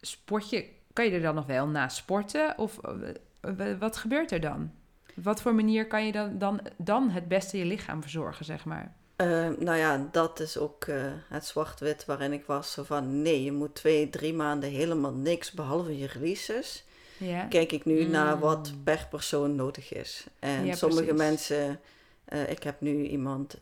sport 0.00 0.50
je, 0.50 0.68
kan 0.92 1.04
je 1.04 1.10
er 1.10 1.22
dan 1.22 1.34
nog 1.34 1.46
wel 1.46 1.66
na 1.66 1.88
sporten? 1.88 2.58
Of 2.58 2.78
eh, 2.78 3.78
wat 3.78 3.96
gebeurt 3.96 4.32
er 4.32 4.40
dan? 4.40 4.70
Wat 5.14 5.42
voor 5.42 5.54
manier 5.54 5.86
kan 5.86 6.06
je 6.06 6.12
dan, 6.12 6.38
dan, 6.38 6.60
dan 6.76 7.10
het 7.10 7.28
beste 7.28 7.58
je 7.58 7.64
lichaam 7.64 8.02
verzorgen, 8.02 8.44
zeg 8.44 8.64
maar? 8.64 8.94
Uh, 9.20 9.48
nou 9.58 9.76
ja, 9.76 10.08
dat 10.12 10.40
is 10.40 10.58
ook 10.58 10.86
uh, 10.86 11.12
het 11.28 11.46
zwart-wit 11.46 12.04
waarin 12.04 12.32
ik 12.32 12.44
was. 12.46 12.72
Zo 12.72 12.82
van 12.82 13.22
nee, 13.22 13.44
je 13.44 13.52
moet 13.52 13.74
twee, 13.74 14.10
drie 14.10 14.34
maanden 14.34 14.70
helemaal 14.70 15.12
niks 15.12 15.50
behalve 15.50 15.98
je 15.98 16.06
releases. 16.06 16.84
Ja. 17.18 17.44
Kijk 17.44 17.72
ik 17.72 17.84
nu 17.84 18.04
naar 18.04 18.34
mm. 18.34 18.40
wat 18.40 18.72
per 18.84 19.06
persoon 19.10 19.54
nodig 19.54 19.92
is. 19.92 20.26
En 20.38 20.76
sommige 20.76 21.12
mensen, 21.12 21.80
uh, 22.28 22.50
ik 22.50 22.62
heb 22.62 22.80
nu 22.80 23.06
iemand, 23.06 23.60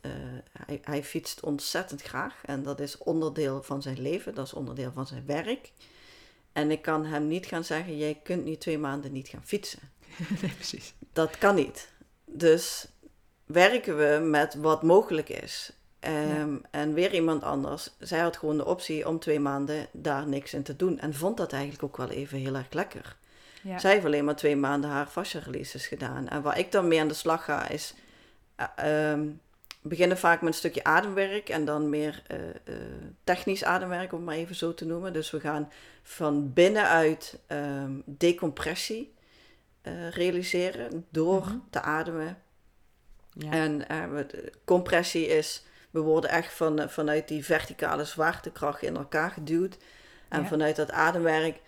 hij, 0.66 0.80
hij, 0.82 1.04
fietst 1.04 1.40
ontzettend 1.40 2.02
graag. 2.02 2.34
En 2.44 2.62
dat 2.62 2.80
is 2.80 2.98
onderdeel 2.98 3.62
van 3.62 3.82
zijn 3.82 4.00
leven, 4.00 4.34
dat 4.34 4.46
is 4.46 4.52
onderdeel 4.52 4.92
van 4.92 5.06
zijn 5.06 5.26
werk. 5.26 5.72
En 6.52 6.70
ik 6.70 6.82
kan 6.82 7.04
hem 7.04 7.26
niet 7.26 7.46
gaan 7.46 7.64
zeggen, 7.64 7.96
jij 7.96 8.20
kunt 8.22 8.44
nu 8.44 8.56
twee 8.56 8.78
maanden 8.78 9.12
niet 9.12 9.28
gaan 9.28 9.44
fietsen. 9.44 9.80
nee, 10.42 10.52
precies. 10.54 10.94
Dat 11.12 11.38
kan 11.38 11.54
niet. 11.54 11.88
Dus 12.24 12.88
werken 13.48 13.96
we 13.96 14.24
met 14.24 14.54
wat 14.54 14.82
mogelijk 14.82 15.28
is. 15.28 15.72
Ehm, 16.00 16.56
en 16.70 16.94
weer 16.94 17.14
iemand 17.14 17.42
anders. 17.42 17.90
Zij 17.98 18.18
had 18.18 18.36
gewoon 18.36 18.56
de 18.56 18.66
optie 18.66 19.08
om 19.08 19.18
twee 19.18 19.40
maanden 19.40 19.86
daar 19.92 20.26
niks 20.26 20.54
in 20.54 20.62
te 20.62 20.76
doen. 20.76 20.98
En 20.98 21.14
vond 21.14 21.36
dat 21.36 21.52
eigenlijk 21.52 21.82
ook 21.82 21.96
wel 21.96 22.10
even 22.10 22.38
heel 22.38 22.54
erg 22.54 22.72
lekker. 22.72 23.16
Ja. 23.62 23.78
Zij 23.78 23.92
heeft 23.92 24.04
alleen 24.04 24.24
maar 24.24 24.36
twee 24.36 24.56
maanden 24.56 24.90
haar 24.90 25.06
fascia 25.06 25.40
releases 25.40 25.86
gedaan. 25.86 26.28
En 26.28 26.42
waar 26.42 26.58
ik 26.58 26.72
dan 26.72 26.88
mee 26.88 27.00
aan 27.00 27.08
de 27.08 27.14
slag 27.14 27.44
ga 27.44 27.68
is... 27.68 27.94
Uh, 28.80 29.10
um, 29.10 29.40
beginnen 29.82 30.18
vaak 30.18 30.40
met 30.40 30.52
een 30.52 30.58
stukje 30.58 30.84
ademwerk 30.84 31.48
en 31.48 31.64
dan 31.64 31.88
meer 31.88 32.22
uh, 32.30 32.38
uh, 32.64 32.74
technisch 33.24 33.64
ademwerk, 33.64 34.12
om 34.12 34.18
het 34.18 34.26
maar 34.26 34.36
even 34.36 34.54
zo 34.54 34.74
te 34.74 34.86
noemen. 34.86 35.12
Dus 35.12 35.30
we 35.30 35.40
gaan 35.40 35.72
van 36.02 36.52
binnenuit 36.52 37.38
um, 37.48 38.02
decompressie 38.04 39.16
realiseren 40.10 41.06
door 41.10 41.42
mm 41.42 41.48
-hmm. 41.48 41.64
te 41.70 41.80
ademen 41.80 42.36
ja. 43.32 43.50
En 43.50 43.84
uh, 43.90 44.20
compressie 44.64 45.26
is, 45.26 45.64
we 45.90 46.00
worden 46.00 46.30
echt 46.30 46.52
van, 46.52 46.78
eh, 46.78 46.88
vanuit 46.88 47.28
die 47.28 47.44
verticale 47.44 48.04
zwaartekracht 48.04 48.82
in 48.82 48.96
elkaar 48.96 49.30
geduwd. 49.30 49.76
En 50.28 50.46
vanuit 50.46 50.76
dat 50.76 50.90
ademwerk 50.90 51.60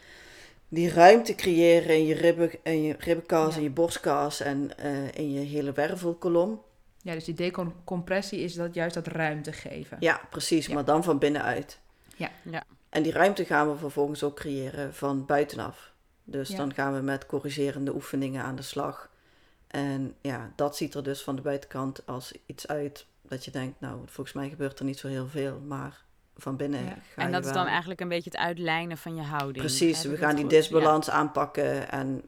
die 0.68 0.90
ruimte 0.90 1.35
creëren 1.35 1.96
in 1.96 2.07
je, 2.07 2.14
ribben, 2.14 2.51
in 2.62 2.83
je 2.83 2.94
ribbenkas, 2.99 3.57
in 3.57 3.62
je 3.62 3.70
borstkas 3.70 4.40
en 4.40 4.70
uh, 4.85 5.12
in 5.12 5.33
je 5.33 5.40
hele 5.40 5.73
wervelkolom. 5.73 6.62
Ja, 7.03 7.14
dus 7.14 7.25
die 7.25 7.35
decompressie 7.35 8.40
is 8.40 8.55
dat 8.55 8.75
juist 8.75 8.94
dat 8.94 9.07
ruimte 9.07 9.53
geven. 9.53 9.96
Ja, 10.01 10.20
precies, 10.31 10.68
maar 10.68 10.85
dan 10.85 11.05
van 11.05 11.18
binnenuit. 11.18 11.79
Ja. 12.16 12.31
ja. 12.42 12.64
En 12.88 13.03
die 13.03 13.12
ruimte 13.12 13.44
gaan 13.44 13.70
we 13.70 13.77
vervolgens 13.77 14.23
ook 14.23 14.37
creëren 14.37 14.94
van 14.94 15.27
buitenaf. 15.27 15.92
Dus 16.25 16.49
dan 16.49 16.75
gaan 16.75 16.94
we 16.94 17.01
met 17.01 17.27
corrigerende 17.27 17.94
oefeningen 17.94 18.42
aan 18.42 18.57
de 18.57 18.62
slag. 18.62 19.10
En 19.70 20.14
ja, 20.20 20.52
dat 20.56 20.76
ziet 20.76 20.94
er 20.94 21.02
dus 21.02 21.22
van 21.22 21.37
de 21.37 21.42
buitenkant 21.42 22.06
als 22.06 22.33
iets 22.46 22.68
uit 22.68 23.06
dat 23.22 23.44
je 23.44 23.50
denkt, 23.50 23.80
nou, 23.80 24.00
volgens 24.06 24.37
mij 24.37 24.48
gebeurt 24.48 24.78
er 24.78 24.85
niet 24.85 24.98
zo 24.98 25.09
heel 25.09 25.26
veel, 25.26 25.61
maar 25.66 26.04
van 26.37 26.56
binnen 26.56 26.85
ja. 26.85 26.96
ga 27.14 27.22
En 27.22 27.33
dat 27.33 27.46
is 27.46 27.52
dan 27.52 27.66
eigenlijk 27.66 28.00
een 28.00 28.09
beetje 28.09 28.30
het 28.30 28.38
uitlijnen 28.38 28.98
van 28.98 29.14
je 29.14 29.22
houding. 29.22 29.64
Precies, 29.64 30.04
we 30.04 30.16
gaan 30.16 30.37
die 30.37 30.46
disbalans 30.46 31.11
aanpakken 31.11 31.90
en, 31.90 32.22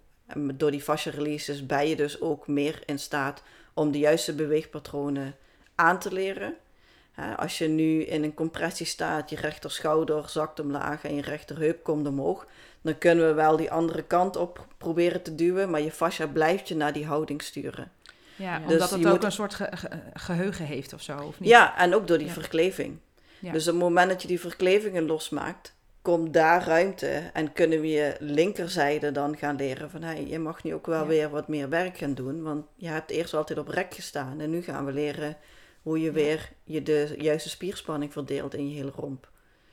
door 0.55 0.71
die 0.71 0.83
fascia 0.83 1.11
releases 1.11 1.67
ben 1.67 1.89
je 1.89 1.97
dus 1.97 2.21
ook 2.21 2.47
meer 2.47 2.83
in 2.87 2.99
staat 2.99 3.43
om 3.75 3.91
de 3.91 3.99
juiste 3.99 4.35
beweegpatronen 4.35 5.35
aan 5.75 5.99
te 5.99 6.13
leren. 6.13 6.55
als 7.37 7.59
je 7.59 7.69
nu 7.69 8.03
in 8.03 8.23
een 8.23 8.35
compressie 8.35 8.87
staat, 8.87 9.31
je 9.31 9.37
rechterschouder 9.37 10.29
zakt 10.29 10.61
omlaag 10.61 11.05
en 11.05 11.15
je 11.15 11.23
rechterheup 11.23 11.83
komt 11.83 12.07
omhoog, 12.07 12.47
dan 12.83 12.99
kunnen 12.99 13.27
we 13.27 13.33
wel 13.33 13.57
die 13.57 13.71
andere 13.71 14.03
kant 14.03 14.37
op 14.37 14.67
proberen 14.79 15.23
te 15.23 15.35
duwen, 15.35 15.71
maar 15.71 15.81
je 15.81 15.93
fascia 15.93 16.27
blijft 16.27 16.69
je 16.69 16.77
naar 16.77 16.93
die 16.93 17.07
houding 17.07 17.43
sturen. 17.43 17.91
Ja, 18.37 18.59
dus 18.59 18.73
omdat 18.73 18.91
het 18.91 19.07
ook 19.07 19.23
een 19.23 19.33
soort 19.33 19.59
geheugen 20.15 20.65
heeft 20.65 20.93
of 20.93 21.03
zo, 21.03 21.19
of 21.19 21.41
niet? 21.41 21.49
Ja, 21.49 21.79
en 21.79 21.95
ook 21.95 22.07
door 22.07 22.19
die 22.19 22.31
verkleving. 22.31 22.99
Dus 23.41 23.69
op 23.69 23.75
het 23.75 23.83
moment 23.83 24.09
dat 24.09 24.23
je 24.23 24.29
die 24.29 24.41
verklevingen 24.41 25.07
losmaakt, 25.07 25.75
komt 26.03 26.33
daar 26.33 26.67
ruimte 26.67 27.31
en 27.33 27.53
kunnen 27.53 27.81
we 27.81 27.89
je 27.89 28.17
linkerzijde 28.19 29.13
dan 29.13 29.37
gaan 29.37 29.57
leren 29.57 29.91
van 29.91 30.03
hey, 30.03 30.27
je 30.27 30.39
mag 30.39 30.63
nu 30.63 30.75
ook 30.75 30.87
wel 30.87 31.07
weer 31.07 31.31
wat 31.31 31.49
meer 31.49 31.69
werk 31.69 31.97
gaan 31.97 32.15
doen, 32.15 32.43
want 32.43 32.67
je 32.75 32.89
hebt 32.89 33.11
eerst 33.11 33.35
altijd 33.35 33.59
op 33.59 33.69
rek 33.69 33.95
gestaan 33.95 34.41
en 34.41 34.51
nu 34.51 34.63
gaan 34.63 34.85
we 34.85 34.93
leren 34.93 35.37
hoe 35.83 36.01
je 36.01 36.11
weer 36.11 36.53
je 36.65 36.83
de 36.83 37.15
juiste 37.19 37.49
spierspanning 37.49 38.13
verdeelt 38.13 38.55
in 38.55 38.69
je 38.69 38.75
hele 38.75 38.93
romp. 38.97 39.31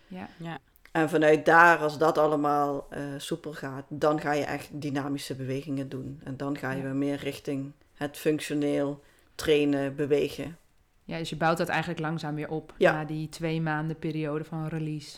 Ja. 0.08 0.30
ja. 0.38 0.60
En 0.92 1.10
vanuit 1.10 1.46
daar, 1.46 1.78
als 1.78 1.98
dat 1.98 2.18
allemaal 2.18 2.88
uh, 2.94 3.00
soepel 3.18 3.54
gaat, 3.54 3.86
dan 3.90 4.20
ga 4.20 4.34
je 4.34 4.44
echt 4.44 4.82
dynamische 4.82 5.36
bewegingen 5.36 5.90
doen. 5.90 6.22
En 6.24 6.38
dan 6.38 6.58
ga 6.58 6.72
je 6.72 6.82
weer 6.82 6.96
meer 6.96 7.18
richting 7.18 7.72
het 7.94 8.18
functioneel 8.18 9.04
trainen, 9.36 9.96
bewegen. 9.96 10.58
Ja, 11.04 11.18
dus 11.18 11.30
je 11.30 11.36
bouwt 11.36 11.58
dat 11.58 11.68
eigenlijk 11.68 12.00
langzaam 12.00 12.36
weer 12.36 12.50
op 12.50 12.74
ja. 12.78 12.92
na 12.92 13.06
die 13.06 13.30
twee 13.30 13.62
maanden 13.62 14.00
periode 14.00 14.44
van 14.44 14.68
release. 14.68 15.18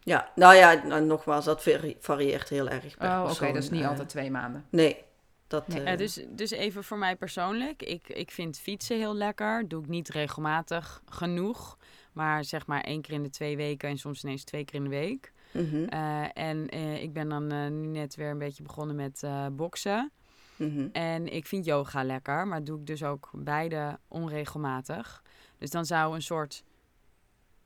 Ja, 0.00 0.30
nou 0.34 0.54
ja, 0.54 0.82
nou, 0.84 1.04
nogmaals, 1.04 1.44
dat 1.44 1.68
varieert 1.98 2.48
heel 2.48 2.68
erg 2.68 2.96
per 2.96 3.08
Oh, 3.08 3.30
oké, 3.30 3.46
dat 3.46 3.62
is 3.62 3.70
niet 3.70 3.82
uh, 3.82 3.88
altijd 3.88 4.08
twee 4.08 4.30
maanden. 4.30 4.64
Nee. 4.70 5.04
Dat, 5.46 5.68
nee. 5.68 5.92
Uh, 5.92 5.96
dus, 5.96 6.20
dus 6.28 6.50
even 6.50 6.84
voor 6.84 6.98
mij 6.98 7.16
persoonlijk. 7.16 7.82
Ik, 7.82 8.08
ik 8.08 8.30
vind 8.30 8.58
fietsen 8.58 8.96
heel 8.96 9.14
lekker. 9.14 9.68
Doe 9.68 9.82
ik 9.82 9.88
niet 9.88 10.08
regelmatig 10.08 11.02
genoeg. 11.08 11.78
Maar 12.12 12.44
zeg 12.44 12.66
maar 12.66 12.80
één 12.80 13.02
keer 13.02 13.14
in 13.14 13.22
de 13.22 13.30
twee 13.30 13.56
weken 13.56 13.88
en 13.88 13.98
soms 13.98 14.24
ineens 14.24 14.44
twee 14.44 14.64
keer 14.64 14.74
in 14.74 14.84
de 14.84 14.90
week. 14.90 15.32
Mm 15.52 15.88
en 16.34 16.74
uh, 16.74 17.02
ik 17.02 17.12
ben 17.12 17.28
dan 17.28 17.52
uh, 17.52 17.66
net 17.66 18.14
weer 18.14 18.30
een 18.30 18.38
beetje 18.38 18.62
begonnen 18.62 18.96
met 18.96 19.24
boksen. 19.52 20.12
Mm 20.56 20.74
-hmm. 20.74 20.88
En 20.92 21.32
ik 21.32 21.46
vind 21.46 21.64
yoga 21.64 22.04
lekker, 22.04 22.48
maar 22.48 22.64
doe 22.64 22.78
ik 22.78 22.86
dus 22.86 23.02
ook 23.02 23.30
beide 23.32 23.98
onregelmatig. 24.08 25.22
Dus 25.58 25.70
dan 25.70 25.84
zou 25.84 26.14
een 26.14 26.22
soort 26.22 26.64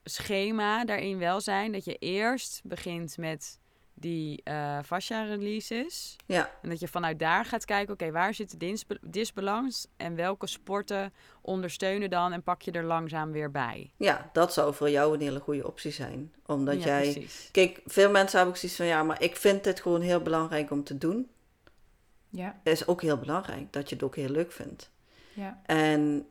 schema 0.05 0.85
daarin 0.85 1.19
wel 1.19 1.41
zijn 1.41 1.73
dat 1.73 1.85
je 1.85 1.95
eerst 1.95 2.61
begint 2.65 3.19
met 3.19 3.59
die 3.99 4.41
uh, 4.45 4.79
fascia 4.85 5.23
releases. 5.23 6.17
Ja. 6.27 6.51
En 6.63 6.69
dat 6.69 6.81
je 6.81 6.89
vanuit 6.89 7.19
daar 7.19 7.45
gaat 7.45 7.65
kijken, 7.65 7.93
oké, 7.93 8.11
waar 8.11 8.35
zit 8.35 8.61
de 8.61 8.79
disbalans 9.01 9.87
en 9.97 10.15
welke 10.15 10.47
sporten 10.47 11.13
ondersteunen 11.41 12.11
dan 12.11 12.33
en 12.33 12.43
pak 12.43 12.63
je 12.63 12.71
er 12.71 12.85
langzaam 12.85 13.33
weer 13.33 13.51
bij. 13.51 13.91
Ja, 13.97 14.31
dat 14.33 14.53
zou 14.53 14.75
voor 14.75 14.91
jou 14.91 15.15
een 15.15 15.21
hele 15.21 15.41
goede 15.41 15.67
optie 15.67 15.93
zijn. 15.93 16.35
Omdat 16.47 16.83
jij... 16.83 17.13
Precies. 17.13 17.49
Kijk, 17.53 17.81
veel 17.87 18.11
mensen 18.11 18.37
hebben 18.37 18.55
ook 18.55 18.61
zoiets 18.61 18.79
van, 18.79 18.87
ja, 18.87 19.03
maar 19.03 19.23
ik 19.23 19.37
vind 19.37 19.65
dit 19.65 19.81
gewoon 19.81 20.01
heel 20.01 20.21
belangrijk 20.21 20.71
om 20.71 20.85
te 20.85 20.99
doen. 20.99 21.29
Ja. 22.31 22.61
Het 22.63 22.73
is 22.73 22.87
ook 22.87 23.03
heel 23.03 23.19
belangrijk 23.19 23.73
dat 23.73 23.89
je 23.89 23.95
het 23.95 24.05
ook 24.05 24.17
heel 24.17 24.29
leuk 24.29 24.53
vindt. 24.53 24.91
Ja. 25.33 25.61
En 25.67 26.29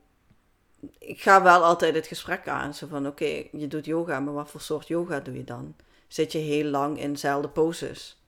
ik 0.98 1.22
ga 1.22 1.42
wel 1.42 1.64
altijd 1.64 1.94
het 1.94 2.06
gesprek 2.06 2.48
aan. 2.48 2.74
Zo 2.74 2.86
van, 2.86 3.06
oké, 3.06 3.44
je 3.52 3.66
doet 3.68 3.84
yoga, 3.84 4.20
maar 4.20 4.34
wat 4.34 4.50
voor 4.50 4.60
soort 4.60 4.88
yoga 4.88 5.20
doe 5.20 5.36
je 5.36 5.44
dan? 5.44 5.74
Zit 6.08 6.32
je 6.32 6.38
heel 6.38 6.64
lang 6.64 7.00
in 7.00 7.12
dezelfde 7.12 7.48
poses. 7.48 8.20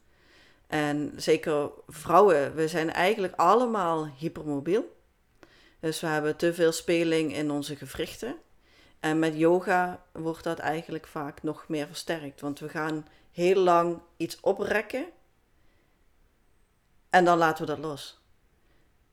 En 0.66 1.12
zeker 1.16 1.70
vrouwen, 1.86 2.54
we 2.54 2.68
zijn 2.68 2.92
eigenlijk 2.92 3.34
allemaal 3.36 4.08
hypermobiel. 4.18 4.96
Dus 5.80 6.00
we 6.00 6.06
hebben 6.06 6.36
te 6.36 6.54
veel 6.54 6.72
speling 6.72 7.34
in 7.34 7.50
onze 7.50 7.76
gewrichten. 7.76 8.36
En 9.00 9.18
met 9.18 9.36
yoga 9.36 10.04
wordt 10.12 10.44
dat 10.44 10.58
eigenlijk 10.58 11.06
vaak 11.06 11.42
nog 11.42 11.68
meer 11.68 11.86
versterkt. 11.86 12.40
Want 12.40 12.58
we 12.58 12.68
gaan 12.68 13.06
heel 13.32 13.60
lang 13.60 14.00
iets 14.16 14.40
oprekken. 14.40 15.06
En 17.10 17.24
dan 17.24 17.38
laten 17.38 17.66
we 17.66 17.70
dat 17.72 17.84
los. 17.84 18.20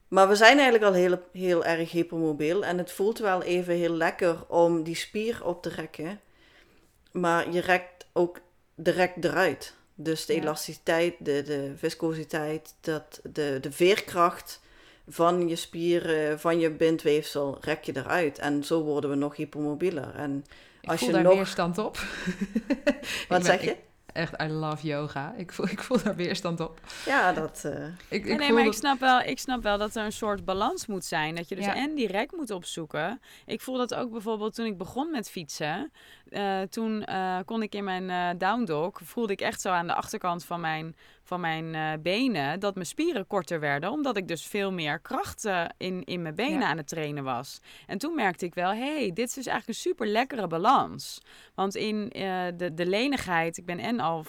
Maar 0.08 0.28
we 0.28 0.36
zijn 0.36 0.60
eigenlijk 0.60 0.84
al 0.86 0.93
heel, 0.93 1.23
heel 1.32 1.65
erg 1.65 1.91
hypermobiel. 1.91 2.65
En 2.65 2.78
het 2.78 2.91
voelt 2.91 3.19
wel 3.19 3.41
even 3.41 3.73
heel 3.73 3.93
lekker 3.93 4.47
om 4.47 4.84
die 4.84 4.95
spier 4.95 5.45
op 5.45 5.62
te 5.62 5.69
rekken. 5.69 6.19
Maar 7.12 7.51
je 7.51 7.62
rekt 7.62 8.06
ook 8.13 8.39
direct 8.76 9.26
eruit. 9.26 9.74
Dus 9.96 10.26
de 10.26 10.34
elasticiteit, 10.34 11.16
de, 11.20 11.42
de 11.44 11.74
viscositeit, 11.76 12.76
dat, 12.82 13.20
de, 13.24 13.58
de 13.62 13.72
veerkracht 13.72 14.62
van 15.08 15.48
je 15.48 15.56
spieren, 15.56 16.40
van 16.40 16.60
je 16.60 16.72
bindweefsel, 16.72 17.58
rek 17.62 17.84
je 17.84 17.95
eruit. 17.95 18.39
En 18.39 18.64
zo 18.64 18.84
worden 18.84 19.10
we 19.10 19.16
nog 19.16 19.36
hypermobieler. 19.36 20.16
En 20.16 20.45
als 20.84 20.99
je 20.99 21.12
daar 21.12 21.24
nog... 21.24 21.36
weerstand 21.36 21.78
op. 21.78 21.97
Wat 23.30 23.45
zeg 23.45 23.64
je? 23.64 23.76
Echt, 24.16 24.41
I 24.41 24.47
love 24.47 24.88
yoga. 24.88 25.34
Ik 25.38 25.51
voel, 25.51 25.68
ik 25.68 25.80
voel 25.80 26.03
daar 26.03 26.16
weerstand 26.16 26.59
op. 26.59 26.80
Ja, 27.05 27.34
dat... 27.34 27.63
Uh... 27.66 27.86
Ik, 27.86 28.26
ik 28.26 28.38
nee, 28.38 28.53
maar 28.53 28.66
ik, 28.66 28.74
snap 28.74 28.99
wel, 28.99 29.20
ik 29.20 29.39
snap 29.39 29.63
wel 29.63 29.78
dat 29.78 29.95
er 29.95 30.05
een 30.05 30.11
soort 30.11 30.45
balans 30.45 30.86
moet 30.86 31.05
zijn. 31.05 31.36
Dat 31.36 31.49
je 31.49 31.55
dus 31.55 31.66
en 31.66 31.95
direct 31.95 32.36
moet 32.36 32.51
opzoeken. 32.51 33.22
Ik 33.45 33.61
voel 33.61 33.78
dat 33.78 33.93
ook 33.93 34.11
bijvoorbeeld 34.11 34.55
toen 34.55 34.66
ik 34.66 34.78
begon 34.78 35.11
met 35.11 35.30
fietsen. 35.30 35.91
eh, 36.30 36.61
toen 36.61 37.03
eh, 37.03 37.39
kon 37.45 37.61
ik 37.61 37.76
in 37.76 37.84
mijn 37.84 38.09
uh, 38.09 38.39
down 38.39 38.63
dog, 38.63 38.99
voelde 39.03 39.34
ik 39.34 39.41
echt 39.41 39.61
zo 39.61 39.70
aan 39.70 39.88
de 39.88 39.93
achterkant 39.95 40.45
van 40.45 40.59
mijn, 40.59 40.95
van 41.26 41.39
mijn 41.39 42.01
benen, 42.01 42.59
dat 42.59 42.76
mijn 42.76 42.88
spieren 42.88 43.28
korter 43.28 43.59
werden, 43.59 43.91
omdat 43.91 44.17
ik 44.17 44.28
dus 44.28 44.45
veel 44.45 44.71
meer 44.71 44.99
kracht 44.99 45.49
in, 45.78 46.03
in 46.03 46.21
mijn 46.21 46.36
benen 46.36 46.67
aan 46.67 46.78
het 46.78 46.88
trainen 46.88 47.23
was. 47.23 47.59
En 47.88 47.97
toen 47.97 48.15
merkte 48.15 48.45
ik 48.45 48.53
wel, 48.53 48.69
hey, 48.69 49.11
dit 49.13 49.28
is 49.28 49.34
dus 49.34 49.45
eigenlijk 49.45 49.67
een 49.67 49.91
super 49.91 50.07
lekkere 50.07 50.47
balans. 50.47 51.21
Want 51.55 51.76
in 51.76 52.09
de, 52.57 52.71
de 52.73 52.86
lenigheid, 52.86 53.57
ik 53.57 53.65
ben 53.65 53.80
en 53.80 53.99
al 53.99 54.26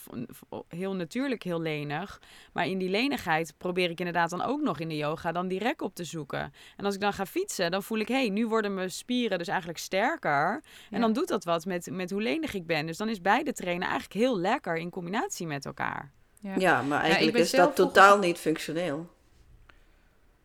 heel 0.69 0.95
natuurlijk 0.95 1.43
heel 1.43 1.61
lenig, 1.61 2.21
maar 2.53 2.67
in 2.67 2.79
die 2.79 2.91
lenigheid 2.91 3.55
probeer 3.59 3.91
ik 3.91 3.99
inderdaad 3.99 4.31
dan 4.31 4.43
ook 4.43 4.61
nog 4.61 4.79
in 4.79 4.89
de 4.89 4.97
yoga 4.97 5.33
dan 5.33 5.49
die 5.49 5.59
rek 5.59 5.83
op 5.83 5.95
te 5.95 6.05
zoeken. 6.05 6.53
En 6.77 6.85
als 6.85 6.95
ik 6.95 7.01
dan 7.01 7.13
ga 7.13 7.27
fietsen, 7.27 7.71
dan 7.71 7.83
voel 7.83 7.99
ik, 7.99 8.09
hey, 8.09 8.29
nu 8.29 8.47
worden 8.47 8.75
mijn 8.75 8.91
spieren 8.91 9.39
dus 9.39 9.49
eigenlijk 9.49 9.79
sterker. 9.79 10.63
En 10.91 11.01
dan 11.01 11.13
doet 11.13 11.29
dat 11.29 11.45
wat 11.45 11.65
met, 11.65 11.91
met 11.91 12.11
hoe 12.11 12.23
lenig 12.23 12.55
ik 12.55 12.67
ben. 12.67 12.87
Dus 12.87 12.97
dan 12.97 13.09
is 13.09 13.21
beide 13.21 13.53
trainen 13.53 13.89
eigenlijk 13.89 14.21
heel 14.21 14.39
lekker 14.39 14.77
in 14.77 14.91
combinatie 14.91 15.47
met 15.47 15.67
elkaar. 15.67 16.16
Ja, 16.41 16.55
ja 16.59 16.83
maar 16.83 17.01
eigenlijk 17.03 17.37
is 17.37 17.51
dat 17.51 17.77
totaal 17.77 18.19
niet 18.19 18.39
functioneel. 18.39 19.07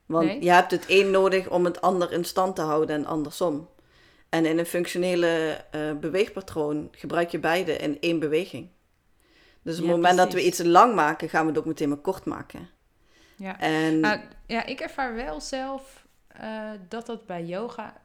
Want 0.05 0.43
je 0.43 0.51
hebt 0.51 0.71
het 0.71 0.85
een 0.87 1.11
nodig 1.11 1.49
om 1.49 1.65
het 1.65 1.81
ander 1.81 2.11
in 2.11 2.25
stand 2.25 2.55
te 2.55 2.61
houden 2.61 2.95
en 2.95 3.05
andersom. 3.05 3.69
En 4.29 4.45
in 4.45 4.57
een 4.57 4.65
functionele 4.65 5.61
uh, 5.75 5.93
beweegpatroon 5.93 6.87
gebruik 6.91 7.29
je 7.29 7.39
beide 7.39 7.77
in 7.77 7.97
één 7.99 8.19
beweging. 8.19 8.69
Dus 9.61 9.75
op 9.75 9.81
het 9.81 9.91
moment 9.95 10.17
dat 10.17 10.33
we 10.33 10.45
iets 10.45 10.63
lang 10.63 10.95
maken, 10.95 11.29
gaan 11.29 11.43
we 11.43 11.49
het 11.49 11.59
ook 11.59 11.65
meteen 11.65 11.89
maar 11.89 11.97
kort 11.97 12.25
maken. 12.25 12.69
Ja, 13.35 13.59
en... 13.59 14.03
Ah, 14.03 14.21
ja 14.45 14.65
ik 14.65 14.79
ervaar 14.79 15.15
wel 15.15 15.41
zelf 15.41 16.05
uh, 16.41 16.69
dat 16.87 17.05
dat 17.05 17.25
bij 17.25 17.43
yoga 17.45 18.01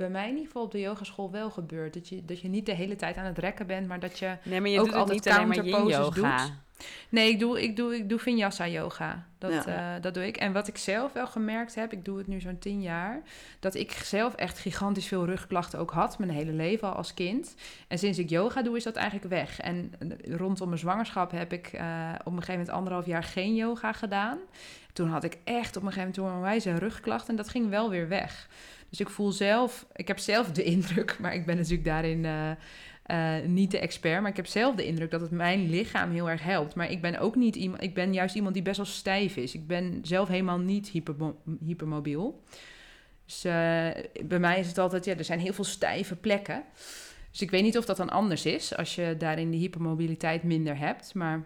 bij 0.00 0.10
mij 0.10 0.24
in 0.24 0.30
ieder 0.30 0.46
geval 0.46 0.62
op 0.62 0.70
de 0.70 0.80
yogaschool 0.80 1.30
wel 1.30 1.50
gebeurt. 1.50 1.94
Dat 1.94 2.08
je, 2.08 2.24
dat 2.24 2.40
je 2.40 2.48
niet 2.48 2.66
de 2.66 2.74
hele 2.74 2.96
tijd 2.96 3.16
aan 3.16 3.24
het 3.24 3.38
rekken 3.38 3.66
bent, 3.66 3.88
maar 3.88 4.00
dat 4.00 4.18
je, 4.18 4.36
nee, 4.42 4.60
maar 4.60 4.70
je 4.70 4.80
ook 4.80 4.86
doet 4.86 4.94
altijd 4.94 5.24
niet 5.24 5.34
counterposes 5.34 6.14
doet. 6.14 6.52
Nee, 7.08 7.30
ik 7.30 7.38
doe, 7.38 7.62
ik 7.62 7.76
doe, 7.76 7.96
ik 7.96 8.08
doe 8.08 8.18
vinyasa 8.18 8.68
yoga. 8.68 9.24
Dat, 9.38 9.64
ja. 9.64 9.96
uh, 9.96 10.02
dat 10.02 10.14
doe 10.14 10.26
ik. 10.26 10.36
En 10.36 10.52
wat 10.52 10.68
ik 10.68 10.76
zelf 10.76 11.12
wel 11.12 11.26
gemerkt 11.26 11.74
heb, 11.74 11.92
ik 11.92 12.04
doe 12.04 12.18
het 12.18 12.26
nu 12.26 12.40
zo'n 12.40 12.58
tien 12.58 12.82
jaar, 12.82 13.22
dat 13.60 13.74
ik 13.74 13.92
zelf 13.92 14.34
echt 14.34 14.58
gigantisch 14.58 15.06
veel 15.06 15.24
rugklachten 15.24 15.78
ook 15.78 15.90
had, 15.90 16.18
mijn 16.18 16.30
hele 16.30 16.52
leven 16.52 16.88
al 16.88 16.94
als 16.94 17.14
kind. 17.14 17.54
En 17.88 17.98
sinds 17.98 18.18
ik 18.18 18.28
yoga 18.28 18.62
doe, 18.62 18.76
is 18.76 18.84
dat 18.84 18.96
eigenlijk 18.96 19.28
weg. 19.28 19.60
En 19.60 19.92
rondom 20.28 20.68
mijn 20.68 20.80
zwangerschap 20.80 21.30
heb 21.30 21.52
ik 21.52 21.72
uh, 21.72 21.80
op 22.18 22.26
een 22.26 22.32
gegeven 22.32 22.52
moment 22.52 22.70
anderhalf 22.70 23.06
jaar 23.06 23.24
geen 23.24 23.54
yoga 23.54 23.92
gedaan. 23.92 24.38
Toen 24.92 25.08
had 25.08 25.24
ik 25.24 25.38
echt 25.44 25.76
op 25.76 25.82
een 25.82 25.92
gegeven 25.92 26.22
moment 26.22 26.36
een 26.36 26.48
wijze 26.48 26.78
rugklachten 26.78 27.28
en 27.28 27.36
dat 27.36 27.48
ging 27.48 27.68
wel 27.68 27.90
weer 27.90 28.08
weg. 28.08 28.48
Dus 28.88 29.00
ik 29.00 29.08
voel 29.08 29.32
zelf, 29.32 29.86
ik 29.92 30.08
heb 30.08 30.18
zelf 30.18 30.52
de 30.52 30.62
indruk, 30.74 31.16
maar 31.20 31.34
ik 31.34 31.46
ben 31.46 31.56
natuurlijk 31.56 31.84
daarin 31.84 32.24
uh, 32.24 32.50
uh, 33.10 33.34
niet 33.46 33.70
de 33.70 33.78
expert, 33.78 34.20
maar 34.20 34.30
ik 34.30 34.36
heb 34.36 34.46
zelf 34.46 34.74
de 34.74 34.86
indruk 34.86 35.10
dat 35.10 35.20
het 35.20 35.30
mijn 35.30 35.70
lichaam 35.70 36.10
heel 36.10 36.30
erg 36.30 36.42
helpt. 36.42 36.74
Maar 36.74 36.90
ik 36.90 37.00
ben 37.00 37.18
ook 37.18 37.34
niet 37.34 37.56
iemand, 37.56 37.82
ik 37.82 37.94
ben 37.94 38.12
juist 38.12 38.34
iemand 38.34 38.54
die 38.54 38.62
best 38.62 38.76
wel 38.76 38.86
stijf 38.86 39.36
is. 39.36 39.54
Ik 39.54 39.66
ben 39.66 40.00
zelf 40.02 40.28
helemaal 40.28 40.58
niet 40.58 40.88
hyper, 40.88 41.14
hypermobiel. 41.64 42.42
Dus 43.24 43.44
uh, 43.44 43.52
bij 44.24 44.38
mij 44.38 44.58
is 44.58 44.66
het 44.66 44.78
altijd, 44.78 45.04
ja, 45.04 45.16
er 45.16 45.24
zijn 45.24 45.38
heel 45.38 45.52
veel 45.52 45.64
stijve 45.64 46.16
plekken. 46.16 46.64
Dus 47.30 47.40
ik 47.40 47.50
weet 47.50 47.62
niet 47.62 47.78
of 47.78 47.84
dat 47.84 47.96
dan 47.96 48.10
anders 48.10 48.46
is 48.46 48.76
als 48.76 48.94
je 48.94 49.14
daarin 49.18 49.50
de 49.50 49.56
hypermobiliteit 49.56 50.42
minder 50.42 50.78
hebt. 50.78 51.14
Maar... 51.14 51.44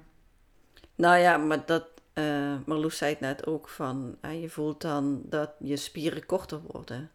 Nou 0.94 1.18
ja, 1.18 1.36
maar 1.36 1.66
dat, 1.66 1.86
uh, 2.14 2.54
Marloes 2.66 2.96
zei 2.96 3.10
het 3.10 3.20
net 3.20 3.46
ook 3.46 3.68
van, 3.68 4.16
je 4.40 4.48
voelt 4.48 4.80
dan 4.80 5.22
dat 5.24 5.50
je 5.58 5.76
spieren 5.76 6.26
korter 6.26 6.60
worden. 6.66 7.10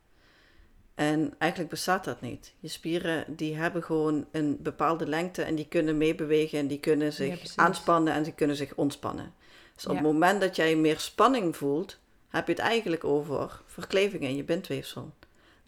En 0.99 1.33
eigenlijk 1.37 1.71
bestaat 1.71 2.03
dat 2.03 2.21
niet. 2.21 2.53
Je 2.59 2.67
spieren 2.67 3.25
die 3.27 3.55
hebben 3.55 3.83
gewoon 3.83 4.25
een 4.31 4.57
bepaalde 4.61 5.07
lengte 5.07 5.41
en 5.41 5.55
die 5.55 5.67
kunnen 5.67 5.97
meebewegen 5.97 6.59
en 6.59 6.67
die 6.67 6.79
kunnen 6.79 7.13
zich 7.13 7.55
aanspannen 7.55 8.13
en 8.13 8.25
ze 8.25 8.31
kunnen 8.31 8.55
zich 8.55 8.75
ontspannen. 8.75 9.33
Dus 9.75 9.85
op 9.85 9.93
het 9.93 10.03
moment 10.03 10.41
dat 10.41 10.55
jij 10.55 10.75
meer 10.75 10.99
spanning 10.99 11.55
voelt, 11.55 11.97
heb 12.29 12.47
je 12.47 12.53
het 12.53 12.61
eigenlijk 12.61 13.03
over 13.03 13.61
verkleving 13.65 14.23
in 14.23 14.35
je 14.35 14.43
bindweefsel. 14.43 15.13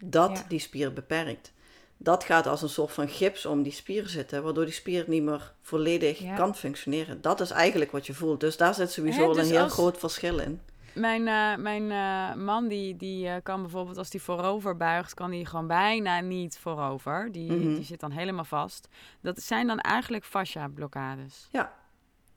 Dat 0.04 0.44
die 0.48 0.58
spier 0.58 0.92
beperkt. 0.92 1.52
Dat 1.96 2.24
gaat 2.24 2.46
als 2.46 2.62
een 2.62 2.68
soort 2.68 2.92
van 2.92 3.08
gips 3.08 3.46
om 3.46 3.62
die 3.62 3.72
spier 3.72 4.08
zitten, 4.08 4.42
waardoor 4.42 4.64
die 4.64 4.74
spier 4.74 5.04
niet 5.06 5.22
meer 5.22 5.52
volledig 5.62 6.20
kan 6.36 6.56
functioneren. 6.56 7.20
Dat 7.20 7.40
is 7.40 7.50
eigenlijk 7.50 7.92
wat 7.92 8.06
je 8.06 8.14
voelt. 8.14 8.40
Dus 8.40 8.56
daar 8.56 8.74
zit 8.74 8.90
sowieso 8.90 9.32
dus 9.32 9.46
een 9.48 9.52
heel 9.52 9.68
groot 9.68 9.98
verschil 9.98 10.38
in. 10.38 10.60
Mijn, 10.94 11.26
uh, 11.26 11.56
mijn 11.56 11.82
uh, 11.90 12.44
man 12.44 12.68
die, 12.68 12.96
die 12.96 13.26
uh, 13.26 13.34
kan 13.42 13.60
bijvoorbeeld 13.60 13.98
als 13.98 14.12
hij 14.12 14.20
voorover 14.20 14.76
buigt, 14.76 15.14
kan 15.14 15.32
hij 15.32 15.44
gewoon 15.44 15.66
bijna 15.66 16.20
niet 16.20 16.58
voorover. 16.58 17.32
Die, 17.32 17.52
mm 17.52 17.60
-hmm. 17.60 17.74
die 17.74 17.84
zit 17.84 18.00
dan 18.00 18.10
helemaal 18.10 18.44
vast. 18.44 18.88
Dat 19.20 19.42
zijn 19.42 19.66
dan 19.66 19.78
eigenlijk 19.78 20.24
fascia 20.24 20.68
blokkades. 20.68 21.48
Ja. 21.50 21.72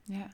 Ja. 0.03 0.27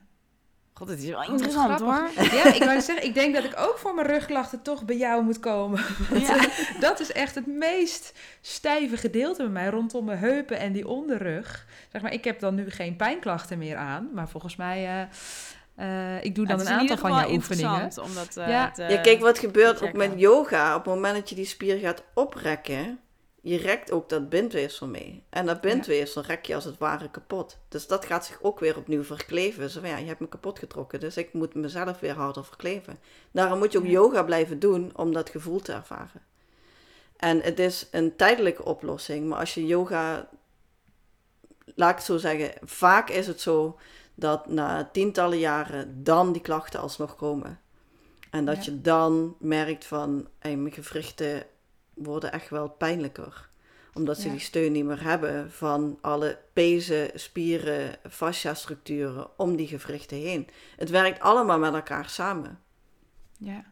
God, 0.74 0.88
het 0.88 1.02
is 1.02 1.08
wel 1.08 1.22
interessant 1.22 1.80
hoor. 1.80 2.10
Ja, 2.14 2.54
ik 2.54 2.62
wou 2.64 2.80
zeggen, 2.80 3.04
ik 3.04 3.14
denk 3.14 3.34
dat 3.34 3.44
ik 3.44 3.52
ook 3.56 3.78
voor 3.78 3.94
mijn 3.94 4.06
rugklachten 4.06 4.62
toch 4.62 4.84
bij 4.84 4.96
jou 4.96 5.24
moet 5.24 5.40
komen. 5.40 5.80
Ja. 6.14 6.48
dat 6.80 7.00
is 7.00 7.12
echt 7.12 7.34
het 7.34 7.46
meest 7.46 8.18
stijve 8.40 8.96
gedeelte 8.96 9.42
bij 9.42 9.52
mij, 9.52 9.68
rondom 9.68 10.04
mijn 10.04 10.18
heupen 10.18 10.58
en 10.58 10.72
die 10.72 10.88
onderrug. 10.88 11.66
Zeg 11.92 12.02
maar, 12.02 12.12
ik 12.12 12.24
heb 12.24 12.40
dan 12.40 12.54
nu 12.54 12.70
geen 12.70 12.96
pijnklachten 12.96 13.58
meer 13.58 13.76
aan, 13.76 14.10
maar 14.12 14.28
volgens 14.28 14.56
mij... 14.56 15.08
Uh, 15.78 16.24
ik 16.24 16.34
doe 16.34 16.46
dan 16.46 16.60
een 16.60 16.68
aantal 16.68 16.96
van 16.96 17.10
jouw 17.10 17.32
oefeningen. 17.32 17.90
Omdat, 18.02 18.36
uh, 18.38 18.48
ja. 18.48 18.70
Te, 18.70 18.82
ja, 18.82 19.00
kijk, 19.00 19.20
wat 19.20 19.38
gebeurt 19.38 19.82
ook 19.82 19.92
met 19.92 20.12
yoga. 20.16 20.76
Op 20.76 20.84
het 20.84 20.94
moment 20.94 21.14
dat 21.14 21.28
je 21.28 21.34
die 21.34 21.44
spier 21.44 21.78
gaat 21.78 22.04
oprekken, 22.14 23.00
je 23.40 23.56
rekt 23.56 23.92
ook 23.92 24.08
dat 24.08 24.28
bindweefsel 24.28 24.86
mee. 24.86 25.22
En 25.30 25.46
dat 25.46 25.60
bindweefsel 25.60 26.22
rek 26.22 26.46
je 26.46 26.54
als 26.54 26.64
het 26.64 26.78
ware 26.78 27.10
kapot. 27.10 27.58
Dus 27.68 27.86
dat 27.86 28.04
gaat 28.04 28.26
zich 28.26 28.38
ook 28.42 28.60
weer 28.60 28.76
opnieuw 28.76 29.04
verkleven. 29.04 29.70
Zo 29.70 29.86
ja, 29.86 29.96
je 29.96 30.06
hebt 30.06 30.20
me 30.20 30.28
kapot 30.28 30.58
getrokken, 30.58 31.00
dus 31.00 31.16
ik 31.16 31.32
moet 31.32 31.54
mezelf 31.54 32.00
weer 32.00 32.14
harder 32.14 32.44
verkleven. 32.44 32.98
Daarom 33.30 33.58
moet 33.58 33.72
je 33.72 33.78
ook 33.78 33.86
yoga 33.86 34.22
blijven 34.22 34.58
doen 34.58 34.90
om 34.96 35.12
dat 35.12 35.30
gevoel 35.30 35.60
te 35.60 35.72
ervaren. 35.72 36.22
En 37.16 37.40
het 37.40 37.58
is 37.58 37.88
een 37.90 38.16
tijdelijke 38.16 38.64
oplossing, 38.64 39.28
maar 39.28 39.38
als 39.38 39.54
je 39.54 39.66
yoga, 39.66 40.28
laat 41.74 41.90
ik 41.90 41.96
het 41.96 42.04
zo 42.04 42.16
zeggen, 42.16 42.50
vaak 42.62 43.10
is 43.10 43.26
het 43.26 43.40
zo 43.40 43.78
dat 44.14 44.48
na 44.48 44.88
tientallen 44.92 45.38
jaren 45.38 46.04
dan 46.04 46.32
die 46.32 46.42
klachten 46.42 46.80
alsnog 46.80 47.16
komen. 47.16 47.60
En 48.30 48.44
dat 48.44 48.64
je 48.64 48.80
dan 48.80 49.36
merkt 49.38 49.84
van, 49.84 50.28
hey, 50.38 50.56
mijn 50.56 50.74
gewrichten 50.74 51.46
worden 51.94 52.32
echt 52.32 52.48
wel 52.48 52.68
pijnlijker. 52.68 53.50
Omdat 53.94 54.18
ze 54.18 54.30
die 54.30 54.38
steun 54.40 54.72
niet 54.72 54.84
meer 54.84 55.02
hebben 55.02 55.50
van 55.50 55.98
alle 56.00 56.38
pezen, 56.52 57.10
spieren, 57.14 57.96
fascia-structuren 58.10 59.38
om 59.38 59.56
die 59.56 59.66
gewrichten 59.66 60.16
heen. 60.16 60.48
Het 60.76 60.90
werkt 60.90 61.20
allemaal 61.20 61.58
met 61.58 61.74
elkaar 61.74 62.08
samen. 62.08 62.60
Ja, 63.38 63.64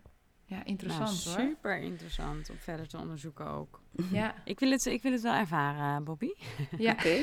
ja 0.44 0.64
interessant 0.64 1.24
nou, 1.24 1.36
hoor. 1.36 1.46
Super 1.46 1.78
interessant 1.78 2.50
om 2.50 2.56
verder 2.58 2.88
te 2.88 2.98
onderzoeken 2.98 3.46
ook. 3.46 3.80
Ja. 4.10 4.34
Ik 4.44 4.58
wil 4.60 4.70
het, 4.70 4.84
ik 4.84 5.02
wil 5.02 5.12
het 5.12 5.22
wel 5.22 5.34
ervaren, 5.34 6.04
Bobby. 6.04 6.30
Ja. 6.78 6.92
Oké, 6.92 7.16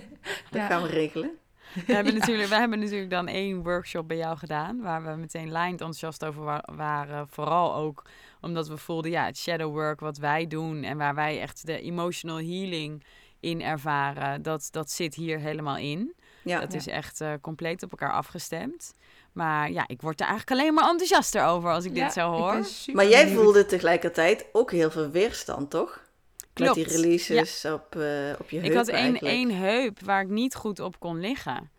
dat 0.50 0.62
gaan 0.62 0.82
we 0.82 0.88
regelen. 0.88 1.38
We 1.86 1.94
hebben, 1.94 2.14
natuurlijk, 2.14 2.48
we 2.48 2.54
hebben 2.54 2.78
natuurlijk 2.78 3.10
dan 3.10 3.26
één 3.26 3.62
workshop 3.62 4.08
bij 4.08 4.16
jou 4.16 4.36
gedaan, 4.36 4.80
waar 4.80 5.04
we 5.04 5.16
meteen 5.16 5.50
lijnt 5.50 5.80
enthousiast 5.80 6.24
over 6.24 6.62
waren. 6.76 7.28
Vooral 7.28 7.74
ook 7.74 8.02
omdat 8.40 8.68
we 8.68 8.76
voelden, 8.76 9.10
ja, 9.10 9.24
het 9.24 9.38
shadow 9.38 9.72
work 9.72 10.00
wat 10.00 10.18
wij 10.18 10.46
doen 10.46 10.82
en 10.82 10.96
waar 10.96 11.14
wij 11.14 11.40
echt 11.40 11.66
de 11.66 11.80
emotional 11.80 12.36
healing 12.36 13.04
in 13.40 13.62
ervaren, 13.62 14.42
dat, 14.42 14.68
dat 14.70 14.90
zit 14.90 15.14
hier 15.14 15.38
helemaal 15.38 15.76
in. 15.76 16.14
Ja, 16.44 16.60
dat 16.60 16.74
is 16.74 16.86
echt 16.86 17.20
uh, 17.20 17.32
compleet 17.40 17.82
op 17.82 17.90
elkaar 17.90 18.12
afgestemd. 18.12 18.94
Maar 19.32 19.70
ja, 19.70 19.84
ik 19.88 20.00
word 20.00 20.20
er 20.20 20.26
eigenlijk 20.26 20.60
alleen 20.60 20.74
maar 20.74 20.88
enthousiaster 20.88 21.44
over 21.44 21.70
als 21.70 21.84
ik 21.84 21.94
dit 21.94 22.12
zo 22.12 22.30
hoor. 22.30 22.66
Maar 22.92 23.08
jij 23.08 23.28
voelde 23.28 23.66
tegelijkertijd 23.66 24.46
ook 24.52 24.70
heel 24.70 24.90
veel 24.90 25.10
weerstand, 25.10 25.70
toch? 25.70 26.00
Klopt. 26.52 26.76
Met 26.76 26.88
die 26.88 26.96
releases 26.96 27.64
op, 27.64 27.94
uh, 27.96 28.32
op 28.38 28.50
je 28.50 28.58
heup 28.58 28.70
Ik 28.70 28.76
had 28.76 28.88
één, 28.88 29.18
één 29.18 29.56
heup 29.56 30.00
waar 30.00 30.22
ik 30.22 30.28
niet 30.28 30.54
goed 30.54 30.80
op 30.80 30.98
kon 31.00 31.20
liggen. 31.20 31.70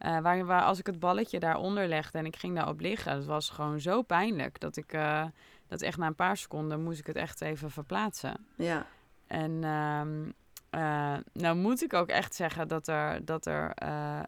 Uh, 0.00 0.20
waar, 0.20 0.44
waar 0.44 0.62
als 0.62 0.78
ik 0.78 0.86
het 0.86 0.98
balletje 0.98 1.38
daaronder 1.38 1.88
legde 1.88 2.18
en 2.18 2.26
ik 2.26 2.36
ging 2.36 2.54
daarop 2.54 2.80
liggen, 2.80 3.16
dat 3.16 3.24
was 3.24 3.50
gewoon 3.50 3.80
zo 3.80 4.02
pijnlijk 4.02 4.60
dat 4.60 4.76
ik 4.76 4.92
uh, 4.92 5.24
dat 5.68 5.82
echt 5.82 5.98
na 5.98 6.06
een 6.06 6.14
paar 6.14 6.36
seconden 6.36 6.82
moest 6.82 6.98
ik 6.98 7.06
het 7.06 7.16
echt 7.16 7.40
even 7.40 7.70
verplaatsen. 7.70 8.46
Ja. 8.56 8.86
En 9.26 9.64
um, 9.64 10.32
uh, 10.70 11.16
nou 11.32 11.56
moet 11.56 11.82
ik 11.82 11.92
ook 11.92 12.08
echt 12.08 12.34
zeggen 12.34 12.68
dat 12.68 12.88
er, 12.88 13.24
dat 13.24 13.46
er 13.46 13.72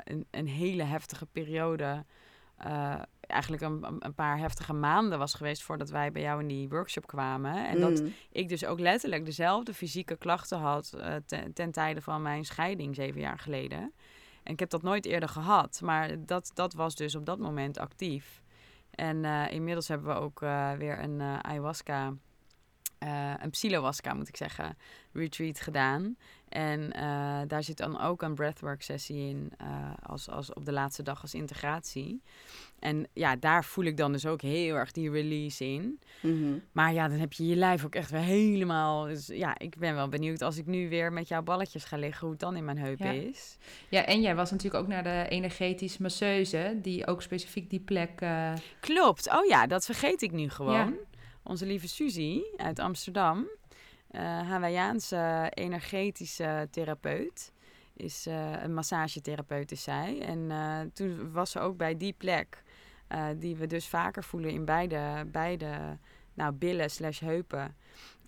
een, 0.05 0.27
een 0.31 0.49
hele 0.49 0.83
heftige 0.83 1.27
periode 1.27 2.05
eigenlijk 3.27 3.63
een, 3.63 3.97
een, 3.99 4.15
paar 4.15 4.39
heftige 4.39 4.73
maanden 4.73 5.19
was 5.19 5.35
geweest 5.35 5.63
voordat 5.63 5.91
wij 5.91 6.13
bij 6.13 6.23
jou 6.23 6.41
in 6.41 6.47
die 6.47 6.69
workshop 6.69 7.07
kwamen. 7.07 7.69
En 7.69 7.81
dat 7.81 8.01
mm. 8.01 8.13
ik 8.33 8.49
dus 8.49 8.65
ook 8.65 8.81
letterlijk 8.81 9.25
dezelfde 9.25 9.75
fysieke 9.75 10.17
klachten 10.17 10.59
had 10.59 10.93
uh, 10.97 11.15
ten, 11.27 11.53
ten 11.53 11.71
tijde 11.71 12.01
van 12.01 12.23
mijn 12.23 12.45
scheiding 12.45 12.95
zeven 12.95 13.21
jaar 13.21 13.39
geleden. 13.39 13.93
En 14.43 14.53
ik 14.53 14.59
heb 14.59 14.71
dat 14.71 14.83
nooit 14.83 15.07
eerder 15.07 15.29
gehad, 15.29 15.81
maar 15.85 16.25
dat, 16.27 16.51
dat 16.55 16.75
was 16.75 16.95
dus 16.95 17.15
op 17.15 17.27
dat 17.27 17.39
moment 17.39 17.79
actief. 17.79 18.43
En 18.91 19.25
uh, 19.25 19.53
inmiddels 19.53 19.89
hebben 19.89 20.15
we 20.15 20.21
ook 20.21 20.43
uh, 20.43 20.73
weer 20.73 20.99
een 20.99 21.21
ayahuasca 21.21 22.13
uh, 23.03 23.33
een 23.39 23.51
psilowaska, 23.51 24.15
moet 24.15 24.29
ik 24.29 24.37
zeggen, 24.37 24.77
retreat 25.13 25.61
gedaan. 25.61 26.17
En 26.49 26.81
uh, 26.81 27.41
daar 27.47 27.63
zit 27.63 27.77
dan 27.77 28.01
ook 28.01 28.23
een 28.23 28.35
breathwork 28.35 28.83
sessie 28.83 29.29
in, 29.29 29.53
uh, 29.63 29.91
als, 30.03 30.29
als 30.29 30.53
op 30.53 30.65
de 30.65 30.73
laatste 30.73 31.03
dag 31.03 31.23
als 31.23 31.35
integratie. 31.35 32.23
En 32.79 33.07
ja, 33.13 33.37
daar 33.37 33.65
voel 33.65 33.85
ik 33.85 33.97
dan 33.97 34.13
dus 34.13 34.27
ook 34.27 34.41
heel 34.41 34.75
erg 34.75 34.93
die 34.93 35.11
release 35.11 35.65
in. 35.65 36.01
Mm 36.21 36.43
-hmm. 36.43 36.63
Maar 36.73 36.93
ja, 36.93 37.09
dan 37.09 37.19
heb 37.19 37.33
je 37.33 37.47
je 37.47 37.57
lijf 37.57 37.85
ook 37.85 37.95
echt 37.95 38.11
weer 38.11 38.21
helemaal... 38.21 39.05
Dus 39.05 39.27
ja, 39.27 39.59
ik 39.59 39.79
ben 39.79 39.95
wel 39.95 40.09
benieuwd 40.09 40.43
als 40.43 40.57
ik 40.57 40.67
nu 40.67 40.89
weer 40.89 41.13
met 41.13 41.29
jouw 41.29 41.43
balletjes 41.43 41.85
ga 41.85 41.97
liggen... 41.97 42.21
hoe 42.21 42.31
het 42.31 42.41
dan 42.41 42.57
in 42.57 42.65
mijn 42.65 42.79
heup 42.79 42.99
ja. 42.99 43.11
is. 43.11 43.57
Ja, 43.89 44.05
en 44.05 44.21
jij 44.21 44.35
was 44.35 44.51
natuurlijk 44.51 44.83
ook 44.83 44.89
naar 44.89 45.03
de 45.03 45.27
energetisch 45.29 45.99
masseuse... 45.99 46.79
die 46.83 47.07
ook 47.07 47.23
specifiek 47.23 47.71
die 47.71 47.81
plek... 47.81 48.21
Uh... 48.21 48.53
Klopt. 48.81 49.33
Oh 49.33 49.45
ja, 49.45 49.67
dat 49.67 49.85
vergeet 49.85 50.23
ik 50.23 50.33
nu 50.33 50.49
gewoon. 50.49 50.75
Ja. 50.75 50.93
Onze 51.43 51.67
lieve 51.67 51.89
Suzy 51.89 52.43
uit 52.57 52.79
Amsterdam... 52.79 53.47
Uh, 54.11 54.21
Hawaïaanse 54.21 55.51
energetische 55.55 56.69
therapeut. 56.71 57.53
Is 57.97 58.27
uh, 58.27 58.63
een 58.63 58.75
massagetherapeut 58.75 59.73
is 59.73 59.83
zij. 59.83 60.21
En 60.21 60.39
uh, 60.39 60.81
toen 60.93 61.33
was 61.33 61.51
ze 61.51 61.61
ook 61.61 61.77
bij 61.77 61.97
die 61.97 62.13
plek. 62.13 62.63
Die 63.37 63.57
we 63.57 63.67
dus 63.67 63.89
vaker 63.89 64.25
voelen 64.25 64.51
in 64.51 64.65
beide, 64.65 65.25
beide 65.27 65.99
nou, 66.35 66.53
billen 66.53 66.91
slash 66.91 67.21
heupen. 67.21 67.77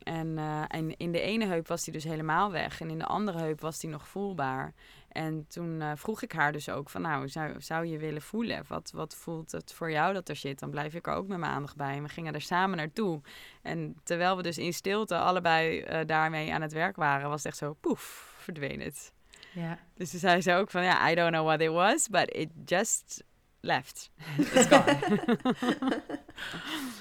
En, 0.03 0.39
en 0.69 0.97
in 0.97 1.13
de 1.13 1.21
ene 1.21 1.47
heup 1.47 1.69
was 1.69 1.85
die 1.85 1.93
dus 1.93 2.05
helemaal 2.05 2.51
weg. 2.51 2.81
En 2.81 2.91
in 2.91 2.99
de 2.99 3.07
andere 3.07 3.39
heup 3.39 3.61
was 3.61 3.81
die 3.81 3.91
nog 3.91 4.09
voelbaar. 4.09 4.75
En 5.15 5.47
toen 5.49 5.83
vroeg 5.97 6.23
ik 6.23 6.33
haar 6.33 6.53
dus 6.53 6.69
ook 6.69 6.91
van... 6.91 7.03
nou, 7.03 7.29
zou, 7.29 7.61
zou 7.61 7.87
je 7.87 7.99
willen 7.99 8.23
voelen? 8.23 8.65
Wat, 8.69 8.91
wat 8.95 9.15
voelt 9.15 9.53
het 9.53 9.73
voor 9.73 9.91
jou 9.91 10.13
dat 10.13 10.29
er 10.29 10.37
zit? 10.37 10.59
Dan 10.59 10.71
blijf 10.71 10.95
ik 10.95 11.07
er 11.07 11.13
ook 11.13 11.27
met 11.27 11.39
mijn 11.39 11.53
aandacht 11.53 11.77
bij. 11.77 11.97
En 11.97 12.03
we 12.03 12.09
gingen 12.09 12.35
er 12.35 12.41
samen 12.41 12.77
naartoe. 12.77 13.21
En 13.63 13.97
terwijl 14.03 14.37
we 14.37 14.43
dus 14.43 14.59
in 14.59 14.73
stilte 14.73 15.17
allebei 15.17 15.85
daarmee 16.07 16.53
aan 16.53 16.63
het 16.63 16.73
werk 16.73 16.97
waren... 16.97 17.29
was 17.29 17.43
het 17.43 17.47
echt 17.47 17.57
zo 17.57 17.77
poef, 17.81 18.35
verdween 18.39 18.81
het. 18.81 19.13
Ja. 19.55 19.79
Dus 19.95 20.11
toen 20.11 20.21
zei 20.21 20.41
ze 20.41 20.53
ook 20.53 20.71
van, 20.71 20.83
ja, 20.83 21.11
I 21.11 21.15
don't 21.15 21.31
know 21.31 21.47
what 21.47 21.61
it 21.61 21.71
was, 21.71 22.09
but 22.09 22.35
it 22.35 22.49
just 22.65 23.25
left. 23.61 24.11
It's 24.39 24.67
gone. 24.67 24.99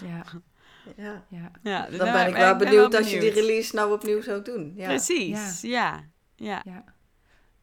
ja. 0.12 0.24
Ja. 0.98 1.26
ja. 1.30 1.52
ja 1.64 1.86
dus 1.86 1.98
Dan 1.98 2.08
nou, 2.08 2.20
ben 2.20 2.28
ik 2.28 2.36
wel 2.36 2.56
ben 2.56 2.68
benieuwd 2.68 2.96
als 2.96 3.12
je 3.12 3.20
die 3.20 3.32
release 3.32 3.76
nou 3.76 3.94
opnieuw 3.94 4.22
zou 4.22 4.42
doen. 4.42 4.74
Ja. 4.76 4.88
Precies, 4.88 5.62
ja. 5.62 6.04
Ja. 6.36 6.62
ja. 6.66 6.84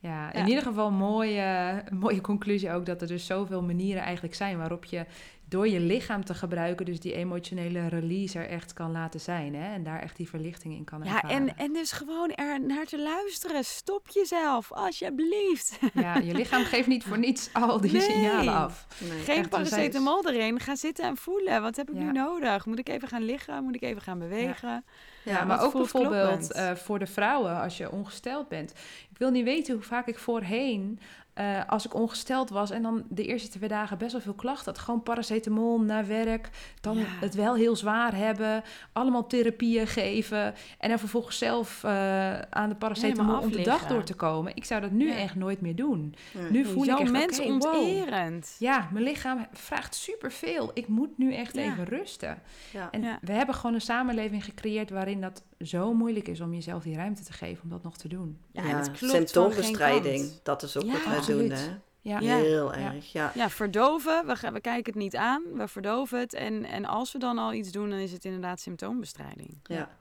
Ja, 0.03 0.33
in 0.33 0.49
ieder 0.49 0.63
geval 0.63 0.87
een 0.87 0.95
mooie, 0.95 1.75
mooie 2.01 2.21
conclusie 2.21 2.73
ook 2.73 2.87
dat 2.87 3.01
er 3.01 3.07
dus 3.09 3.27
zoveel 3.27 3.63
manieren 3.63 4.03
eigenlijk 4.03 4.35
zijn 4.35 4.59
waarop 4.59 4.85
je 4.85 5.05
door 5.49 5.69
je 5.69 5.81
lichaam 5.81 6.25
te 6.25 6.35
gebruiken, 6.35 6.87
dus 6.87 7.01
die 7.01 7.15
emotionele 7.15 7.87
release 7.89 8.39
er 8.39 8.49
echt 8.49 8.73
kan 8.73 8.91
laten 8.93 9.21
zijn. 9.21 9.55
Hè? 9.55 9.75
En 9.75 9.83
daar 9.83 10.01
echt 10.01 10.17
die 10.17 10.29
verlichting 10.29 10.75
in 10.75 10.85
kan 10.85 11.03
Ja, 11.05 11.15
ervaren. 11.15 11.31
en, 11.49 11.57
en 11.57 11.73
dus 11.73 11.93
gewoon 11.93 12.31
er 12.31 12.61
naar 12.67 12.85
te 12.87 13.03
luisteren. 13.03 13.65
Stop 13.65 14.09
jezelf, 14.09 14.73
alsjeblieft. 14.73 15.79
Ja, 15.95 16.17
je 16.17 16.35
lichaam 16.35 16.65
geeft 16.65 16.87
niet 16.87 17.05
voor 17.05 17.19
niets 17.19 17.51
al 17.63 17.81
die 17.81 17.93
Nee. 17.93 18.01
signalen 18.01 18.55
af. 18.55 18.87
Nee. 19.01 19.11
Geen 19.11 19.35
Echt, 19.37 19.45
we 19.45 19.49
paracetamol 19.49 20.29
erin. 20.31 20.61
Ga 20.61 20.77
zitten 20.77 21.05
en 21.05 21.17
voelen. 21.17 21.63
Wat 21.63 21.77
heb 21.77 21.91
ik 21.91 21.97
Ja. 21.97 22.03
nu 22.03 22.13
nodig? 22.13 22.67
Moet 22.67 22.79
ik 22.79 22.89
even 22.89 23.09
gaan 23.09 23.23
liggen? 23.23 23.65
Moet 23.65 23.75
ik 23.75 23.83
even 23.83 24.03
gaan 24.03 24.19
bewegen? 24.19 24.69
Ja, 24.69 24.83
Ja, 25.23 25.45
maar 25.45 25.63
ook 25.63 25.73
bijvoorbeeld 25.73 26.53
eh, 26.53 26.75
voor 26.75 26.99
de 26.99 27.07
vrouwen 27.07 27.61
als 27.61 27.77
je 27.77 27.91
ongesteld 27.91 28.49
bent. 28.49 28.71
Ik 29.11 29.19
wil 29.19 29.31
niet 29.31 29.45
weten 29.45 29.75
hoe 29.75 29.83
vaak 29.83 30.07
ik 30.07 30.19
voorheen, 30.19 31.01
eh, 31.41 31.61
als 31.69 31.85
ik 31.87 31.95
ongesteld 31.95 32.51
was 32.51 32.71
en 32.71 32.83
dan 32.83 33.05
de 33.09 33.27
eerste 33.27 33.49
twee 33.49 33.69
dagen 33.69 33.99
best 33.99 34.13
wel 34.13 34.21
veel 34.21 34.33
klachten 34.35 34.73
had. 34.73 34.79
Gewoon 34.83 35.03
paracetamol 35.03 35.81
naar 35.81 36.07
werk, 36.07 36.51
dan 36.81 36.99
Ja. 36.99 37.05
het 37.07 37.35
wel 37.35 37.55
heel 37.55 37.77
zwaar 37.77 38.17
hebben, 38.17 38.63
allemaal 38.93 39.27
therapieën 39.27 39.87
geven 39.87 40.55
en 40.79 40.89
dan 40.89 40.99
vervolgens 40.99 41.39
zelf 41.39 41.85
eh, 41.85 42.39
aan 42.41 42.69
de 42.69 42.75
paracetamol 42.75 43.39
om 43.41 43.51
de 43.53 43.63
dag 43.63 43.87
door 43.87 44.03
te 44.05 44.15
komen. 44.15 44.57
Ik 44.57 44.65
zou 44.65 44.81
dat 44.81 44.91
nu 44.91 45.09
Ja. 45.09 45.17
echt 45.17 45.35
nooit 45.35 45.61
meer 45.61 45.77
doen. 45.77 46.15
Nu 46.51 46.65
voel 46.65 46.83
ik 46.85 46.91
Zo 46.91 46.97
echt, 46.97 47.11
wow. 47.11 47.21
mensonterend. 47.21 48.57
Ja, 48.59 48.89
mijn 48.93 49.05
lichaam 49.05 49.47
vraagt 49.53 49.95
superveel. 49.95 50.71
Ik 50.75 50.89
moet 50.89 51.19
nu 51.19 51.35
echt 51.35 51.55
Ja. 51.57 51.63
even 51.63 51.85
rusten. 51.85 52.39
Ja. 52.73 52.89
En 52.91 53.03
Ja. 53.03 53.19
we 53.23 53.33
hebben 53.33 53.55
gewoon 53.55 53.75
een 53.75 53.81
samenleving 53.81 54.45
gecreëerd 54.45 54.91
waarin 54.91 55.21
dat 55.21 55.43
zo 55.61 55.95
moeilijk 55.95 56.29
is 56.29 56.41
om 56.41 56.55
jezelf 56.55 56.83
die 56.83 56.97
ruimte 56.97 57.23
te 57.25 57.33
geven 57.33 57.63
om 57.65 57.71
dat 57.71 57.83
nog 57.83 57.97
te 57.97 58.09
doen. 58.09 58.39
Ja, 58.53 58.63
Ja, 58.63 58.69
en 58.71 58.77
het 58.77 58.91
klopt 58.91 59.15
symptoombestrijding, 59.15 60.31
dat 60.43 60.63
is 60.63 60.77
ook 60.77 60.85
Ja, 60.85 60.93
wat 60.93 61.27
wij 61.27 61.30
absoluut. 61.31 61.51
doen. 61.51 61.59
Hè? 61.59 61.79
Ja. 62.03 62.19
Heel 62.19 62.75
Ja. 62.79 62.93
erg, 62.95 63.13
ja. 63.13 63.33
Ja, 63.35 63.51
verdoven. 63.51 64.27
We, 64.27 64.37
gaan, 64.37 64.53
we 64.53 64.61
kijken 64.61 64.93
het 64.93 65.03
niet 65.03 65.17
aan. 65.17 65.43
We 65.53 65.69
verdoven 65.69 66.19
het. 66.19 66.35
En, 66.35 66.65
en 66.65 66.85
als 66.85 67.13
we 67.13 67.19
dan 67.19 67.39
al 67.39 67.53
iets 67.53 67.71
doen, 67.73 67.91
dan 67.91 67.99
is 67.99 68.13
het 68.13 68.25
inderdaad 68.25 68.61
symptoombestrijding. 68.61 69.59
ja. 69.63 69.99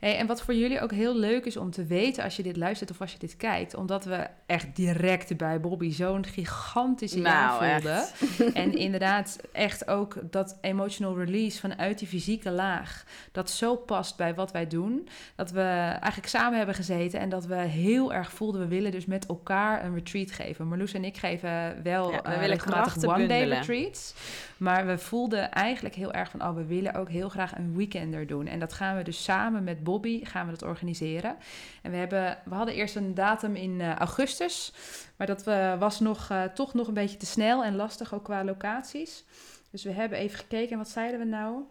Hey, 0.00 0.16
en 0.16 0.26
wat 0.26 0.42
voor 0.42 0.54
jullie 0.54 0.80
ook 0.80 0.92
heel 0.92 1.16
leuk 1.16 1.44
is 1.44 1.56
om 1.56 1.70
te 1.70 1.84
weten 1.84 2.24
als 2.24 2.36
je 2.36 2.42
dit 2.42 2.56
luistert 2.56 2.90
of 2.90 3.00
als 3.00 3.12
je 3.12 3.18
dit 3.18 3.36
kijkt, 3.36 3.74
omdat 3.74 4.04
we 4.04 4.26
echt 4.46 4.76
direct 4.76 5.36
bij 5.36 5.60
Bobby 5.60 5.92
zo'n 5.92 6.24
gigantische 6.24 7.20
ja 7.20 7.58
Nou, 7.58 7.72
voelden. 7.72 8.04
En 8.62 8.72
inderdaad 8.78 9.38
echt 9.52 9.88
ook 9.88 10.16
dat 10.30 10.58
emotional 10.60 11.18
release 11.18 11.60
vanuit 11.60 11.98
die 11.98 12.08
fysieke 12.08 12.50
laag, 12.50 13.04
dat 13.32 13.50
zo 13.50 13.76
past 13.76 14.16
bij 14.16 14.34
wat 14.34 14.52
wij 14.52 14.66
doen, 14.66 15.08
dat 15.34 15.50
we 15.50 15.60
eigenlijk 15.60 16.28
samen 16.28 16.56
hebben 16.56 16.74
gezeten 16.74 17.20
en 17.20 17.28
dat 17.28 17.46
we 17.46 17.54
heel 17.56 18.12
erg 18.12 18.32
voelden, 18.32 18.60
we 18.60 18.66
willen 18.66 18.90
dus 18.90 19.06
met 19.06 19.26
elkaar 19.26 19.84
een 19.84 19.94
retreat 19.94 20.30
geven. 20.30 20.68
Marloes 20.68 20.92
en 20.92 21.04
ik 21.04 21.16
geven 21.16 21.82
wel 21.82 22.10
Ja, 22.10 22.22
we 22.22 22.28
eh, 22.28 22.46
regelmatig 22.46 23.04
one-day 23.04 23.48
retreats, 23.48 24.14
maar 24.56 24.86
we 24.86 24.98
voelden 24.98 25.50
eigenlijk 25.52 25.94
heel 25.94 26.12
erg 26.12 26.30
van, 26.30 26.42
oh, 26.42 26.54
we 26.54 26.64
willen 26.64 26.94
ook 26.94 27.08
heel 27.08 27.28
graag 27.28 27.56
een 27.56 27.76
weekender 27.76 28.26
doen. 28.26 28.46
En 28.46 28.58
dat 28.58 28.72
gaan 28.72 28.96
we 28.96 29.02
dus 29.02 29.24
samen 29.24 29.55
met 29.64 29.84
Bobby 29.84 30.24
gaan 30.24 30.44
we 30.46 30.52
dat 30.52 30.62
organiseren. 30.62 31.36
En 31.82 31.90
we, 31.90 31.96
hebben, 31.96 32.38
we 32.44 32.54
hadden 32.54 32.74
eerst 32.74 32.96
een 32.96 33.14
datum 33.14 33.54
in 33.56 33.80
eh, 33.80 33.94
augustus, 33.94 34.72
maar 35.16 35.26
dat 35.26 35.46
eh, 35.46 35.78
was 35.78 36.00
nog, 36.00 36.30
eh, 36.30 36.44
toch 36.44 36.74
nog 36.74 36.88
een 36.88 36.94
beetje 36.94 37.16
te 37.16 37.26
snel 37.26 37.64
en 37.64 37.76
lastig 37.76 38.14
ook 38.14 38.24
qua 38.24 38.44
locaties. 38.44 39.24
Dus 39.70 39.84
we 39.84 39.92
hebben 39.92 40.18
even 40.18 40.38
gekeken, 40.38 40.70
en 40.72 40.78
wat 40.78 40.88
zeiden 40.88 41.18
we 41.20 41.26
nou? 41.26 41.62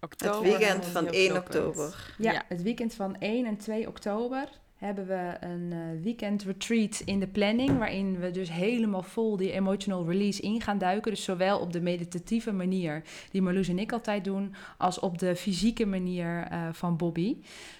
Het 0.00 0.12
Oktober 0.12 0.42
weekend 0.50 0.82
was 0.84 0.92
van 0.92 1.04
heel 1.04 1.12
1 1.14 1.28
kloppend. 1.30 1.56
oktober. 1.56 2.14
Ja, 2.18 2.32
Ja. 2.32 2.42
het 2.48 2.62
weekend 2.62 2.94
van 2.94 3.16
1 3.18 3.46
en 3.46 3.56
2 3.56 3.88
oktober 3.88 4.48
hebben 4.84 5.06
we 5.06 5.36
een 5.40 5.72
eh, 5.72 6.02
weekend 6.02 6.42
retreat 6.42 7.02
in 7.04 7.20
de 7.20 7.26
planning, 7.26 7.78
waarin 7.78 8.18
we 8.18 8.30
dus 8.30 8.52
helemaal 8.52 9.02
vol 9.02 9.36
die 9.36 9.52
emotional 9.52 10.06
release 10.06 10.42
in 10.42 10.60
gaan 10.60 10.78
duiken. 10.78 11.10
Dus 11.10 11.24
zowel 11.24 11.58
op 11.58 11.72
de 11.72 11.80
meditatieve 11.80 12.52
manier 12.52 13.02
die 13.30 13.42
Marloes 13.42 13.68
en 13.68 13.78
ik 13.78 13.92
altijd 13.92 14.24
doen, 14.24 14.54
als 14.78 14.98
op 15.00 15.18
de 15.18 15.36
fysieke 15.36 15.86
manier 15.86 16.46
eh, 16.50 16.68
van 16.72 16.96
Bobby. 16.96 17.36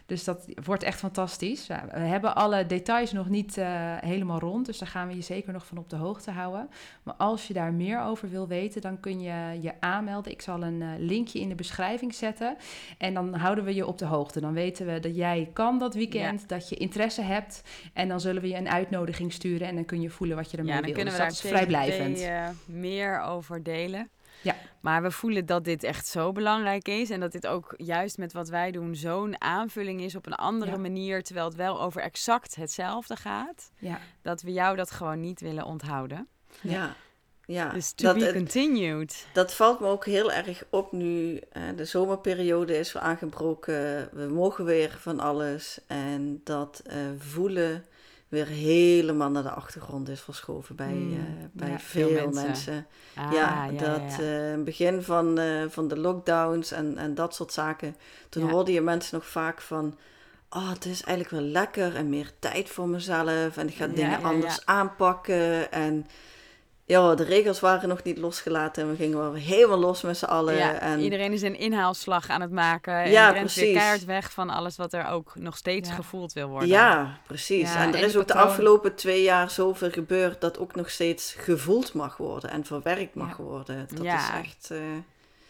Dus 0.07 0.25
dat 0.25 0.45
wordt 0.65 0.83
echt 0.83 0.99
fantastisch. 0.99 1.67
We 1.67 1.99
hebben 1.99 2.35
alle 2.37 2.67
details 2.67 3.13
nog 3.13 3.29
niet 3.29 3.59
eh, 3.59 3.67
helemaal 4.01 4.39
rond, 4.39 4.67
dus 4.67 4.79
daar 4.79 4.89
gaan 4.89 5.09
we 5.09 5.15
je 5.15 5.21
zeker 5.21 5.53
nog 5.53 5.67
van 5.67 5.79
op 5.79 5.91
de 5.91 5.97
hoogte 5.97 6.31
houden. 6.31 6.69
Maar 7.03 7.15
als 7.15 7.47
je 7.47 7.55
daar 7.55 7.73
meer 7.73 8.01
over 8.01 8.31
wil 8.31 8.49
weten, 8.49 8.81
dan 8.81 9.01
kun 9.01 9.21
je 9.21 9.59
je 9.61 9.73
aanmelden. 9.81 10.33
Ik 10.33 10.43
zal 10.43 10.63
een 10.63 10.83
eh, 10.83 10.89
linkje 10.99 11.41
in 11.41 11.49
de 11.49 11.55
beschrijving 11.55 12.15
zetten. 12.15 12.57
En 12.99 13.15
dan 13.15 13.35
houden 13.35 13.65
we 13.65 13.75
je 13.75 13.87
op 13.87 13.99
de 13.99 14.05
hoogte. 14.05 14.41
Dan 14.41 14.53
weten 14.53 14.87
we 14.87 15.01
dat 15.01 15.17
jij 15.17 15.51
kan 15.53 15.79
dat 15.79 15.95
weekend, 15.95 16.49
dat 16.49 16.69
je 16.69 16.77
interesse 16.77 17.23
hebt. 17.23 17.63
En 17.93 18.09
dan 18.09 18.21
zullen 18.21 18.43
we 18.43 18.49
je 18.49 18.57
een 18.57 18.69
uitnodiging 18.69 19.33
sturen 19.33 19.69
en 19.69 19.75
dan 19.75 19.85
kun 19.85 20.01
je 20.01 20.11
voelen 20.11 20.37
wat 20.37 20.51
je 20.51 20.57
ermee 20.57 20.73
Ja, 20.75 20.81
dan 20.81 20.87
wil. 20.87 20.95
kunnen 20.95 21.13
we 21.15 21.19
dus 21.19 21.29
daar 21.29 21.43
dat 21.43 21.45
is 21.45 21.51
vrijblijvend. 21.51 22.21
Eh, 22.21 22.49
meer 22.67 23.21
over 23.21 23.63
delen. 23.63 24.11
Ja. 24.45 24.55
Maar 24.81 25.03
we 25.03 25.11
voelen 25.11 25.47
dat 25.47 25.65
dit 25.65 25.83
echt 25.83 26.07
zo 26.07 26.33
belangrijk 26.33 26.89
is. 26.89 27.11
En 27.11 27.21
dat 27.21 27.33
dit 27.33 27.47
ook 27.47 27.75
juist 27.77 28.19
met 28.19 28.33
wat 28.33 28.49
wij 28.49 28.71
doen 28.71 28.95
zo'n 28.95 29.41
aanvulling 29.41 30.01
is 30.01 30.15
op 30.15 30.27
een 30.27 30.35
andere 30.35 30.71
Ja. 30.71 30.77
manier. 30.79 31.23
Terwijl 31.23 31.47
het 31.47 31.57
wel 31.57 31.81
over 31.83 32.03
exact 32.03 32.55
hetzelfde 32.55 33.17
gaat. 33.17 33.71
Ja. 33.79 34.01
Dat 34.23 34.43
we 34.43 34.53
jou 34.53 34.77
dat 34.77 34.91
gewoon 34.91 35.21
niet 35.21 35.41
willen 35.41 35.65
onthouden. 35.65 36.29
Ja. 36.61 36.95
Ja, 37.47 37.69
Dus 37.69 37.93
to 37.93 38.05
dat, 38.05 38.19
be 38.19 38.33
continued. 38.33 39.27
dat 39.33 39.55
valt 39.55 39.81
me 39.81 39.87
ook 39.87 40.05
heel 40.05 40.33
erg 40.33 40.65
op 40.71 40.93
nu. 40.93 41.41
eh, 41.53 41.63
de 41.77 41.85
zomerperiode 41.85 42.79
is 42.79 42.97
aangebroken. 42.97 44.09
We 44.13 44.27
mogen 44.27 44.65
weer 44.65 44.97
van 45.01 45.21
alles. 45.21 45.79
En 45.87 46.41
dat 46.45 46.83
eh, 46.87 46.97
voelen 47.19 47.85
weer 48.35 48.47
helemaal 48.47 49.31
naar 49.31 49.43
de 49.43 49.51
achtergrond 49.51 50.09
is 50.09 50.21
verschoven 50.21 50.77
bij, 50.77 50.93
Mm, 50.93 51.13
eh, 51.13 51.45
bij 51.53 51.69
ja. 51.69 51.79
veel, 51.79 52.09
Veel 52.09 52.25
mensen. 52.25 52.43
mensen. 52.45 52.87
Ah, 53.15 53.33
ja, 53.33 53.65
ja, 53.65 53.71
dat 53.71 54.17
ja, 54.19 54.53
eh, 54.53 54.63
begin 54.63 55.03
van, 55.03 55.39
eh, 55.39 55.65
van 55.69 55.89
de 55.89 55.99
lockdowns 55.99 56.73
en, 56.73 56.99
en 56.99 57.15
dat 57.15 57.35
soort 57.35 57.53
zaken. 57.53 57.97
Toen 58.29 58.51
hoorde 58.51 58.73
je 58.73 58.81
mensen 58.81 59.15
nog 59.19 59.27
vaak 59.27 59.61
van... 59.61 59.99
Oh, 60.51 60.71
het 60.71 60.85
is 60.85 61.03
eigenlijk 61.03 61.43
wel 61.43 61.51
lekker 61.53 61.97
en 61.97 62.09
meer 62.09 62.31
tijd 62.39 62.69
voor 62.69 62.89
mezelf. 62.89 63.57
En 63.57 63.69
ik 63.69 63.75
ga 63.75 63.87
dingen 63.87 64.23
anders 64.23 64.67
aanpakken. 64.67 65.73
En 65.73 66.07
ja, 66.87 67.15
de 67.15 67.23
regels 67.25 67.61
waren 67.61 67.89
nog 67.89 68.03
niet 68.03 68.19
losgelaten. 68.19 68.83
En 68.83 68.91
we 68.91 68.97
gingen 68.97 69.19
wel 69.19 69.35
helemaal 69.35 69.79
los 69.79 70.03
met 70.03 70.17
z'n 70.17 70.25
allen. 70.25 70.55
Ja, 70.57 70.73
en, 70.79 71.01
Iedereen 71.01 71.33
is 71.33 71.43
een 71.43 71.59
inhaalslag 71.59 72.29
aan 72.29 72.41
het 72.41 72.51
maken. 72.51 72.95
En 72.95 73.11
Ja, 73.11 73.23
rent 73.25 73.35
weer 73.35 73.43
precies. 73.43 73.73
keihard 73.77 74.05
weg 74.05 74.33
van 74.33 74.51
alles 74.51 74.77
wat 74.77 74.93
er 74.93 75.07
ook 75.07 75.33
nog 75.35 75.57
steeds 75.57 75.89
Ja. 75.89 75.95
gevoeld 75.95 76.33
wil 76.33 76.49
worden. 76.49 76.69
Ja, 76.69 77.19
precies. 77.27 77.73
Ja, 77.73 77.83
en 77.83 77.89
er 77.89 77.95
en 77.99 78.05
is 78.05 78.17
ook 78.17 78.27
de 78.27 78.35
afgelopen 78.35 78.95
twee 78.95 79.23
jaar 79.23 79.51
zoveel 79.51 79.91
gebeurd 79.91 80.41
dat 80.41 80.59
ook 80.59 80.75
nog 80.75 80.91
steeds 80.91 81.35
gevoeld 81.39 81.93
mag 81.95 82.17
worden 82.17 82.51
en 82.51 82.65
verwerkt 82.65 83.15
mag 83.15 83.39
Ja. 83.39 83.45
worden. 83.45 83.87
Dat 83.95 84.03
Ja. 84.05 84.17
is 84.17 84.47
echt. 84.47 84.71
eh, 84.71 84.79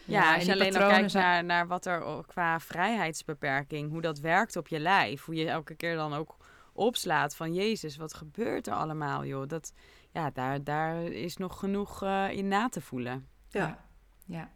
Ja, 0.07 0.35
als 0.35 0.45
je 0.45 0.53
alleen 0.53 0.77
al 0.77 0.89
kijkt 0.89 1.13
naar, 1.13 1.45
naar 1.45 1.67
wat 1.67 1.87
er 1.87 2.03
qua 2.27 2.61
vrijheidsbeperking, 2.61 3.91
hoe 3.91 4.01
dat 4.01 4.19
werkt 4.19 4.57
op 4.57 4.69
je 4.69 4.79
lijf. 4.81 5.25
Hoe 5.25 5.35
je 5.35 5.49
elke 5.49 5.75
keer 5.75 5.97
dan 5.97 6.15
ook 6.15 6.37
opslaat 6.73 7.37
van 7.37 7.55
Jezus, 7.55 7.97
wat 7.97 8.15
gebeurt 8.15 8.67
er 8.67 8.75
allemaal, 8.75 9.25
joh. 9.25 9.49
Dat, 9.49 9.73
ja, 10.15 10.31
daar, 10.35 10.65
daar 10.65 11.03
is 11.03 11.37
nog 11.37 11.59
genoeg 11.59 12.03
uh, 12.03 12.31
in 12.31 12.49
na 12.49 12.69
te 12.69 12.81
voelen. 12.81 13.27
Ja, 13.49 13.79
ja. 14.27 14.49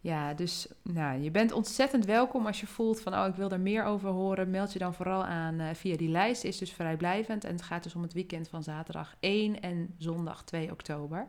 ja. 0.00 0.34
dus 0.34 0.68
nou, 0.82 1.20
je 1.20 1.30
bent 1.30 1.52
ontzettend 1.52 2.04
welkom 2.04 2.46
als 2.46 2.60
je 2.60 2.66
voelt 2.66 3.00
van, 3.00 3.14
oh, 3.14 3.26
ik 3.26 3.34
wil 3.34 3.50
er 3.50 3.60
meer 3.60 3.84
over 3.84 4.10
horen. 4.10 4.50
Meld 4.50 4.72
je 4.72 4.78
dan 4.78 4.94
vooral 4.94 5.24
aan 5.24 5.60
uh, 5.60 5.68
via 5.72 5.96
die 5.96 6.08
lijst. 6.08 6.44
Is 6.44 6.58
dus 6.58 6.72
vrijblijvend 6.72 7.44
en 7.44 7.52
het 7.52 7.62
gaat 7.62 7.82
dus 7.82 7.94
om 7.94 8.02
het 8.02 8.12
weekend 8.12 8.48
van 8.48 8.62
zaterdag 8.62 9.14
1 9.20 9.60
en 9.60 9.94
zondag 9.98 10.44
2 10.44 10.70
oktober. 10.70 11.26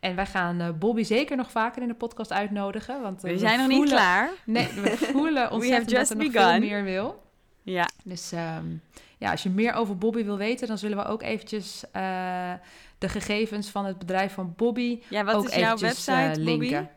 En 0.00 0.16
wij 0.16 0.26
gaan 0.26 0.60
uh, 0.60 0.68
Bobby 0.78 1.02
zeker 1.02 1.36
nog 1.36 1.50
vaker 1.50 1.82
in 1.82 1.88
de 1.88 1.94
podcast 1.94 2.32
uitnodigen. 2.32 3.02
Want, 3.02 3.22
we, 3.22 3.28
we 3.28 3.38
zijn 3.38 3.58
nog 3.58 3.68
niet 3.68 3.88
klaar. 3.88 4.30
Nee, 4.44 4.68
we 4.68 4.96
voelen 5.12 5.50
ontzettend 5.50 5.90
dat 5.90 6.10
er 6.10 6.16
nog 6.16 6.32
veel 6.32 6.58
meer 6.58 6.84
wil. 6.84 7.22
Ja. 7.62 7.88
Dus 8.04 8.32
um, 8.32 8.82
ja, 9.18 9.30
als 9.30 9.42
je 9.42 9.50
meer 9.50 9.72
over 9.72 9.98
Bobby 9.98 10.24
wil 10.24 10.36
weten, 10.36 10.68
dan 10.68 10.78
zullen 10.78 10.98
we 10.98 11.04
ook 11.04 11.22
eventjes 11.22 11.84
uh, 11.96 12.52
de 12.98 13.08
gegevens 13.08 13.70
van 13.70 13.84
het 13.84 13.98
bedrijf 13.98 14.32
van 14.32 14.54
Bobby 14.56 15.02
ja, 15.08 15.24
wat 15.24 15.34
ook 15.34 15.48
is 15.48 15.54
jouw 15.54 15.76
website, 15.76 16.34
uh, 16.38 16.44
linken. 16.44 16.90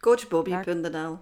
Coachbobby.nl 0.00 1.18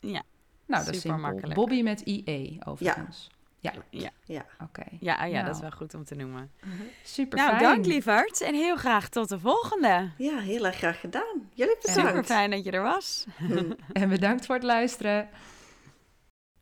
Ja, 0.00 0.22
nou, 0.66 0.84
dat 0.84 0.94
is 0.94 1.00
simpel. 1.00 1.20
makkelijk. 1.20 1.54
Bobby 1.54 1.82
met 1.82 2.00
IE 2.00 2.58
overigens. 2.64 3.30
Ja. 3.58 3.72
Ja. 3.90 4.10
Ja. 4.24 4.46
Oké. 4.62 4.84
Ja, 5.00 5.24
ja 5.24 5.32
nou. 5.32 5.44
dat 5.46 5.54
is 5.54 5.60
wel 5.60 5.70
goed 5.70 5.94
om 5.94 6.04
te 6.04 6.14
noemen. 6.14 6.50
-huh. 6.60 6.70
Super 7.02 7.38
nou, 7.38 7.50
fijn. 7.50 7.62
dank 7.62 7.86
lieverd. 7.86 8.40
En 8.40 8.54
heel 8.54 8.76
graag 8.76 9.08
tot 9.08 9.28
de 9.28 9.38
volgende. 9.38 10.10
Ja, 10.18 10.38
heel 10.38 10.66
erg 10.66 10.76
graag 10.76 11.00
gedaan. 11.00 11.48
Jullie 11.54 11.76
bedankt. 11.80 12.00
Super 12.08 12.24
fijn 12.24 12.50
dat 12.50 12.64
je 12.64 12.70
er 12.70 12.82
was. 12.82 13.26
en 13.92 14.08
bedankt 14.08 14.46
voor 14.46 14.54
het 14.54 14.64
luisteren. 14.64 15.28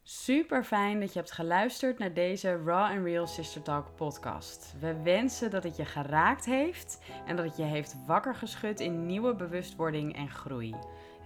Super 0.04 0.64
fijn 0.64 1.00
dat 1.00 1.12
je 1.12 1.18
hebt 1.18 1.32
geluisterd 1.32 1.98
naar 1.98 2.12
deze 2.12 2.62
Raw 2.64 2.96
and 2.96 3.04
Real 3.04 3.26
Sister 3.26 3.62
Talk 3.62 3.96
podcast. 3.96 4.74
We 4.80 5.02
wensen 5.02 5.50
dat 5.50 5.62
het 5.62 5.76
je 5.76 5.84
geraakt 5.84 6.44
heeft 6.44 7.02
en 7.26 7.36
dat 7.36 7.44
het 7.44 7.56
je 7.56 7.62
heeft 7.62 7.96
wakker 8.06 8.34
geschud 8.34 8.80
in 8.80 9.06
nieuwe 9.06 9.34
bewustwording 9.34 10.16
en 10.16 10.30
groei. 10.30 10.74